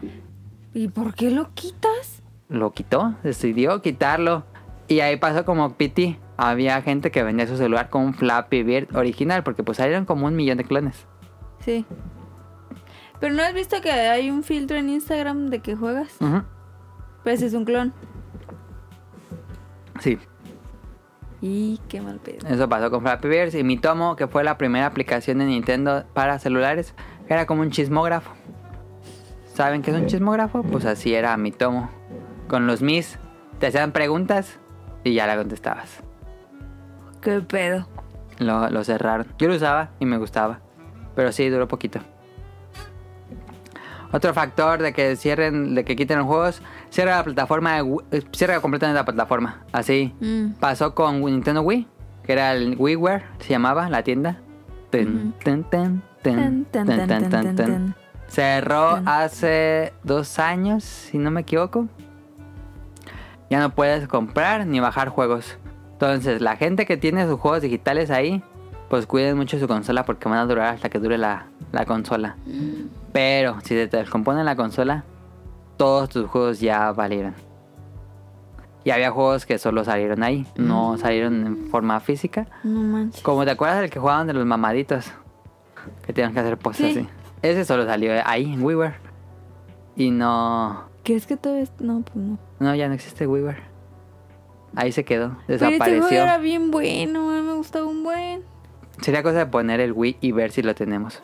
[0.74, 2.22] ¿Y por qué lo quitas?
[2.48, 4.44] Lo quitó, decidió quitarlo.
[4.88, 6.18] Y ahí pasó como PT.
[6.36, 9.42] Había gente que vendía su celular con un Flappy Bird original.
[9.42, 11.06] Porque pues salieron como un millón de clones.
[11.60, 11.84] Sí.
[13.18, 16.14] Pero no has visto que hay un filtro en Instagram de que juegas.
[16.20, 16.42] Ujú.
[17.24, 17.92] Pero ese es un clon.
[20.00, 20.18] Sí.
[21.40, 22.46] Y qué mal pedo.
[22.48, 26.04] Eso pasó con Flappy Bird y mi tomo, que fue la primera aplicación de Nintendo
[26.12, 26.94] para celulares,
[27.28, 28.32] era como un chismógrafo.
[29.54, 30.62] ¿Saben qué es un chismógrafo?
[30.62, 31.90] Pues así era mi tomo.
[32.48, 33.18] Con los Mis,
[33.58, 34.58] te hacían preguntas
[35.02, 36.02] y ya la contestabas.
[37.20, 37.88] Qué pedo.
[38.38, 39.26] Lo, lo cerraron.
[39.38, 40.60] Yo lo usaba y me gustaba.
[41.14, 42.00] Pero sí, duró poquito.
[44.12, 48.60] Otro factor de que cierren, de que quiten los juegos, cierra la plataforma, eh, cierra
[48.60, 49.64] completamente la plataforma.
[49.72, 50.14] Así.
[50.20, 50.52] Mm.
[50.60, 51.88] Pasó con Nintendo Wii,
[52.22, 54.40] que era el WiiWare, se llamaba la tienda.
[54.90, 57.94] Tun, tun, tun, Tan.
[58.28, 61.86] Cerró hace dos años, si no me equivoco.
[63.50, 65.58] Ya no puedes comprar ni bajar juegos.
[65.92, 68.42] Entonces, la gente que tiene sus juegos digitales ahí,
[68.90, 72.36] pues cuiden mucho su consola porque van a durar hasta que dure la, la consola.
[73.12, 75.04] Pero si se te descompone la consola,
[75.76, 77.34] todos tus juegos ya valieron.
[78.84, 82.46] Y había juegos que solo salieron ahí, no salieron en forma física.
[82.62, 83.22] No manches.
[83.22, 85.12] Como te acuerdas del que jugaban de los mamaditos,
[86.04, 86.98] que tenían que hacer poses Sí.
[87.00, 87.08] así.
[87.42, 88.94] Ese solo salió ahí, en WiiWare.
[89.96, 90.84] Y no.
[91.04, 91.66] ¿Crees que todavía.?
[91.80, 92.38] No, pues no.
[92.60, 93.62] No, ya no existe WiiWare.
[94.74, 96.22] Ahí se quedó, Pero este juego desapareció.
[96.22, 97.28] era bien bueno.
[97.42, 98.42] Me gustaba un buen.
[99.00, 101.22] Sería cosa de poner el Wii y ver si lo tenemos.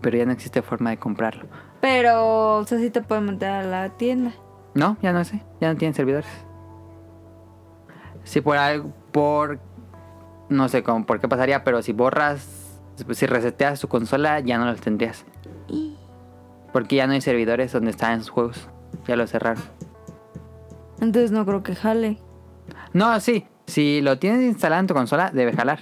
[0.00, 1.44] Pero ya no existe forma de comprarlo.
[1.80, 4.32] Pero, o sea, sí te pueden meter a la tienda.
[4.74, 5.42] No, ya no sé.
[5.60, 6.26] Ya no tienen servidores.
[8.24, 8.90] Si por algo.
[9.12, 9.58] Por.
[10.48, 12.53] No sé cómo, por qué pasaría, pero si borras.
[12.96, 15.24] Si reseteas tu consola, ya no los tendrías.
[16.72, 18.68] Porque ya no hay servidores donde están esos juegos.
[19.06, 19.62] Ya los cerraron.
[21.00, 22.18] Entonces no creo que jale.
[22.92, 23.46] No, sí.
[23.66, 25.80] Si lo tienes instalado en tu consola, debe jalar.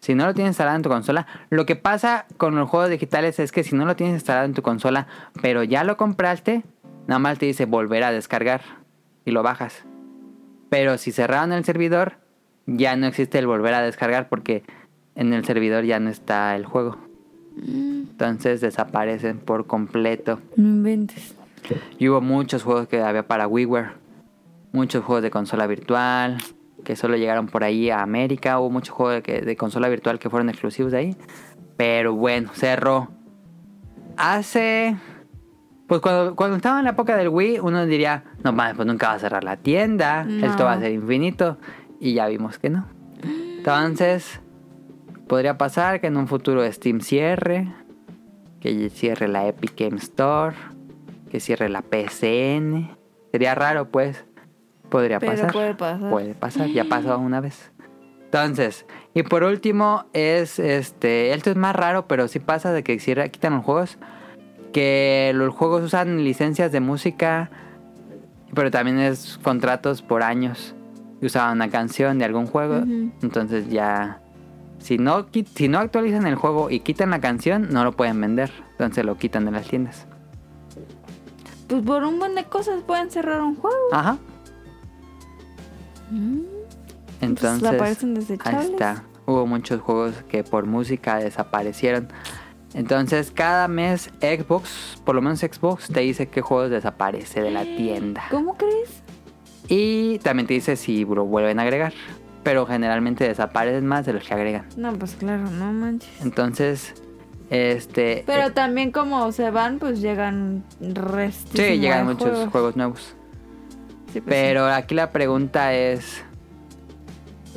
[0.00, 3.38] Si no lo tienes instalado en tu consola, lo que pasa con los juegos digitales
[3.38, 5.06] es que si no lo tienes instalado en tu consola,
[5.42, 6.64] pero ya lo compraste,
[7.06, 8.62] nada más te dice volver a descargar
[9.26, 9.84] y lo bajas.
[10.70, 12.14] Pero si cerraron el servidor,
[12.66, 14.64] ya no existe el volver a descargar porque
[15.20, 16.96] en el servidor ya no está el juego.
[17.58, 20.40] Entonces desaparecen por completo.
[20.56, 21.34] No inventes.
[21.98, 23.90] Y hubo muchos juegos que había para WiiWare.
[24.72, 26.38] Muchos juegos de consola virtual.
[26.84, 28.58] Que solo llegaron por ahí a América.
[28.58, 31.16] Hubo muchos juegos de, de consola virtual que fueron exclusivos de ahí.
[31.76, 33.10] Pero bueno, cerró.
[34.16, 34.96] Hace...
[35.86, 39.08] Pues cuando, cuando estaba en la época del Wii, uno diría, no mames, pues nunca
[39.08, 40.24] va a cerrar la tienda.
[40.24, 40.46] No.
[40.46, 41.58] Esto va a ser infinito.
[42.00, 42.86] Y ya vimos que no.
[43.22, 44.40] Entonces,
[45.30, 47.72] podría pasar que en un futuro Steam cierre.
[48.60, 50.56] Que cierre la Epic Game Store
[51.30, 52.90] que cierre la PCN.
[53.30, 54.24] Sería raro, pues.
[54.88, 55.52] Podría Pero pasar.
[55.52, 56.10] puede pasar.
[56.10, 57.70] Puede pasar, ya pasó una vez.
[58.24, 58.84] Entonces,
[59.14, 63.28] y por último es este, esto es más raro, pero sí pasa de que cierra,
[63.28, 63.98] quitan los juegos
[64.72, 67.50] que los juegos usan licencias de música,
[68.54, 70.74] pero también es contratos por años.
[71.20, 72.82] Y usaban una canción de algún juego,
[73.22, 74.20] entonces ya
[74.80, 78.50] si no si no actualizan el juego y quitan la canción, no lo pueden vender,
[78.72, 80.06] entonces lo quitan de las tiendas.
[81.68, 83.76] Pues por un buen de cosas pueden cerrar un juego.
[83.92, 84.18] Ajá.
[87.20, 89.04] Entonces, aparecen ahí está.
[89.26, 92.08] Hubo muchos juegos que por música desaparecieron.
[92.74, 97.62] Entonces, cada mes Xbox, por lo menos Xbox, te dice qué juegos desaparece de la
[97.76, 98.24] tienda.
[98.30, 99.02] ¿Cómo crees?
[99.68, 101.92] Y también te dice si lo vuelven a agregar.
[102.42, 104.66] Pero generalmente desaparecen más de los que agregan.
[104.76, 106.10] No, pues claro, no manches.
[106.22, 106.94] Entonces,
[107.50, 108.22] este...
[108.26, 111.60] Pero eh, también como se van, pues llegan restos.
[111.60, 113.14] sí, llegan muchos juegos nuevos.
[114.26, 116.24] Pero aquí la pregunta es,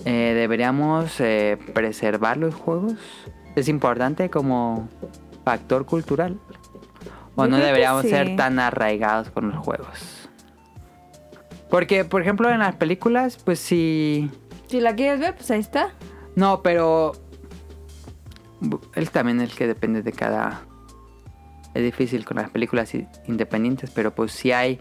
[0.05, 2.95] eh, ¿deberíamos eh, preservar los juegos?
[3.55, 4.89] ¿Es importante como
[5.45, 6.39] factor cultural?
[7.35, 8.09] ¿O Yo no deberíamos sí.
[8.09, 10.29] ser tan arraigados con los juegos?
[11.69, 14.29] Porque, por ejemplo, en las películas, pues sí...
[14.29, 14.42] Si
[14.79, 15.93] la quieres ver, pues ahí está.
[16.35, 17.13] No, pero...
[18.95, 20.65] Él también es el que depende de cada...
[21.73, 22.93] Es difícil con las películas
[23.27, 24.79] independientes, pero pues sí hay...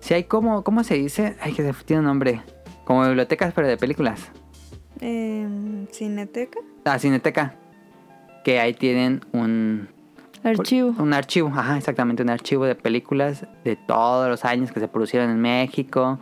[0.00, 0.62] Sí hay como...
[0.62, 1.36] ¿Cómo se dice?
[1.40, 2.42] Ay, que se tiene un nombre.
[2.84, 4.30] Como bibliotecas, pero de películas.
[5.00, 6.60] Em, Cineteca.
[6.84, 7.54] La Cineteca.
[8.44, 9.88] Que ahí tienen un...
[10.44, 10.94] Archivo.
[11.02, 15.30] Un archivo, ajá, exactamente, un archivo de películas de todos los años que se produjeron
[15.30, 16.18] en México.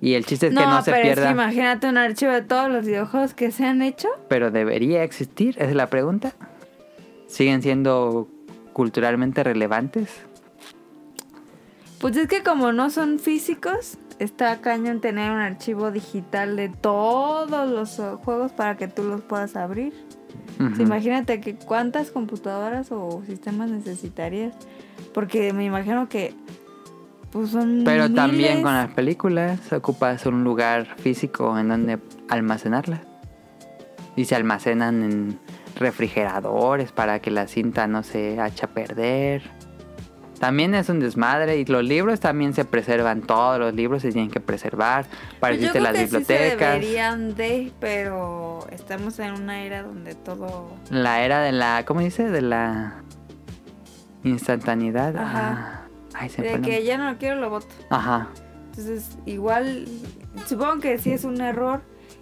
[0.00, 1.26] Y el chiste es que no se pero es pierda.
[1.26, 4.08] que imagínate un archivo de todos los videojuegos que se han hecho.
[4.28, 6.32] Pero debería existir, esa es la pregunta.
[7.26, 8.28] ¿Siguen siendo
[8.72, 10.08] culturalmente relevantes?
[12.00, 17.68] Pues es que como no son físicos, está cañón tener un archivo digital de todos
[17.70, 19.92] los juegos para que tú los puedas abrir.
[20.78, 24.54] Imagínate que cuántas computadoras o sistemas necesitarías.
[25.14, 26.34] Porque me imagino que
[27.30, 31.98] pues son Pero también con las películas ocupas un lugar físico en donde
[32.28, 33.00] almacenarlas.
[34.16, 35.38] Y se almacenan en
[35.76, 39.42] refrigeradores para que la cinta no se eche a perder.
[40.40, 43.20] También es un desmadre y los libros también se preservan.
[43.20, 45.04] Todos los libros se tienen que preservar.
[45.38, 46.74] Para Pues las que sí se bibliotecas.
[46.74, 50.72] deberían de, pero estamos en una era donde todo...
[50.88, 51.84] La era de la.
[51.84, 52.30] ¿Cómo dice?
[52.30, 53.02] De la
[54.24, 55.14] instantaneidad.
[55.16, 55.58] Ajá.
[55.76, 55.79] Ah,
[56.20, 57.66] ay, se De que ya no lo quiero, lo voto.
[57.90, 58.28] Ajá.
[58.70, 59.86] Entonces, igual,
[60.46, 61.80] supongo que sí es un error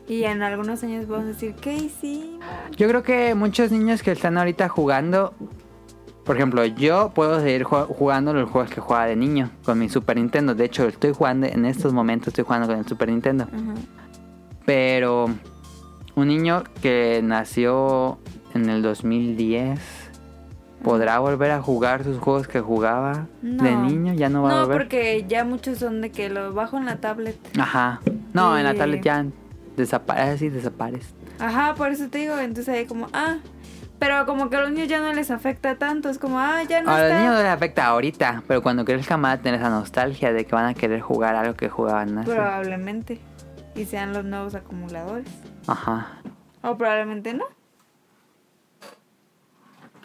[0.08, 2.40] y en algunos años vamos a decir, ¿qué hicimos?
[2.76, 5.34] Yo creo que muchos niños que están ahorita jugando.
[6.24, 9.88] Por ejemplo, yo puedo seguir ju- jugando los juegos que jugaba de niño con mi
[9.88, 10.54] Super Nintendo.
[10.54, 13.44] De hecho, estoy jugando en estos momentos, estoy jugando con el Super Nintendo.
[13.44, 13.74] Ajá.
[14.66, 15.26] Pero
[16.16, 18.18] un niño que nació
[18.54, 19.80] en el 2010
[20.82, 23.84] podrá volver a jugar sus juegos que jugaba de No.
[23.84, 24.12] niño.
[24.14, 24.78] Ya no va a No, volver.
[24.78, 27.36] porque ya muchos son de que lo bajo en la tablet.
[27.58, 28.00] Ajá.
[28.32, 29.24] No, en la Y- tablet ya
[29.76, 31.12] desaparece, así desaparece.
[31.40, 33.36] Ajá, por eso te digo, entonces ahí como, ah,
[33.98, 36.82] pero como que a los niños ya no les afecta tanto, es como, ah, ya
[36.82, 39.70] no a los niños no les afecta ahorita, pero cuando crezcan van a tener esa
[39.70, 42.30] nostalgia de que van a querer jugar algo que jugaban hace.
[42.32, 43.20] Probablemente.
[43.74, 45.28] Y sean los nuevos acumuladores.
[45.68, 46.08] Ajá.
[46.62, 47.44] O probablemente no.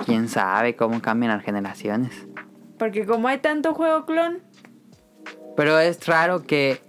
[0.05, 2.27] Quién sabe cómo cambian las generaciones.
[2.77, 4.39] Porque como hay tanto juego clon,
[5.55, 6.81] Pero es raro que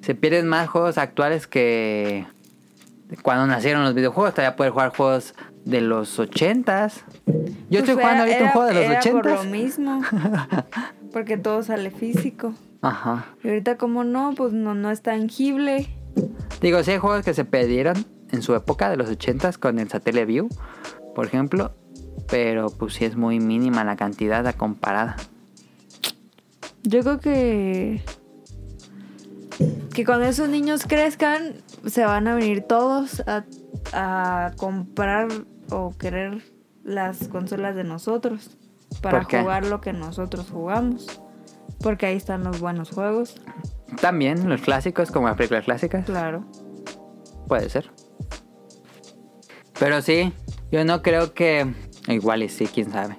[0.00, 2.26] se pierden más juegos actuales que
[3.22, 4.34] cuando nacieron los videojuegos.
[4.34, 5.34] Todavía poder jugar juegos
[5.64, 7.04] de los ochentas.
[7.26, 7.34] Yo
[7.68, 9.44] pues estoy era- jugando ahorita un juego de los era por ochentas.
[9.44, 10.00] lo mismo.
[11.12, 12.54] Porque todo sale físico.
[12.82, 13.26] Ajá.
[13.42, 15.88] Y ahorita como no, pues no, no es tangible.
[16.60, 19.88] Digo, sí hay juegos que se perdieron en su época de los ochentas con el
[19.88, 20.48] Satellaview,
[21.14, 21.72] por ejemplo.
[22.30, 25.16] Pero pues sí es muy mínima la cantidad a comparada.
[26.82, 28.02] Yo creo que
[29.94, 31.54] que cuando esos niños crezcan
[31.86, 33.44] se van a venir todos a,
[33.92, 35.28] a comprar
[35.70, 36.42] o querer
[36.84, 38.56] las consolas de nosotros
[39.02, 41.20] para jugar lo que nosotros jugamos.
[41.80, 43.40] Porque ahí están los buenos juegos,
[44.00, 46.04] También los clásicos, como las películas clásicas.
[46.04, 46.44] claro.
[47.46, 47.90] Puede ser.
[49.78, 50.32] Pero sí,
[50.70, 51.72] yo no creo que.
[52.08, 53.16] Igual y sí, quién sabe.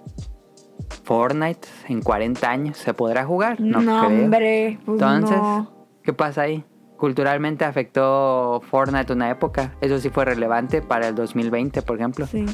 [1.03, 3.59] Fortnite en 40 años se podrá jugar.
[3.61, 4.23] No, No, creo.
[4.23, 5.87] hombre, pues Entonces, no.
[6.03, 6.63] ¿qué pasa ahí?
[6.97, 9.75] Culturalmente afectó Fortnite una época.
[9.81, 12.27] Eso sí fue relevante para el 2020, por ejemplo.
[12.27, 12.45] Sí.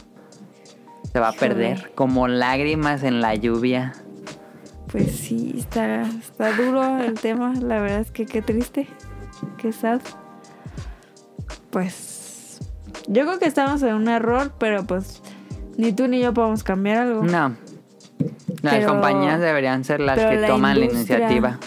[1.11, 3.93] Se va a perder como lágrimas en la lluvia.
[4.91, 7.53] Pues sí, está, está duro el tema.
[7.59, 8.87] La verdad es que qué triste.
[9.57, 10.01] Qué sad.
[11.71, 12.59] Pues
[13.07, 15.21] yo creo que estamos en un error, pero pues
[15.77, 17.23] ni tú ni yo podemos cambiar algo.
[17.23, 17.55] No.
[18.61, 21.59] Las Pero- compañías deberían ser las que la toman la iniciativa.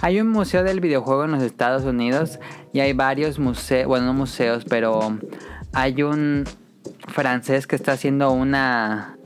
[0.00, 2.38] Hay un museo del videojuego en los Estados Unidos
[2.72, 5.18] y hay varios museos, bueno, no museos, pero
[5.72, 6.44] hay un
[7.08, 9.16] francés que está haciendo una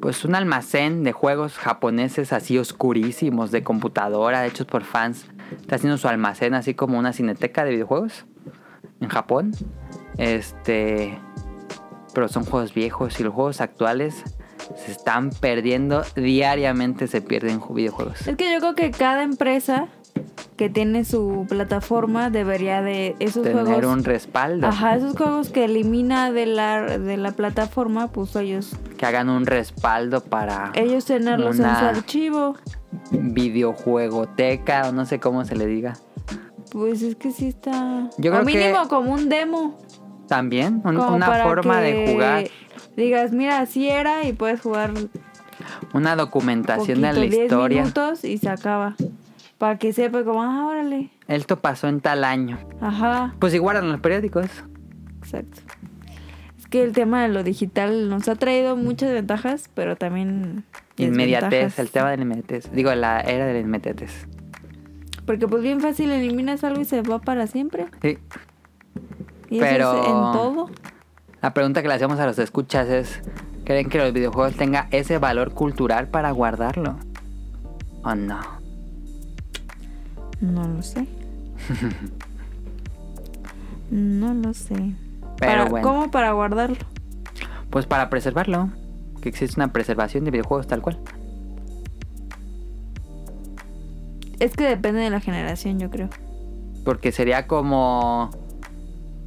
[0.00, 5.26] pues un almacén de juegos japoneses así oscurísimos de computadora hechos por fans.
[5.60, 8.24] Está haciendo su almacén así como una cineteca de videojuegos
[9.00, 9.52] en Japón.
[10.16, 11.18] Este,
[12.14, 14.22] pero son juegos viejos y los juegos actuales
[14.76, 18.26] se están perdiendo diariamente se pierden ju- videojuegos.
[18.28, 19.88] Es que yo creo que cada empresa
[20.56, 23.84] que tiene su plataforma debería de esos Tener juegos.
[23.86, 29.06] un respaldo, Ajá, esos juegos que elimina de la, de la plataforma, pues ellos, que
[29.06, 32.56] hagan un respaldo para ellos tenerlos en su archivo.
[33.10, 35.94] videojuegoteca o no sé cómo se le diga.
[36.70, 38.08] Pues es que sí está.
[38.18, 39.78] Yo o creo que- mínimo como un demo.
[40.30, 42.44] También un- una forma de jugar,
[42.96, 44.92] Digas, mira, así era y puedes jugar
[45.92, 47.80] una documentación de la 10 historia.
[47.82, 48.94] minutos y se acaba.
[49.58, 51.10] Para que sepa como, ah, órale.
[51.26, 52.58] Esto pasó en tal año.
[52.80, 54.46] Ajá, Pues igual en los periódicos.
[55.20, 55.60] exacto.
[56.58, 60.64] Es que el tema de lo digital nos ha traído muchas ventajas, pero también
[60.96, 62.70] Inmediatez, el tema de la inmediatez.
[62.72, 64.26] Digo, la era de la inmediatez.
[65.26, 67.86] Porque pues bien fácil eliminas algo y se va para siempre.
[68.00, 68.18] Sí.
[69.50, 70.70] Y eso Pero- es en todo.
[71.42, 73.20] La pregunta que le hacemos a los escuchas es,
[73.64, 76.96] ¿creen que los videojuegos tengan ese valor cultural para guardarlo?
[78.04, 78.40] ¿O no?
[80.40, 81.06] No lo sé.
[83.90, 84.74] no lo sé.
[85.38, 85.88] Pero Para- bueno.
[85.88, 86.76] ¿Cómo para guardarlo?
[87.70, 88.70] Pues para preservarlo.
[89.22, 90.98] Que existe una preservación de videojuegos tal cual.
[94.38, 96.08] Es que depende de la generación, yo creo.
[96.84, 98.30] Porque sería como...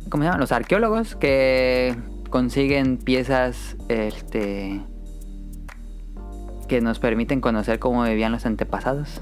[0.09, 0.39] ¿Cómo se llama?
[0.39, 1.95] Los arqueólogos que
[2.30, 4.81] consiguen piezas este,
[6.67, 9.21] que nos permiten conocer cómo vivían los antepasados.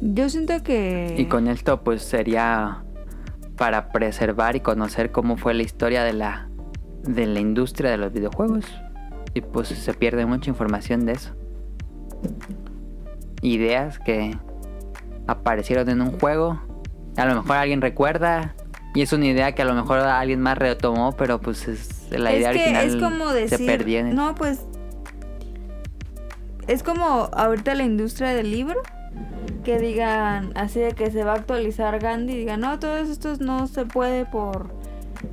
[0.00, 1.14] Yo siento que...
[1.16, 2.82] Y con esto pues sería
[3.56, 6.48] para preservar y conocer cómo fue la historia de la,
[7.04, 8.64] de la industria de los videojuegos.
[9.34, 11.34] Y pues se pierde mucha información de eso.
[13.40, 14.36] Ideas que
[15.26, 16.60] aparecieron en un juego.
[17.16, 18.54] A lo mejor alguien recuerda.
[18.94, 22.30] Y es una idea que a lo mejor alguien más retomó, pero pues es, la
[22.32, 23.58] es idea que original es como decir...
[23.58, 24.60] se perdió en el- No, pues...
[26.68, 28.80] Es como ahorita la industria del libro.
[29.64, 32.32] Que digan así de que se va a actualizar Gandhi.
[32.34, 34.70] Y digan, no, todos estos no se puede por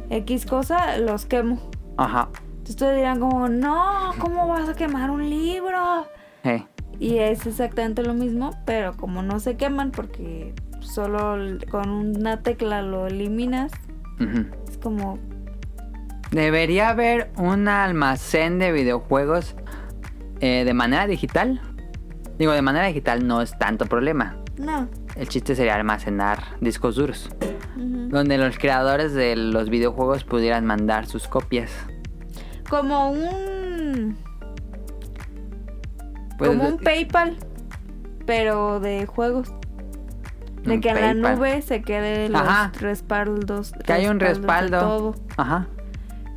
[0.10, 1.60] X cosa, los quemo.
[1.98, 2.30] Ajá.
[2.50, 6.06] Entonces todos dirán como, no, ¿cómo vas a quemar un libro?
[6.44, 6.64] Eh,
[7.00, 11.38] Y es exactamente lo mismo, pero como no se queman porque solo
[11.70, 13.72] con una tecla lo eliminas,
[14.68, 15.18] es como,
[16.32, 19.56] Debería haber un almacén de videojuegos
[20.42, 21.60] eh, de manera digital.
[22.38, 24.38] Digo, de manera digital no es tanto problema.
[24.58, 24.88] no.
[25.16, 27.30] El chiste sería almacenar discos duros.
[27.76, 31.72] Donde los creadores de los videojuegos pudieran mandar sus copias.
[32.70, 34.16] Como un,
[36.38, 37.38] Pues, como un PayPal,
[38.26, 39.52] pero de juegos.
[40.70, 42.72] De que en la nube se quede los Ajá.
[42.80, 43.74] respaldos.
[43.86, 44.80] Que hay un de respaldo.
[44.80, 45.16] todo.
[45.38, 45.68] Ajá.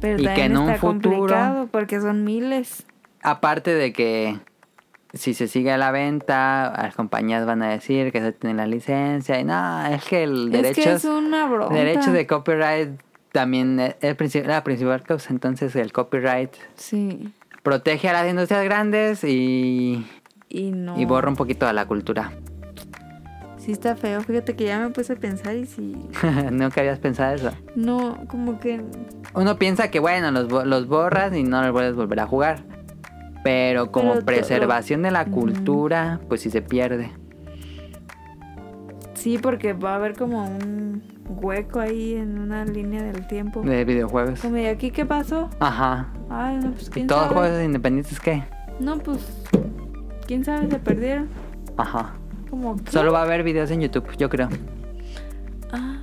[0.00, 2.84] Pero Y que en un futuro- porque son miles.
[3.22, 4.38] Aparte de que
[5.12, 8.66] si se sigue a la venta, las compañías van a decir que se tiene la
[8.66, 9.38] licencia.
[9.38, 13.00] Y no, es que el Es derecho que es una derecho de copyright
[13.30, 15.30] también es el la principal causa.
[15.32, 17.32] Entonces el copyright Sí.
[17.62, 20.04] protege a las industrias grandes y,
[20.48, 20.98] Y no.
[20.98, 22.32] y borra un poquito a la cultura.
[23.64, 24.20] Sí está feo.
[24.22, 25.96] Fíjate que ya me puse a pensar y si...
[26.50, 27.52] Nunca habías pensado eso.
[27.76, 28.82] No, como que...
[29.34, 32.64] Uno piensa que bueno, los, los borras y no los puedes volver a jugar.
[33.44, 37.12] Pero como Pero preservación de la cultura, pues sí se pierde.
[39.14, 43.62] Sí, porque va a haber como un hueco ahí en una línea del tiempo.
[43.62, 44.40] De videojuegos.
[44.40, 45.48] Como, ¿y aquí qué pasó?
[45.60, 46.08] Ajá.
[46.28, 47.34] Ay, no, pues ¿Y quién todos sabe.
[47.34, 48.42] juegos independientes qué?
[48.80, 49.20] No, pues...
[50.26, 50.68] ¿Quién sabe?
[50.68, 51.28] Se perdieron.
[51.76, 52.14] Ajá.
[52.52, 52.76] Como...
[52.76, 52.92] ¿qué?
[52.92, 54.50] Solo va a haber videos en YouTube, yo creo.
[55.72, 56.02] Ah.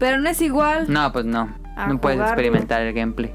[0.00, 0.92] Pero no es igual.
[0.92, 1.48] No, pues no.
[1.76, 2.40] A no puedes jugarlo.
[2.40, 3.32] experimentar el gameplay.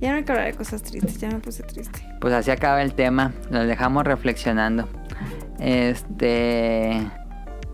[0.00, 1.18] Ya no hay que hablar de cosas tristes.
[1.18, 2.06] Ya me puse triste.
[2.20, 3.32] Pues así acaba el tema.
[3.50, 4.88] Los dejamos reflexionando.
[5.58, 7.10] Este.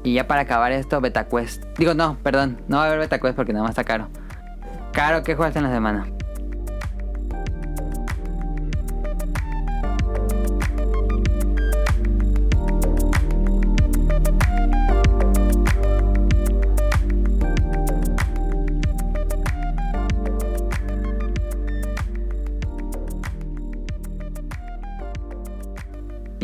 [0.03, 1.63] Y ya para acabar esto, BetaQuest.
[1.77, 2.63] Digo, no, perdón.
[2.69, 4.09] No va a haber BetaQuest porque nada más está caro.
[4.95, 6.07] Caro, ¿qué juegas en la semana?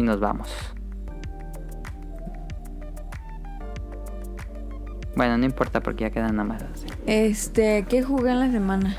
[0.02, 0.48] Y nos vamos.
[5.14, 6.86] Bueno, no importa porque ya quedan nada más así.
[7.06, 8.96] Este, ¿qué jugué en la semana?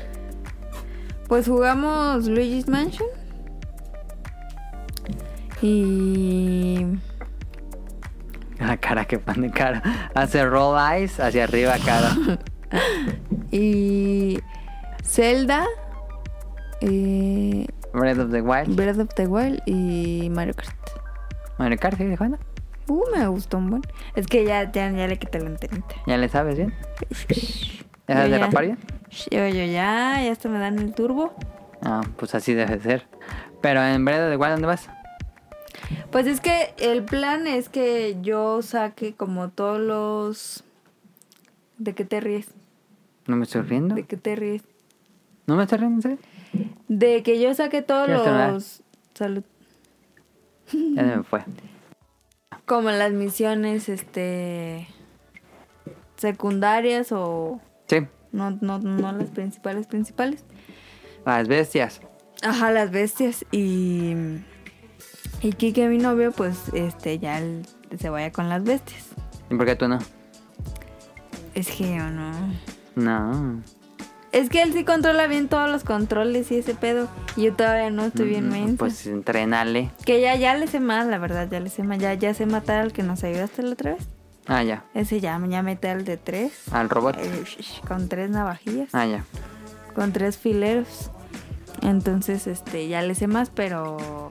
[1.28, 3.06] Pues jugamos Luigi's Mansion.
[5.60, 6.86] Y...
[8.58, 9.82] La cara que pone cara.
[10.14, 12.16] Hace roll eyes hacia arriba cara.
[13.50, 14.40] Y...
[15.04, 15.66] Zelda.
[16.80, 18.74] eh, Breath of the Wild.
[18.74, 20.83] Breath of the Wild y Mario Kart.
[21.58, 22.38] Mario Kart, ¿sigues jugando?
[22.88, 23.82] Uh, me gustó un buen.
[24.14, 25.94] Es que ya, ya, ya le quité la antenita.
[26.06, 26.74] ¿Ya le sabes bien?
[28.08, 28.78] ¿Ya sabes Yo ya.
[29.30, 31.34] Yo, yo ya, ya hasta me dan el turbo.
[31.82, 33.06] Ah, pues así debe ser.
[33.62, 34.90] Pero en of the Wild, ¿dónde vas?
[36.10, 40.64] Pues es que el plan es que yo saque como todos los...
[41.78, 42.48] ¿De qué te ríes?
[43.26, 43.94] ¿No me estoy riendo?
[43.94, 44.62] ¿De qué te ríes?
[45.46, 45.96] ¿No me estoy riendo?
[45.96, 46.18] en serio?
[46.88, 48.82] De que yo saque todos los...
[49.14, 49.44] Salud.
[50.72, 51.44] Ya se me fue.
[52.66, 54.86] Como las misiones, este.
[56.16, 57.60] secundarias o.
[57.86, 57.98] Sí,
[58.32, 60.44] No, no, no las principales, principales.
[61.26, 62.00] las bestias.
[62.42, 63.44] Ajá, las bestias.
[63.50, 64.14] Y.
[65.42, 67.66] Y Kike, mi novio, pues este ya él
[67.98, 69.08] se vaya con las bestias.
[69.50, 69.98] ¿Y por qué tú no?
[71.54, 72.32] Es que yo no.
[72.96, 73.62] No.
[74.34, 77.06] Es que él sí controla bien todos los controles y ese pedo.
[77.36, 78.76] Y yo todavía no estoy bien Mm, mensa.
[78.78, 79.92] Pues entrenale.
[80.04, 81.98] Que ya, ya le sé más, la verdad, ya le sé más.
[81.98, 84.08] Ya, ya sé matar al que nos ayudaste la otra vez.
[84.46, 84.84] Ah, ya.
[84.92, 86.64] Ese ya, ya mete al de tres.
[86.72, 87.16] Al robot.
[87.20, 87.44] Eh,
[87.86, 88.88] con tres navajillas.
[88.92, 89.24] Ah, ya.
[89.94, 91.12] Con tres fileros.
[91.82, 94.30] Entonces, este, ya le sé más, pero.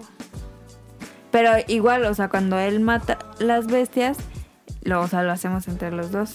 [1.31, 4.17] Pero igual, o sea, cuando él mata las bestias,
[4.81, 6.33] lo, o sea, lo hacemos entre los dos.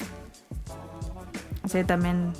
[1.62, 2.32] O sea, también.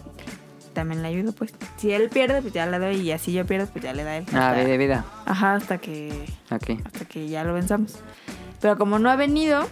[0.79, 1.53] También le ayudo, pues.
[1.77, 2.99] Si él pierde, pues ya le doy.
[3.01, 4.27] Y así yo pierdo, pues ya le da él.
[4.33, 5.05] Ah, vida, vida.
[5.27, 6.25] Ajá, hasta que.
[6.51, 6.79] Aquí.
[6.85, 7.97] Hasta que ya lo venzamos.
[8.61, 9.67] Pero como no ha venido,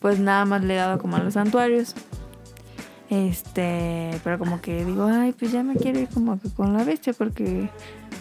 [0.00, 1.94] pues nada más le he dado como a los santuarios.
[3.08, 6.84] Este, pero como que digo, ay, pues ya me quiero ir como que con la
[6.84, 7.70] bestia porque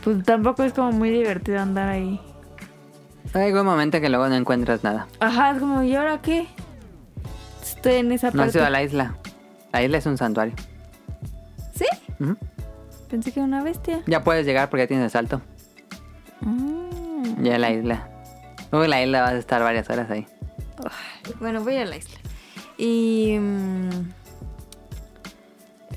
[0.02, 2.22] pues tampoco es como muy divertido andar ahí.
[3.34, 5.08] Hay algún momento que luego no encuentras nada.
[5.20, 6.48] Ajá, es como, ¿y ahora qué?
[7.62, 8.60] Estoy en esa No has parte.
[8.60, 9.18] ido a la isla.
[9.74, 10.54] La isla es un santuario.
[11.76, 11.86] ¿Sí?
[13.10, 14.02] Pensé que era una bestia.
[14.08, 15.42] Ya puedes llegar porque ya tienes salto.
[16.42, 17.44] Mm.
[17.44, 18.10] Ya la isla.
[18.72, 20.26] Luego en la isla vas a estar varias horas ahí.
[21.40, 22.20] Bueno, voy a la isla.
[22.78, 23.38] Y.
[23.40, 23.90] mm,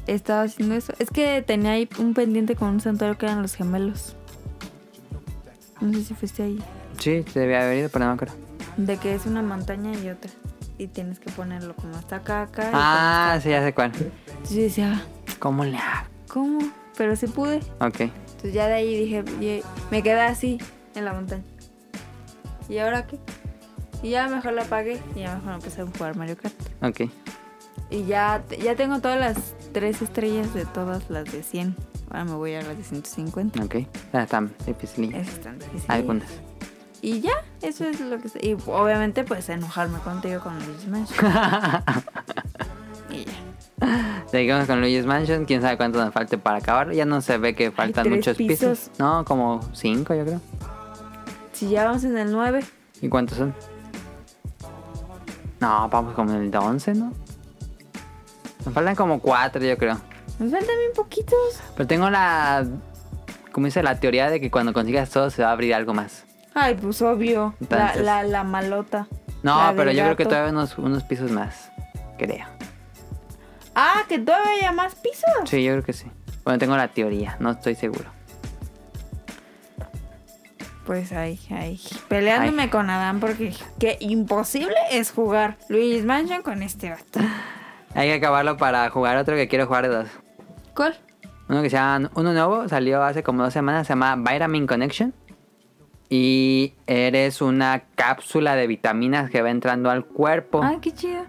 [0.07, 0.93] estaba haciendo eso.
[0.99, 4.17] Es que tenía ahí un pendiente con un santuario que eran los gemelos.
[5.81, 6.63] No sé si fuiste ahí.
[6.99, 8.35] Sí, te debía haber ido, pero no me acuerdo.
[8.77, 10.31] De que es una montaña y otra.
[10.79, 12.71] Y tienes que ponerlo como hasta acá, acá.
[12.73, 13.93] Ah, sí, ya sé cuál.
[13.95, 15.03] Entonces yo decía,
[15.39, 16.07] ¿Cómo le hago?
[16.29, 16.59] ¿cómo?
[16.97, 17.59] Pero sí pude.
[17.81, 18.01] Ok.
[18.01, 19.25] Entonces ya de ahí dije,
[19.91, 20.59] me quedé así
[20.95, 21.43] en la montaña.
[22.69, 23.19] ¿Y ahora qué?
[24.03, 26.55] Y ya mejor la apagué y ya mejor empecé a jugar Mario Kart.
[26.83, 27.11] Ok.
[27.91, 31.75] Y ya, ya tengo todas las tres estrellas de todas las de 100.
[32.11, 33.65] Ahora me voy a las de 150.
[33.65, 33.77] Ok.
[34.13, 35.29] Están difíciles.
[35.29, 35.91] Están difíciles.
[35.91, 36.29] Algunas.
[37.01, 38.29] Y ya, eso es lo que...
[38.41, 41.11] Y obviamente pues enojarme contigo con los Smash.
[43.11, 43.33] y ya.
[44.31, 45.45] Seguimos con Luigi's Mansion.
[45.45, 46.93] Quién sabe cuánto nos falte para acabar.
[46.93, 48.59] Ya no se ve que faltan muchos pisos.
[48.59, 48.91] pisos.
[48.99, 50.41] No, como cinco, yo creo.
[51.53, 52.65] Si ya vamos en el 9.
[53.01, 53.55] ¿Y cuántos son?
[55.61, 57.13] No, vamos como en el de 11, ¿no?
[58.65, 59.99] Nos faltan como cuatro, yo creo.
[60.39, 61.61] Nos faltan bien poquitos.
[61.77, 62.67] Pero tengo la.
[63.51, 66.27] Como dice la teoría de que cuando consigas todo se va a abrir algo más.
[66.55, 67.55] Ay, pues obvio.
[67.61, 69.07] La, Entonces- la, la malota.
[69.43, 71.71] No, La pero yo creo que todavía unos, unos pisos más.
[72.19, 72.47] Creo.
[73.75, 75.31] Ah, que todavía haya más pisos.
[75.49, 76.11] Sí, yo creo que sí.
[76.45, 78.07] Bueno, tengo la teoría, no estoy seguro.
[80.87, 81.79] Pues ahí, ahí.
[82.09, 87.21] Peleándome con Adán porque que imposible es jugar Luigi's Mansion con este vato.
[87.95, 90.09] Hay que acabarlo para jugar otro que quiero jugar de dos.
[90.75, 90.99] ¿Cuál?
[91.49, 92.11] Uno que se llama.
[92.15, 95.15] Uno nuevo, salió hace como dos semanas, se llama Vitamin Connection.
[96.11, 100.63] Y eres una cápsula de vitaminas que va entrando al cuerpo.
[100.63, 101.25] Ay, qué chido.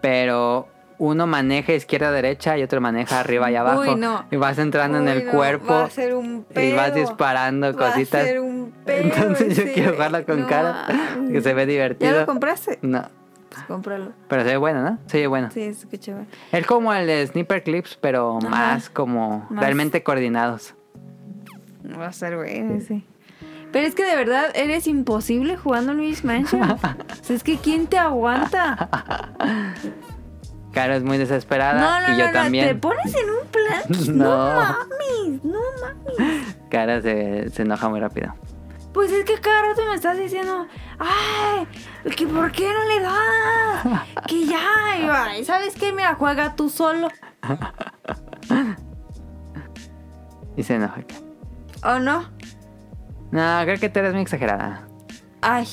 [0.00, 0.68] Pero
[0.98, 3.80] uno maneja izquierda derecha y otro maneja arriba y abajo.
[3.80, 4.24] Uy, no.
[4.30, 5.74] Y vas entrando en el no, cuerpo.
[5.74, 6.64] Va a ser un pedo.
[6.64, 8.22] Y vas disparando Va cositas.
[8.22, 10.86] a ser un pedo Entonces yo quiero jugarla con No cara.
[11.30, 12.12] Que se ve divertido.
[12.12, 12.78] ¿Ya lo compraste?
[12.82, 13.02] No.
[13.50, 14.12] Pues cómpralo.
[14.28, 14.98] Pero se ve bueno, ¿no?
[15.06, 15.50] Se ve bueno.
[15.52, 16.24] Sí, es que chévere.
[16.52, 18.48] Es como el de Sniper Clips, pero Ajá.
[18.48, 19.60] más como Más.
[19.62, 20.74] realmente coordinados.
[22.00, 23.02] Va a ser bueno ese.
[23.72, 26.62] Pero es que de verdad eres imposible jugando Luigi's Mansion.
[26.70, 26.96] o sea,
[27.36, 28.88] es que ¿quién te aguanta?
[30.72, 32.68] Caro es muy desesperada No, no, y yo no, no, también.
[32.68, 34.16] Te pones en un plan.
[34.18, 34.46] No.
[34.46, 36.56] Mames, no mames.
[36.70, 38.34] Cara se, se enoja muy rápido.
[38.92, 40.66] Pues es que cada rato me estás diciendo,
[40.98, 41.66] ay,
[42.14, 45.92] que por qué no le das, que ya, y ¿sabes qué?
[45.94, 47.08] Mira, juega tú solo.
[50.54, 51.00] Y se enoja.
[51.82, 52.28] ¿O no?
[53.32, 54.86] No, creo que tú eres muy exagerada.
[55.40, 55.66] Ay,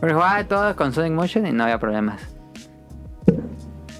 [0.00, 2.22] Porque jugaba todo con Sonic Motion y no había problemas.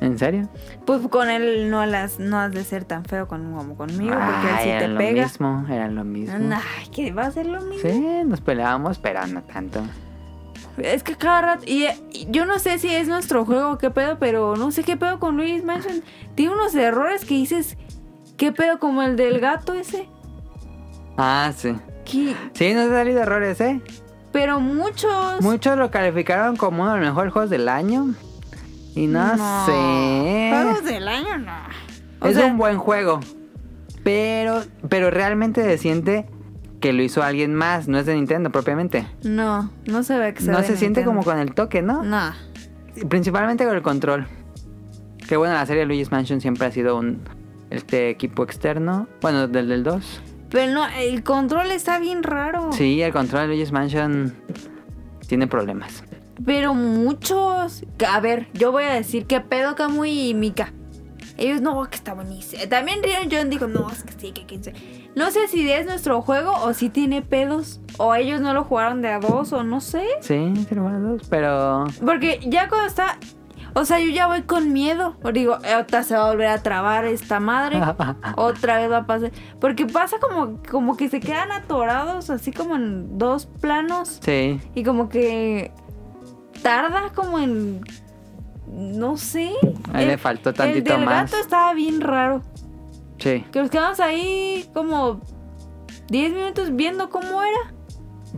[0.01, 0.49] ¿En serio?
[0.87, 4.49] pues con él no las, no has de ser tan feo con, como conmigo, porque
[4.49, 5.23] él sí te eran lo pega.
[5.25, 6.35] mismo, eran lo mismo.
[6.55, 7.83] Ay, que va a ser lo mismo.
[7.91, 9.83] Sí, nos peleábamos, pero no tanto.
[10.79, 14.19] Es que cada rato, y, y yo no sé si es nuestro juego qué pedo,
[14.21, 16.03] pero no sé qué pedo con Luis Mansion.
[16.37, 17.77] Tiene unos errores que dices,
[18.37, 18.79] ¿qué pedo?
[18.79, 20.09] Como el del gato ese.
[21.17, 21.75] Ah, sí.
[22.11, 23.81] Que- Sí, nos han salido errores, ¿eh?
[24.33, 25.41] pero muchos.
[25.41, 28.15] Muchos lo calificaron como uno de los mejores juegos del año.
[28.95, 29.67] Y no, No.
[29.67, 30.51] sé.
[30.53, 31.53] Juegos del año, no.
[32.21, 33.21] O es sea, un buen juego.
[34.03, 36.27] Pero, pero realmente se siente
[36.81, 39.07] que lo hizo alguien más, no es de Nintendo propiamente.
[39.25, 41.11] No, no se ve que sea No de se siente Nintendo.
[41.11, 42.03] como con el toque, ¿no?
[42.03, 42.33] No.
[43.09, 44.27] Principalmente con el control.
[45.29, 47.21] Que bueno, la serie Luigi's Mansion siempre ha sido un
[47.71, 49.09] este equipo externo.
[49.21, 50.21] Bueno, del del 2.
[50.51, 52.73] Pero no, el control está bien raro.
[52.73, 54.35] Sí, el control de Luigi's Mansion
[55.27, 56.03] tiene problemas.
[56.45, 57.85] Pero muchos.
[58.09, 60.73] A ver, yo voy a decir que pedo Kamui y Mika.
[61.37, 62.63] Ellos no, que está buenísimo.
[62.69, 64.73] También Rion John dijo, no, es que sí, que 15.
[65.15, 67.81] No sé si es nuestro juego o si tiene pedos.
[67.97, 70.05] O ellos no lo jugaron de a dos o no sé.
[70.21, 73.19] Sí, tiene buenos dos, pero Porque ya cuando está.
[73.79, 75.17] O sea, yo ya voy con miedo.
[75.23, 77.81] O digo, otra se va a volver a trabar esta madre.
[78.37, 79.31] otra vez va a pasar.
[79.61, 84.19] Porque pasa como, como que se quedan atorados, así como en dos planos.
[84.23, 84.61] sí.
[84.75, 85.71] Y como que
[86.63, 87.81] tarda como en...
[88.71, 89.51] No sé.
[89.95, 91.31] Ahí le El- faltó tantito El del más.
[91.31, 92.43] gato estaba bien raro.
[93.19, 95.21] Sí, Que nos quedamos ahí como
[96.09, 97.75] 10 minutos viendo cómo era.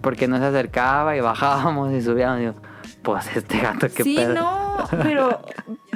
[0.01, 2.39] porque no se acercaba y bajábamos y subíamos.
[2.39, 2.55] Y digo,
[3.03, 4.35] pues este gato, qué sí, pedo.
[4.35, 5.43] no, pero,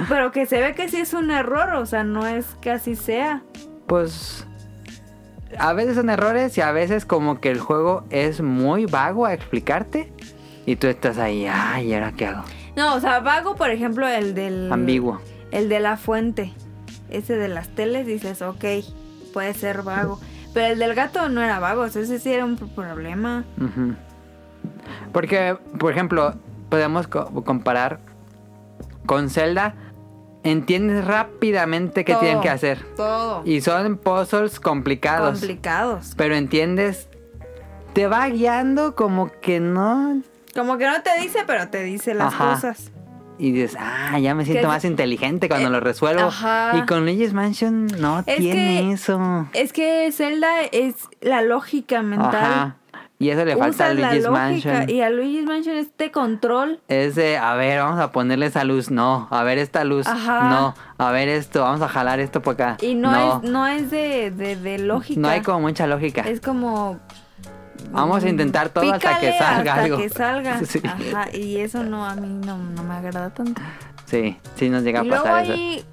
[0.08, 2.96] pero que se ve que sí es un error, o sea, no es que así
[2.96, 3.42] sea.
[3.86, 4.46] Pues
[5.58, 9.34] a veces son errores y a veces como que el juego es muy vago a
[9.34, 10.12] explicarte
[10.66, 12.44] y tú estás ahí, ay, ¿y ahora qué hago?
[12.76, 14.72] No, o sea, vago, por ejemplo, el del...
[14.72, 15.20] Ambiguo.
[15.52, 16.52] El de la fuente.
[17.10, 18.64] Ese de las teles, dices, ok,
[19.32, 20.18] puede ser vago.
[20.52, 23.44] Pero el del gato no era vago, o sea, ese sí era un problema.
[25.12, 26.34] Porque, por ejemplo,
[26.74, 28.00] podemos co- comparar
[29.06, 29.74] con Zelda,
[30.42, 32.84] entiendes rápidamente qué Todo, tienen que hacer.
[32.96, 33.42] Todo.
[33.44, 35.38] Y son puzzles complicados.
[35.38, 36.14] Complicados.
[36.16, 37.08] pero entiendes,
[37.92, 40.20] te va guiando como que no.
[40.54, 42.54] Como que no te dice, pero te dice las Ajá.
[42.54, 42.90] cosas.
[43.36, 46.22] Y dices, ah, ya me siento más inteligente cuando eh, lo resuelvo.
[46.28, 46.76] ajá.
[46.76, 49.48] Y con Luigi's Mansion no Es tiene que- eso.
[49.52, 52.34] Es que Zelda es la lógica mental.
[52.36, 52.76] Ajá.
[53.24, 54.28] Y eso le falta a la Luigi's.
[54.28, 54.90] Mansion.
[54.90, 56.78] Y a Luigi's Mansion este control.
[56.88, 58.90] Es de, a ver, vamos a ponerle esa luz.
[58.90, 59.28] No.
[59.30, 60.06] A ver esta luz.
[60.06, 60.50] Ajá.
[60.50, 60.74] No.
[60.98, 61.62] A ver esto.
[61.62, 62.76] Vamos a jalar esto por acá.
[62.82, 63.38] Y no, no.
[63.42, 65.18] es, no es de, de, de lógica.
[65.18, 66.20] No hay como mucha lógica.
[66.22, 67.00] Es como.
[67.92, 69.96] Vamos a intentar todo hasta que salga hasta algo.
[69.96, 70.60] que salga.
[70.66, 70.82] Sí.
[70.84, 71.34] Ajá.
[71.34, 73.62] Y eso no, a mí no, no me agrada tanto.
[74.04, 75.52] Sí, sí nos llega a Y luego pasar eso.
[75.54, 75.84] hay.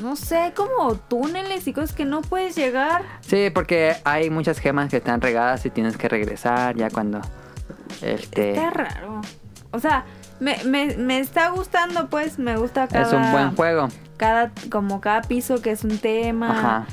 [0.00, 3.04] No sé, como túneles y cosas que no puedes llegar.
[3.20, 7.20] Sí, porque hay muchas gemas que están regadas y tienes que regresar ya cuando.
[8.02, 8.52] Este.
[8.52, 9.20] Está raro.
[9.72, 10.04] O sea,
[10.40, 12.38] me, me, me está gustando, pues.
[12.38, 13.06] Me gusta cada.
[13.06, 13.88] Es un buen juego.
[14.16, 16.50] Cada, como cada piso que es un tema.
[16.50, 16.86] Ajá.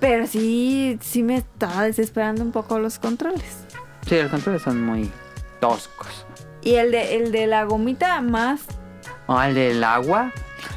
[0.00, 3.64] Pero sí, sí me está desesperando un poco los controles.
[4.06, 5.10] Sí, los controles son muy
[5.60, 6.24] toscos.
[6.62, 8.60] Y el de, el de la gomita más.
[9.26, 10.32] Oh, el del agua.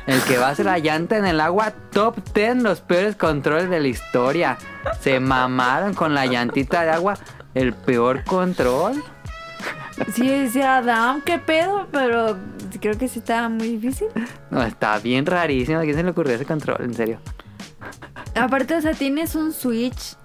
[0.07, 1.73] El que va a hacer la llanta en el agua.
[1.91, 4.57] Top 10 los peores controles de la historia.
[4.99, 7.17] Se mamaron con la llantita de agua.
[7.53, 9.03] El peor control.
[10.13, 12.37] Sí, decía Adam, qué pedo, pero
[12.79, 14.07] creo que sí estaba muy difícil.
[14.49, 15.79] No, está bien rarísimo.
[15.79, 16.77] ¿A quién se le ocurrió ese control?
[16.81, 17.19] En serio.
[18.35, 20.15] Aparte, o sea, tienes un Switch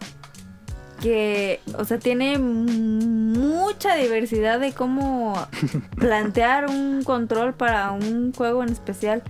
[1.00, 5.34] que, o sea, tiene mucha diversidad de cómo
[5.96, 9.22] plantear un control para un juego en especial.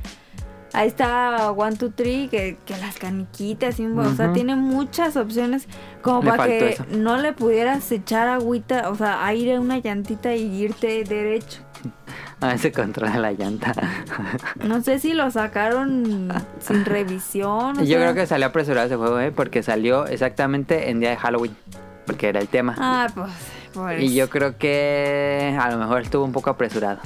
[0.72, 5.16] Ahí está One, Two, Three, que, que las caniquitas, y un- o sea, tiene muchas
[5.16, 5.68] opciones
[6.02, 6.84] como Le para que eso.
[6.90, 11.62] no le pudieras echar agüita, o sea, aire a una llantita y irte derecho.
[12.41, 13.73] A ese control de la llanta.
[14.63, 16.29] No sé si lo sacaron
[16.61, 17.79] sin revisión.
[17.79, 17.99] o Yo sea.
[18.01, 19.33] creo que salió apresurado ese juego, ¿eh?
[19.33, 21.57] Porque salió exactamente en día de Halloween.
[22.05, 22.75] Porque era el tema.
[22.79, 23.31] Ah, pues,
[23.73, 26.99] por Y yo creo que a lo mejor estuvo un poco apresurado.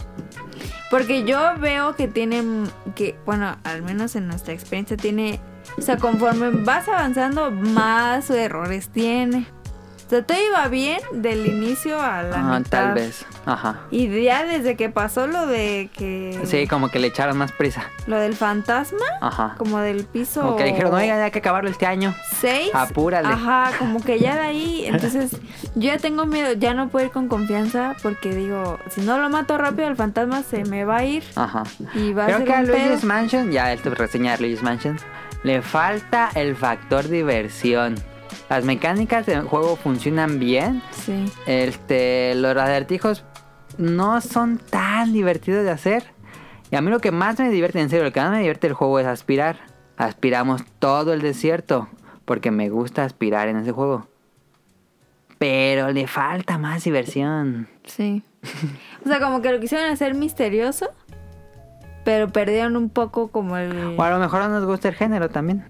[0.91, 2.65] Porque yo veo que tienen,
[2.97, 5.39] que, bueno, al menos en nuestra experiencia tiene,
[5.79, 9.47] o sea, conforme vas avanzando, más errores tiene.
[10.11, 12.71] Sea, todo iba bien del inicio a la Ah, mitad.
[12.87, 13.25] tal vez.
[13.47, 13.83] Ajá.
[13.93, 16.41] Y ya desde que pasó lo de que...
[16.45, 17.85] Sí, como que le echaron más prisa.
[18.09, 19.55] Lo del fantasma, Ajá.
[19.57, 20.41] como del piso...
[20.43, 22.13] Como que dijeron, oigan, hay que acabarlo este año.
[22.41, 22.71] 6.
[22.75, 23.29] Apúrale.
[23.29, 24.85] Ajá, como que ya de ahí.
[24.87, 25.31] Entonces,
[25.77, 29.31] yo ya tengo miedo, ya no puedo ir con confianza porque digo, si no lo
[29.31, 31.63] mato rápido, el fantasma se me va a ir Ajá.
[31.95, 32.63] y va a Creo ser que a.
[32.65, 34.99] Luigi's Mansion, ya esto reseña de Luigi's Mansion,
[35.45, 37.95] le falta el factor diversión.
[38.49, 40.83] Las mecánicas del juego funcionan bien.
[40.93, 41.31] Sí.
[41.47, 43.25] Este, los acertijos
[43.79, 46.05] no son tan divertidos de hacer.
[46.71, 48.67] Y a mí lo que más me divierte, en serio, lo que más me divierte
[48.67, 49.59] del juego es aspirar.
[49.97, 51.89] Aspiramos todo el desierto.
[52.25, 54.07] Porque me gusta aspirar en ese juego.
[55.39, 57.69] Pero le falta más diversión.
[57.85, 58.23] Sí.
[59.05, 60.91] O sea, como que lo quisieron hacer misterioso,
[62.05, 63.95] pero perdieron un poco como el...
[63.99, 65.65] O a lo mejor no nos gusta el género también.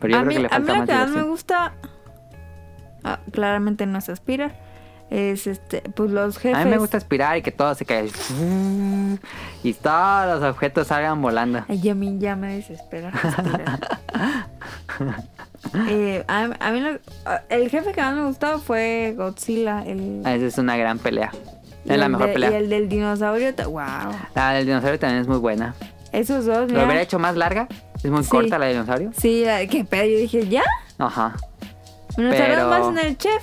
[0.00, 1.72] Pero yo a creo mí, que le a mí falta lo que más me gusta,
[3.04, 4.54] ah, claramente no es aspirar,
[5.10, 6.58] es este, pues los jefes.
[6.60, 8.12] A mí me gusta aspirar y que todo se caiga.
[9.62, 11.64] Y todos los objetos salgan volando.
[11.68, 13.12] Ay, a mí ya me desespera.
[15.88, 19.82] Eh, a, a mí lo- a- el jefe que más me gustó fue Godzilla.
[19.84, 21.32] El, Esa es una gran pelea.
[21.84, 22.50] y Es la mejor de- pelea.
[22.52, 23.80] Y el del dinosaurio, wow.
[24.34, 25.74] La del dinosaurio también es muy buena.
[26.12, 26.84] Esos dos, ¿Lo mira.
[26.86, 27.68] hubiera hecho más larga?
[28.02, 28.30] ¿Es muy Sí.
[28.30, 29.12] corta la del dinosaurio?
[29.18, 30.04] Sí, qué pedo.
[30.04, 30.62] Yo dije, ¿ya?
[30.98, 31.36] Ajá.
[32.16, 33.42] Pero- tardamos más en el chef.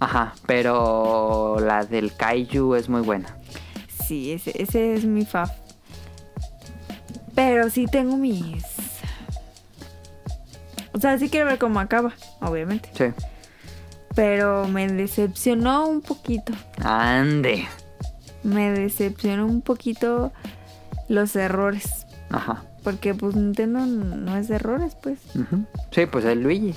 [0.00, 0.34] Ajá.
[0.46, 3.36] Pero la del kaiju es muy buena.
[4.06, 5.50] Sí, ese, ese es mi fav.
[7.34, 8.64] Pero sí tengo mis.
[10.92, 12.88] O sea, sí quiero ver cómo acaba, obviamente.
[12.96, 13.04] Sí.
[14.14, 16.52] Pero me decepcionó un poquito.
[16.82, 17.66] Ande.
[18.42, 20.32] Me decepcionó un poquito
[21.08, 22.06] los errores.
[22.30, 22.62] Ajá.
[22.82, 25.18] Porque pues Nintendo no es de errores, pues.
[25.90, 26.74] Sí, pues es Luigi.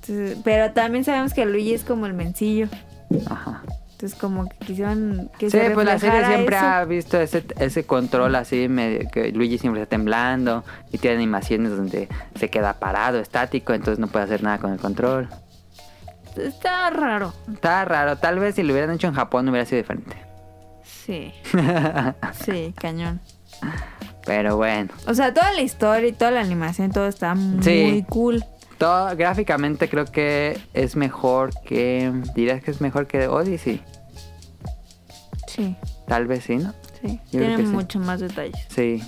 [0.00, 2.68] Entonces, pero también sabemos que Luigi es como el mencillo.
[3.30, 3.62] Ajá.
[3.92, 6.66] Entonces como que quisieron que Sí, se pues la serie siempre eso.
[6.66, 11.74] ha visto ese, ese control así, medio, que Luigi siempre está temblando y tiene animaciones
[11.74, 15.28] donde se queda parado, estático, entonces no puede hacer nada con el control.
[16.36, 17.32] Está raro.
[17.50, 20.16] Está raro, tal vez si lo hubieran hecho en Japón hubiera sido diferente.
[20.84, 21.32] Sí.
[22.44, 23.20] sí, cañón.
[24.24, 28.04] Pero bueno, O sea, toda la historia y toda la animación, todo está muy Sí.
[28.08, 28.44] cool.
[28.78, 32.12] todo gráficamente creo que es mejor que...
[32.34, 33.82] ¿Dirías que es mejor que Odyssey?
[35.46, 35.76] Sí,
[36.08, 36.74] Tal vez sí, ¿no?
[37.00, 37.20] sí.
[37.32, 37.62] Yo Tiene sí.
[37.64, 38.66] mucho más detalles.
[38.68, 39.02] Sí.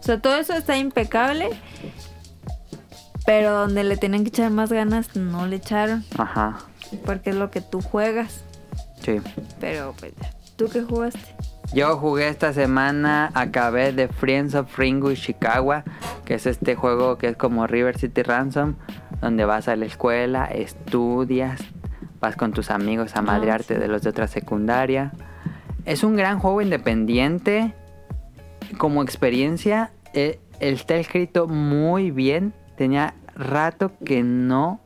[0.00, 1.48] O sea, todo eso está impecable.
[3.24, 6.04] Pero donde le tenían que echar más ganas, no le echaron.
[6.18, 6.58] Ajá.
[7.06, 8.44] Porque es lo que tú juegas.
[9.02, 9.16] Sí.
[9.60, 10.30] Pero pues, ya.
[10.56, 11.20] ¿tú qué jugaste?
[11.72, 15.82] Yo jugué esta semana, acabé de Friends of Ringo y Chicago,
[16.24, 18.74] que es este juego que es como River City Ransom,
[19.20, 21.60] donde vas a la escuela, estudias,
[22.20, 23.80] vas con tus amigos a madrearte sí.
[23.80, 25.12] de los de otra secundaria.
[25.84, 27.74] Es un gran juego independiente,
[28.78, 32.54] como experiencia, eh, está escrito muy bien.
[32.76, 34.80] Tenía rato que no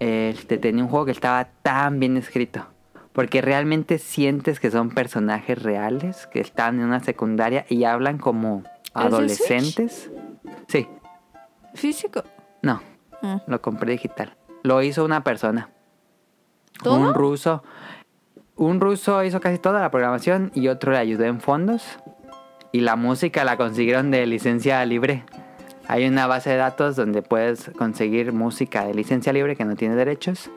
[0.00, 2.66] este, tenía un juego que estaba tan bien escrito.
[3.14, 8.62] Porque realmente sientes que son personajes reales que están en una secundaria y hablan como
[8.92, 10.10] adolescentes.
[10.68, 10.86] Sí,
[11.74, 12.22] Físico.
[12.62, 12.82] no,
[13.22, 13.40] Ah.
[13.46, 14.36] lo compré digital.
[14.62, 15.70] Lo hizo una persona.
[16.82, 16.98] ¿Todo?
[16.98, 17.62] Un ruso.
[18.56, 21.98] Un ruso hizo casi toda la programación y otro le ayudó en fondos.
[22.72, 25.24] Y la música la consiguieron de licencia libre.
[25.86, 29.94] Hay una base de datos donde puedes conseguir música de licencia libre que no tiene
[29.94, 30.50] derechos.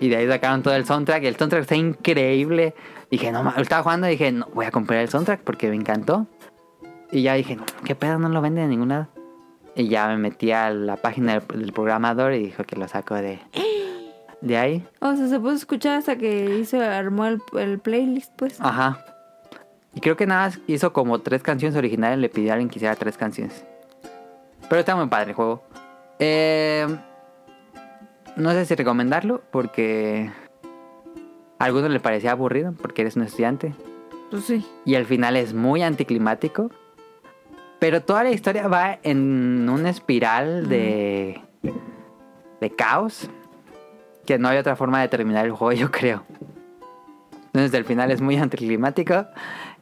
[0.00, 1.22] Y de ahí sacaron todo el soundtrack.
[1.24, 2.74] El soundtrack está increíble.
[3.10, 6.26] Dije, no, estaba jugando y dije, no, voy a comprar el soundtrack porque me encantó.
[7.12, 8.18] Y ya dije, ¿qué pedo?
[8.18, 9.08] No lo venden en ningún lado.
[9.76, 13.14] Y ya me metí a la página del, del programador y dijo que lo saco
[13.14, 13.40] de,
[14.40, 14.86] de ahí.
[15.00, 18.60] O sea, se puso a escuchar hasta que hizo, armó el, el playlist, pues.
[18.60, 19.04] Ajá.
[19.94, 22.18] Y creo que nada hizo como tres canciones originales.
[22.18, 23.64] Le pidió a alguien que hiciera tres canciones.
[24.68, 25.62] Pero está muy padre el juego.
[26.20, 26.86] Eh,
[28.36, 30.30] no sé si recomendarlo porque
[31.58, 33.74] a algunos le parecía aburrido porque eres un estudiante.
[34.30, 34.64] Pues sí.
[34.84, 36.70] Y al final es muy anticlimático.
[37.78, 41.40] Pero toda la historia va en una espiral de,
[42.60, 43.30] de caos.
[44.26, 46.24] Que no hay otra forma de terminar el juego, yo creo.
[47.46, 49.26] Entonces el final es muy anticlimático.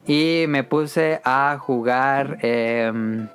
[0.07, 3.29] Y me puse a jugar em,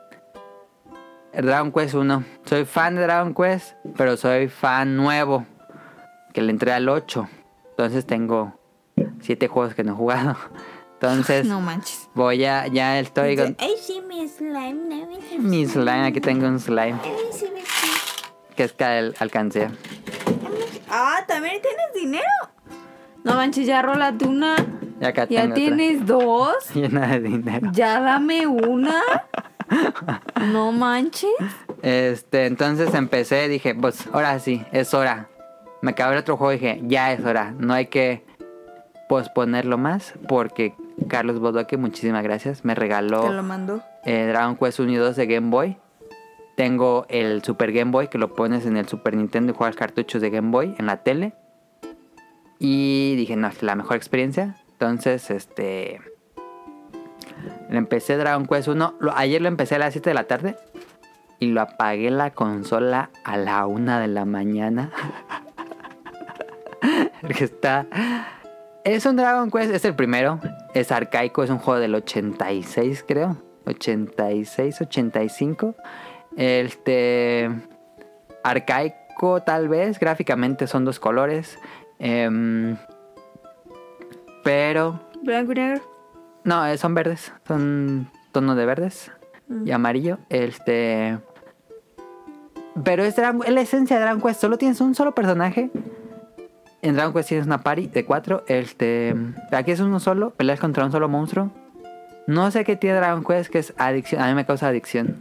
[1.33, 2.23] Dragon Quest 1.
[2.45, 5.45] Soy fan de Dragon Quest, pero soy fan nuevo.
[6.33, 7.27] Que le entré al 8.
[7.71, 8.59] Entonces tengo
[9.21, 10.35] 7 juegos que no he jugado.
[10.93, 12.09] Entonces No manches.
[12.13, 14.73] voy a, ya estoy con Ay, sí, mi slime.
[14.73, 16.05] No, mi mi slime.
[16.07, 16.97] Aquí tengo un slime
[17.31, 17.93] sí, mi slime.
[18.55, 19.67] que es que al- alcancé.
[20.89, 22.23] Ah, ¿también tienes dinero?
[23.25, 24.55] No manches, ya rólate una.
[25.01, 26.55] Acá Ya tengo tienes dos.
[26.73, 27.69] llena de dinero.
[27.73, 29.01] Ya dame una.
[30.51, 31.29] No manches.
[31.81, 35.29] Este, entonces empecé, dije, pues ahora sí, es hora.
[35.81, 37.53] Me acabé el otro juego y dije, ya es hora.
[37.57, 38.23] No hay que
[39.09, 40.73] posponerlo más porque
[41.07, 43.81] Carlos Bodoque, muchísimas gracias, me regaló Te lo mandó.
[44.05, 45.77] eh, Dragon Quest 1 y 2 de Game Boy.
[46.55, 50.21] Tengo el Super Game Boy que lo pones en el Super Nintendo y juegas cartuchos
[50.21, 51.33] de Game Boy en la tele.
[52.59, 54.55] Y dije, no, es la mejor experiencia.
[54.71, 55.99] Entonces, este.
[57.69, 58.95] Le empecé Dragon Quest 1.
[58.99, 60.55] Lo- ayer lo empecé a las 7 de la tarde.
[61.39, 64.91] Y lo apagué la consola a la 1 de la mañana.
[67.21, 67.85] Porque está.
[68.83, 70.39] Es un Dragon Quest, es el primero.
[70.73, 73.37] Es arcaico, es un juego del 86, creo.
[73.65, 75.75] 86, 85.
[76.35, 77.49] Este.
[78.43, 79.99] arcaico tal vez.
[79.99, 81.57] Gráficamente son dos colores.
[81.99, 82.75] Em,
[84.43, 85.81] pero Blanco y negro.
[86.43, 87.33] No, eh, son verdes.
[87.47, 89.11] Son tonos de verdes
[89.65, 90.17] y amarillo.
[90.29, 91.19] Este.
[92.83, 94.41] Pero es, Dragon- es la esencia de Dragon Quest.
[94.41, 95.69] Solo tienes un solo personaje.
[96.81, 98.43] En Dragon Quest tienes una party de cuatro.
[98.47, 99.15] Este.
[99.51, 100.31] Aquí es uno solo.
[100.31, 101.51] Peleas contra un solo monstruo.
[102.27, 104.21] No sé qué tiene Dragon Quest que es adicción.
[104.21, 105.17] A mí me causa adicción.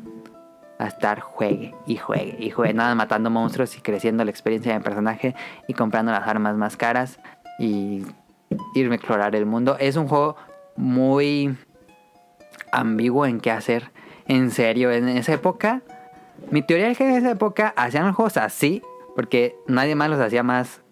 [0.78, 2.74] A estar juegue y juegue y juegue.
[2.74, 5.34] Nada matando monstruos y creciendo la experiencia de mi personaje.
[5.68, 7.20] Y comprando las armas más caras.
[7.58, 8.02] Y
[8.74, 9.76] irme a explorar el mundo.
[9.78, 10.36] Es un juego
[10.76, 11.56] muy
[12.70, 13.90] ambiguo en qué hacer.
[14.26, 15.82] En serio, en esa época.
[16.50, 18.82] Mi teoría es que en esa época hacían juegos así.
[19.14, 20.82] Porque nadie más los hacía más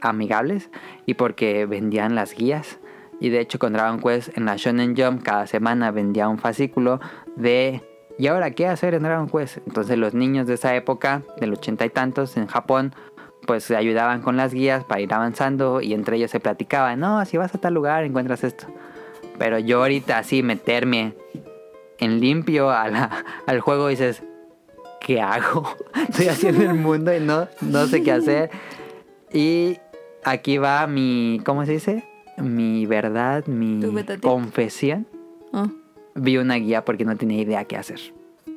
[0.00, 0.70] amigables.
[1.06, 2.78] Y porque vendían las guías.
[3.20, 7.00] Y de hecho con Dragon Quest en la Shonen Jump cada semana vendía un fascículo
[7.34, 7.82] de...
[8.18, 9.58] ¿Y ahora qué hacer en Dragon Quest?
[9.66, 12.94] Entonces los niños de esa época, del ochenta y tantos en Japón,
[13.46, 17.24] pues se ayudaban con las guías para ir avanzando y entre ellos se platicaban, no,
[17.24, 18.66] si vas a tal lugar encuentras esto.
[19.38, 21.14] Pero yo ahorita así meterme
[21.98, 24.22] en limpio a la- al juego dices,
[25.00, 25.76] ¿qué hago?
[26.08, 28.50] Estoy haciendo el mundo y no, no sé qué hacer.
[29.32, 29.78] Y
[30.24, 32.04] aquí va mi, ¿cómo se dice?
[32.38, 33.80] Mi verdad, mi
[34.20, 35.06] confesión.
[35.52, 35.68] Ah.
[36.14, 38.00] Vi una guía porque no tenía idea qué hacer.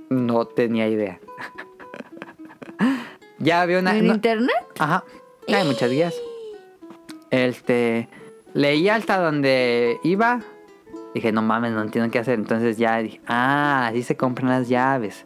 [0.09, 1.19] No tenía idea.
[3.39, 3.97] ya vi una...
[3.97, 4.55] ¿En no- internet?
[4.79, 5.03] Ajá.
[5.47, 6.15] Hay muchas guías.
[7.31, 8.09] Este.
[8.55, 10.41] Leí hasta donde iba.
[11.13, 12.35] Dije, no mames, no entiendo qué hacer.
[12.35, 15.25] Entonces ya dije, ah, así se compran las llaves.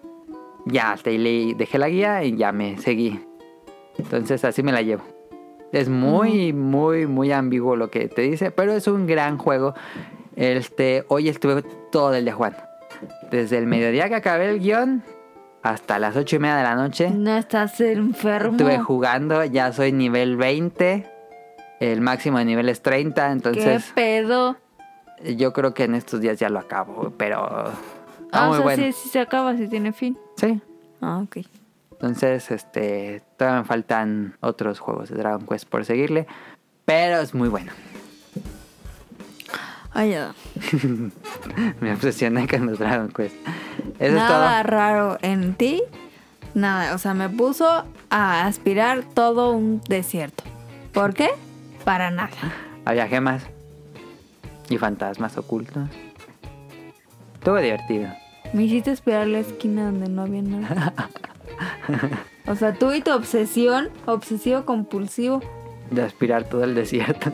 [0.65, 3.19] Ya, hasta ahí dejé la guía y ya me seguí.
[3.97, 5.03] Entonces así me la llevo.
[5.71, 9.73] Es muy, muy, muy ambiguo lo que te dice, pero es un gran juego.
[10.35, 12.59] Este, hoy estuve todo el día jugando.
[13.31, 15.03] Desde el mediodía que acabé el guion
[15.63, 17.09] hasta las ocho y media de la noche.
[17.09, 18.51] No estás enfermo.
[18.51, 21.09] Estuve jugando, ya soy nivel 20.
[21.79, 24.57] El máximo de nivel es 30, ¿Qué entonces pedo?
[25.37, 27.39] Yo creo que en estos días ya lo acabo, pero...
[27.45, 27.71] Ah,
[28.35, 28.83] Ah, o muy sea, bueno.
[28.83, 30.17] sí, sí se acaba, si tiene fin.
[30.37, 30.59] Sí.
[31.01, 31.45] Ah, ok.
[31.91, 36.25] Entonces, este, todavía me faltan otros juegos de Dragon Quest por seguirle,
[36.83, 37.71] pero es muy bueno.
[39.93, 40.33] Ah, ya.
[41.79, 43.35] Me obsesioné con los Dragon Quest.
[43.99, 45.83] Eso Nada es raro en ti.
[46.55, 50.43] Nada, o sea, me puso a aspirar todo un desierto.
[50.91, 51.29] ¿Por qué?
[51.85, 52.29] Para nada.
[52.29, 52.49] todo.
[52.85, 53.43] Había gemas
[54.69, 55.89] y fantasmas ocultos.
[57.35, 58.09] Estuvo divertido.
[58.53, 60.93] Me hiciste esperar la esquina donde no había nada.
[62.45, 65.41] O sea, tú y tu obsesión, obsesivo compulsivo.
[65.91, 67.31] de aspirar todo el desierto.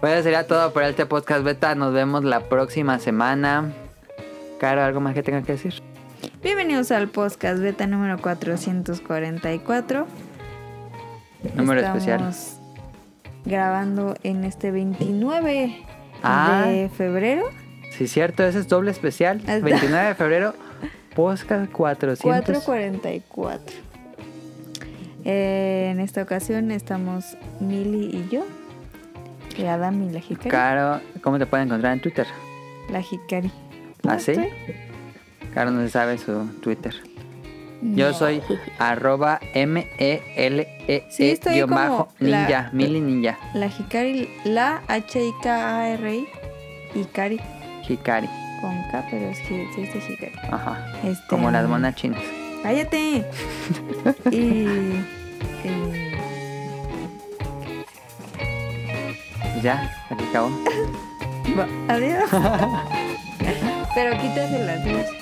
[0.00, 1.74] bueno, sería todo por este podcast beta.
[1.74, 3.72] Nos vemos la próxima semana.
[4.60, 5.74] Caro, ¿algo más que tenga que decir?
[6.42, 10.06] Bienvenidos al podcast beta número 444.
[11.56, 12.61] Número Estamos especial.
[13.44, 15.76] Grabando en este 29
[16.22, 16.64] Ah.
[16.68, 17.44] de febrero.
[17.90, 19.38] Sí, cierto, ese es doble especial.
[19.40, 19.58] Está.
[19.60, 20.54] 29 de febrero,
[21.14, 22.64] podcast 400.
[22.64, 23.76] 444.
[25.24, 28.44] Eh, en esta ocasión estamos Mili y yo.
[29.56, 30.48] Y Adam y la Hikari.
[30.50, 32.26] Caro, ¿cómo te pueden encontrar en Twitter?
[32.90, 33.50] La Hikari.
[34.08, 34.32] ¿Ah, sí?
[35.54, 36.94] Caro no se sabe su Twitter.
[37.82, 38.40] Yo soy
[38.78, 43.66] arroba m e l e Sí, estoy guion bajo como la- ninja, mili ninja, La
[43.66, 46.26] Hikari, la H-I-K-A-R-I.
[46.94, 47.40] Hikari
[47.88, 48.28] hikari.
[48.60, 50.32] con K, pero es que se Hikari.
[50.52, 50.86] Ajá.
[51.02, 52.20] Este, Como las monas chinas.
[52.62, 53.24] ¡Cállate!
[54.30, 54.36] y.
[54.36, 55.04] y-
[59.62, 60.50] Ya, aquí acabó.
[61.88, 62.30] adiós.
[63.94, 65.21] pero quítate las dos.